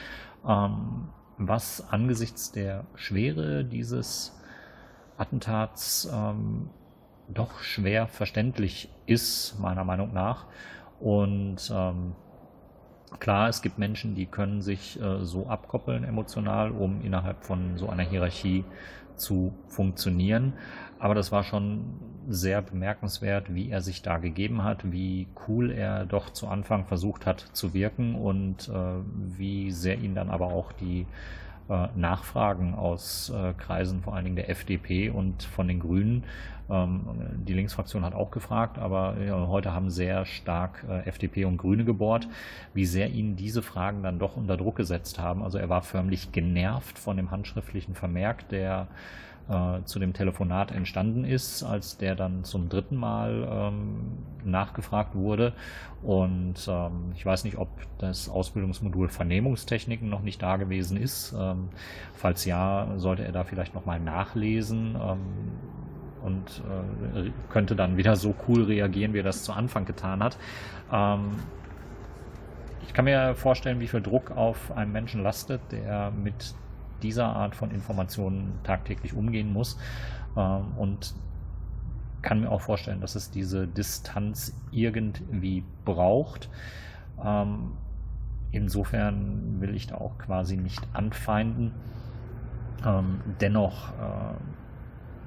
ähm, 0.48 1.10
was 1.38 1.92
angesichts 1.92 2.52
der 2.52 2.86
Schwere 2.96 3.66
dieses 3.66 4.40
Attentats 5.18 6.10
ähm, 6.14 6.70
doch 7.28 7.60
schwer 7.60 8.08
verständlich 8.08 8.90
ist, 9.06 9.60
meiner 9.60 9.84
Meinung 9.84 10.14
nach. 10.14 10.46
Und 11.00 11.72
ähm, 11.74 12.16
klar, 13.20 13.50
es 13.50 13.62
gibt 13.62 13.78
Menschen, 13.78 14.16
die 14.16 14.26
können 14.26 14.62
sich 14.62 15.02
äh, 15.02 15.24
so 15.24 15.48
abkoppeln 15.48 16.04
emotional, 16.04 16.72
um 16.72 17.02
innerhalb 17.02 17.44
von 17.44 17.78
so 17.78 17.90
einer 17.90 18.04
Hierarchie 18.04 18.64
zu 19.16 19.54
funktionieren. 19.68 20.54
Aber 21.00 21.16
das 21.16 21.32
war 21.32 21.44
schon 21.44 22.00
sehr 22.28 22.62
bemerkenswert, 22.62 23.54
wie 23.54 23.70
er 23.70 23.82
sich 23.82 24.02
da 24.02 24.18
gegeben 24.18 24.64
hat, 24.64 24.92
wie 24.92 25.28
cool 25.48 25.72
er 25.72 26.06
doch 26.06 26.32
zu 26.32 26.48
Anfang 26.48 26.86
versucht 26.86 27.26
hat 27.26 27.40
zu 27.54 27.74
wirken 27.74 28.16
und 28.16 28.70
äh, 28.70 28.74
wie 29.38 29.72
sehr 29.72 29.98
ihn 29.98 30.14
dann 30.16 30.30
aber 30.30 30.48
auch 30.48 30.72
die 30.74 31.06
äh, 31.70 31.88
Nachfragen 31.96 32.76
aus 32.76 33.30
äh, 33.30 33.54
Kreisen, 33.54 34.02
vor 34.02 34.16
allen 34.16 34.26
Dingen 34.26 34.36
der 34.36 34.50
FDP 34.50 35.10
und 35.10 35.44
von 35.44 35.68
den 35.68 35.80
Grünen. 35.80 36.24
Ähm, 36.70 37.02
die 37.48 37.54
Linksfraktion 37.54 38.06
hat 38.06 38.14
auch 38.14 38.32
gefragt, 38.32 38.78
aber 38.78 39.16
heute 39.48 39.74
haben 39.74 39.90
sehr 39.90 40.26
stark 40.26 40.86
äh, 40.90 41.08
FDP 41.08 41.46
und 41.46 41.58
Grüne 41.58 41.86
gebohrt, 41.86 42.28
wie 42.74 42.86
sehr 42.86 43.10
ihn 43.10 43.36
diese 43.36 43.62
Fragen 43.62 44.04
dann 44.04 44.20
doch 44.20 44.38
unter 44.38 44.58
Druck 44.58 44.76
gesetzt 44.76 45.20
haben. 45.20 45.44
Also 45.44 45.58
er 45.58 45.70
war 45.70 45.82
förmlich 45.82 46.32
genervt 46.32 47.00
von 47.00 47.18
dem 47.18 47.32
handschriftlichen 47.32 47.96
Vermerk, 47.96 48.48
der 48.50 48.88
äh, 49.50 49.84
zu 49.84 49.98
dem 49.98 50.14
Telefonat 50.14 50.72
entstanden 50.72 51.26
ist, 51.26 51.64
als 51.64 51.98
der 51.98 52.16
dann 52.16 52.44
zum 52.44 52.70
dritten 52.70 52.96
Mal 52.96 53.48
ähm, 53.52 54.20
nachgefragt 54.46 55.16
wurde. 55.16 55.54
Und 56.04 56.68
ähm, 56.68 57.12
ich 57.16 57.26
weiß 57.26 57.44
nicht, 57.46 57.58
ob 57.58 57.70
das 57.98 58.30
Ausbildungsmodul 58.30 59.10
Vernehmungstechniken 59.10 60.08
noch 60.08 60.22
nicht 60.22 60.42
da 60.42 60.58
gewesen 60.58 60.98
ist. 60.98 61.34
Ähm, 61.38 61.70
falls 62.14 62.46
ja, 62.46 62.94
sollte 62.98 63.26
er 63.26 63.32
da 63.32 63.44
vielleicht 63.44 63.74
nochmal 63.74 64.00
nachlesen 64.00 64.96
ähm, 65.02 65.20
und 66.24 66.62
äh, 67.16 67.32
könnte 67.50 67.76
dann 67.76 67.98
wieder 67.98 68.16
so 68.16 68.36
cool 68.48 68.64
reagieren, 68.64 69.14
wie 69.14 69.20
er 69.20 69.24
das 69.24 69.44
zu 69.44 69.54
Anfang 69.54 69.86
getan 69.86 70.24
hat. 70.24 70.38
Ähm, 70.92 71.32
ich 72.86 72.94
kann 72.94 73.06
mir 73.06 73.36
vorstellen, 73.36 73.80
wie 73.80 73.88
viel 73.88 74.02
Druck 74.02 74.32
auf 74.32 74.76
einen 74.76 74.92
Menschen 74.92 75.22
lastet, 75.22 75.62
der 75.72 76.12
mit 76.12 76.56
dieser 77.02 77.28
Art 77.28 77.56
von 77.56 77.72
Informationen 77.72 78.54
tagtäglich 78.64 79.14
umgehen 79.14 79.54
muss. 79.54 79.78
Ähm, 80.36 80.78
und 80.78 81.14
kann 82.22 82.42
mir 82.42 82.52
auch 82.52 82.62
vorstellen, 82.62 83.02
dass 83.02 83.16
es 83.16 83.32
diese 83.32 83.68
Distanz 83.68 84.54
irgendwie 84.72 85.64
braucht. 85.86 86.50
Ähm, 87.24 87.72
insofern 88.52 89.62
will 89.62 89.76
ich 89.76 89.88
da 89.88 89.96
auch 89.96 90.18
quasi 90.18 90.58
nicht 90.58 90.82
anfeinden. 90.94 91.72
Ähm, 92.86 93.22
dennoch, 93.40 93.90
äh, 93.90 94.34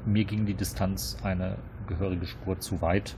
mir 0.06 0.24
ging 0.24 0.46
die 0.46 0.54
Distanz 0.54 1.16
eine 1.22 1.56
gehörige 1.86 2.26
Spur 2.26 2.58
zu 2.60 2.80
weit. 2.82 3.16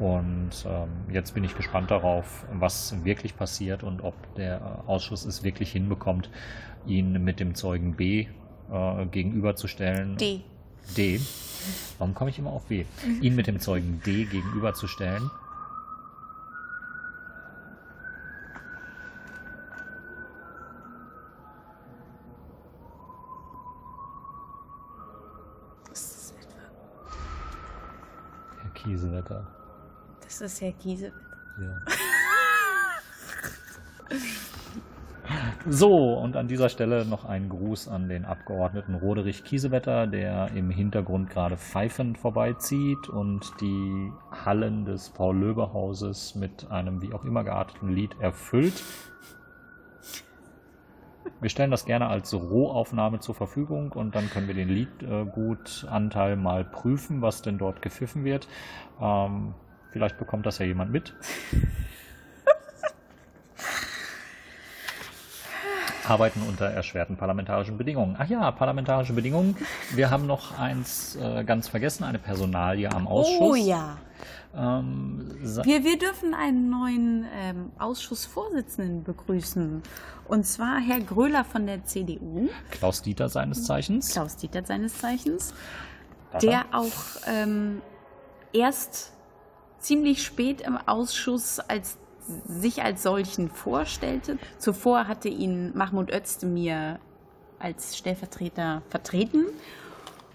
Und 0.00 0.64
ähm, 0.66 0.88
jetzt 1.12 1.34
bin 1.34 1.42
ich 1.42 1.56
gespannt 1.56 1.90
darauf, 1.90 2.44
was 2.52 3.04
wirklich 3.04 3.36
passiert 3.36 3.82
und 3.82 4.02
ob 4.02 4.14
der 4.36 4.84
Ausschuss 4.86 5.24
es 5.24 5.42
wirklich 5.42 5.72
hinbekommt, 5.72 6.30
ihn 6.86 7.24
mit 7.24 7.40
dem 7.40 7.54
Zeugen 7.54 7.94
B 7.94 8.26
äh, 8.70 9.06
gegenüberzustellen. 9.06 10.16
D. 10.16 10.40
D. 10.96 11.20
Warum 11.98 12.14
komme 12.14 12.30
ich 12.30 12.38
immer 12.38 12.52
auf 12.52 12.66
B? 12.66 12.84
Ihn 13.20 13.34
mit 13.34 13.46
dem 13.46 13.60
Zeugen 13.60 14.00
D 14.06 14.24
gegenüberzustellen. 14.24 15.30
Kiesewetter. 28.82 29.46
Das 30.22 30.40
ist 30.40 30.60
Herr 30.60 30.72
Kiesewetter. 30.72 31.16
Ja. 31.60 31.80
So, 35.68 36.14
und 36.14 36.36
an 36.36 36.48
dieser 36.48 36.70
Stelle 36.70 37.04
noch 37.04 37.26
ein 37.26 37.50
Gruß 37.50 37.88
an 37.88 38.08
den 38.08 38.24
Abgeordneten 38.24 38.94
Roderich 38.94 39.44
Kiesewetter, 39.44 40.06
der 40.06 40.50
im 40.54 40.70
Hintergrund 40.70 41.28
gerade 41.28 41.58
pfeifend 41.58 42.16
vorbeizieht 42.16 43.10
und 43.10 43.52
die 43.60 44.10
Hallen 44.30 44.86
des 44.86 45.10
Paul-Löbe-Hauses 45.10 46.36
mit 46.36 46.70
einem 46.70 47.02
wie 47.02 47.12
auch 47.12 47.24
immer 47.24 47.44
gearteten 47.44 47.90
Lied 47.90 48.18
erfüllt. 48.20 48.82
Wir 51.40 51.50
stellen 51.50 51.70
das 51.70 51.84
gerne 51.84 52.08
als 52.08 52.34
Rohaufnahme 52.34 53.20
zur 53.20 53.34
Verfügung 53.34 53.92
und 53.92 54.16
dann 54.16 54.28
können 54.28 54.48
wir 54.48 54.54
den 54.54 54.68
Liedgutanteil 54.68 56.36
mal 56.36 56.64
prüfen, 56.64 57.22
was 57.22 57.42
denn 57.42 57.58
dort 57.58 57.80
gepfiffen 57.80 58.24
wird. 58.24 58.48
Ähm, 59.00 59.54
vielleicht 59.92 60.18
bekommt 60.18 60.46
das 60.46 60.58
ja 60.58 60.66
jemand 60.66 60.90
mit. 60.90 61.14
arbeiten 66.08 66.42
unter 66.48 66.66
erschwerten 66.66 67.16
parlamentarischen 67.16 67.76
Bedingungen. 67.76 68.16
Ach 68.18 68.28
ja, 68.28 68.50
parlamentarische 68.50 69.12
Bedingungen. 69.12 69.56
Wir 69.94 70.10
haben 70.10 70.26
noch 70.26 70.58
eins 70.58 71.16
äh, 71.16 71.44
ganz 71.44 71.68
vergessen, 71.68 72.04
eine 72.04 72.18
Personalie 72.18 72.90
am 72.90 73.06
Ausschuss. 73.06 73.38
Oh 73.40 73.54
ja. 73.54 73.98
Ähm, 74.54 75.30
wir, 75.40 75.84
wir 75.84 75.98
dürfen 75.98 76.34
einen 76.34 76.70
neuen 76.70 77.26
ähm, 77.34 77.72
Ausschussvorsitzenden 77.78 79.04
begrüßen. 79.04 79.82
Und 80.26 80.44
zwar 80.44 80.80
Herr 80.80 81.00
Gröler 81.00 81.44
von 81.44 81.66
der 81.66 81.84
CDU. 81.84 82.48
Klaus 82.70 83.02
Dieter 83.02 83.28
seines 83.28 83.64
Zeichens. 83.64 84.12
Klaus 84.12 84.36
Dieter 84.36 84.64
seines 84.64 84.98
Zeichens. 84.98 85.54
Der 86.42 86.66
auch 86.72 86.92
ähm, 87.26 87.80
erst 88.52 89.12
ziemlich 89.78 90.22
spät 90.22 90.60
im 90.60 90.76
Ausschuss 90.76 91.60
als 91.60 91.96
sich 92.46 92.82
als 92.82 93.02
solchen 93.02 93.48
vorstellte. 93.48 94.38
Zuvor 94.58 95.08
hatte 95.08 95.28
ihn 95.28 95.76
Mahmoud 95.76 96.12
Özdemir 96.12 96.98
als 97.58 97.96
Stellvertreter 97.96 98.82
vertreten. 98.90 99.46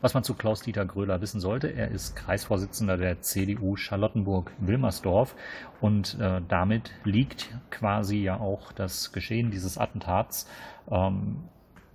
Was 0.04 0.14
man 0.14 0.26
zu 0.26 0.34
Klaus-Dieter 0.34 0.84
Gröler 0.86 1.22
wissen 1.22 1.40
sollte, 1.40 1.70
er 1.70 1.88
ist 1.88 2.18
Kreisvorsitzender 2.18 2.98
der 2.98 3.22
CDU 3.22 3.78
Charlottenburg-Wilmersdorf 3.78 5.34
und 5.80 6.20
äh, 6.20 6.42
damit 6.46 6.92
liegt 7.06 7.56
quasi 7.70 8.18
ja 8.18 8.38
auch 8.38 8.74
das 8.74 9.14
Geschehen 9.14 9.50
dieses 9.50 9.78
Attentats 9.78 10.46
ähm, 10.92 11.46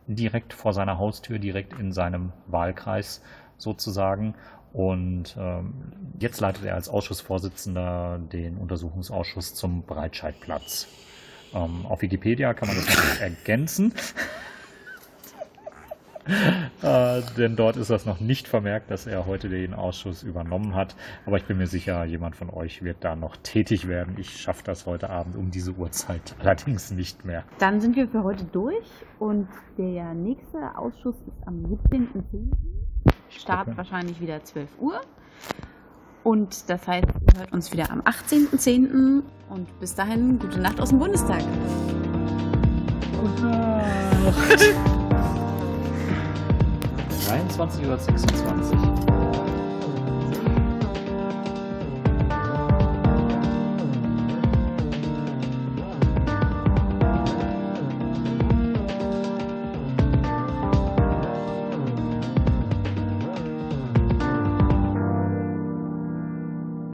direkt 0.06 0.54
vor 0.54 0.72
seiner 0.72 0.96
Haustür, 0.96 1.38
direkt 1.38 1.78
in 1.78 1.92
seinem 1.92 2.32
Wahlkreis 2.46 3.22
sozusagen. 3.58 4.34
Und 4.72 5.36
ähm, 5.38 5.74
jetzt 6.18 6.40
leitet 6.40 6.64
er 6.64 6.76
als 6.76 6.88
Ausschussvorsitzender 6.88 8.20
den 8.32 8.56
Untersuchungsausschuss 8.56 9.54
zum 9.54 9.82
Breitscheidplatz. 9.82 10.88
Ähm, 11.52 11.84
auf 11.84 12.00
Wikipedia 12.00 12.54
kann 12.54 12.68
man 12.68 12.78
das 12.78 12.86
ergänzen. 13.20 13.92
Äh, 16.82 17.22
denn 17.36 17.56
dort 17.56 17.76
ist 17.76 17.90
das 17.90 18.06
noch 18.06 18.20
nicht 18.20 18.48
vermerkt, 18.48 18.90
dass 18.90 19.06
er 19.06 19.26
heute 19.26 19.48
den 19.48 19.74
Ausschuss 19.74 20.22
übernommen 20.22 20.74
hat. 20.74 20.94
Aber 21.26 21.36
ich 21.36 21.44
bin 21.44 21.58
mir 21.58 21.66
sicher, 21.66 22.04
jemand 22.04 22.36
von 22.36 22.50
euch 22.50 22.82
wird 22.82 22.98
da 23.00 23.16
noch 23.16 23.36
tätig 23.36 23.88
werden. 23.88 24.16
Ich 24.18 24.40
schaffe 24.40 24.62
das 24.64 24.86
heute 24.86 25.10
Abend 25.10 25.36
um 25.36 25.50
diese 25.50 25.72
Uhrzeit 25.72 26.34
allerdings 26.40 26.90
nicht 26.90 27.24
mehr. 27.24 27.44
Dann 27.58 27.80
sind 27.80 27.96
wir 27.96 28.08
für 28.08 28.22
heute 28.22 28.44
durch 28.44 28.86
und 29.18 29.48
der 29.76 30.14
nächste 30.14 30.76
Ausschuss 30.76 31.16
ist 31.26 31.46
am 31.46 31.64
17.10. 31.64 32.22
Start 33.30 33.76
wahrscheinlich 33.76 34.20
wieder 34.20 34.42
12 34.42 34.68
Uhr. 34.80 35.00
Und 36.24 36.68
das 36.68 36.86
heißt, 36.86 37.06
ihr 37.06 37.40
hört 37.40 37.52
uns 37.52 37.72
wieder 37.72 37.90
am 37.90 38.02
18.10. 38.02 39.22
Und 39.48 39.80
bis 39.80 39.94
dahin, 39.94 40.38
gute 40.38 40.60
Nacht 40.60 40.80
aus 40.80 40.90
dem 40.90 40.98
Bundestag. 40.98 41.42
Gute 43.18 43.42
Nacht. 43.46 44.74
23.26 47.28 48.72
Uhr. 48.72 49.17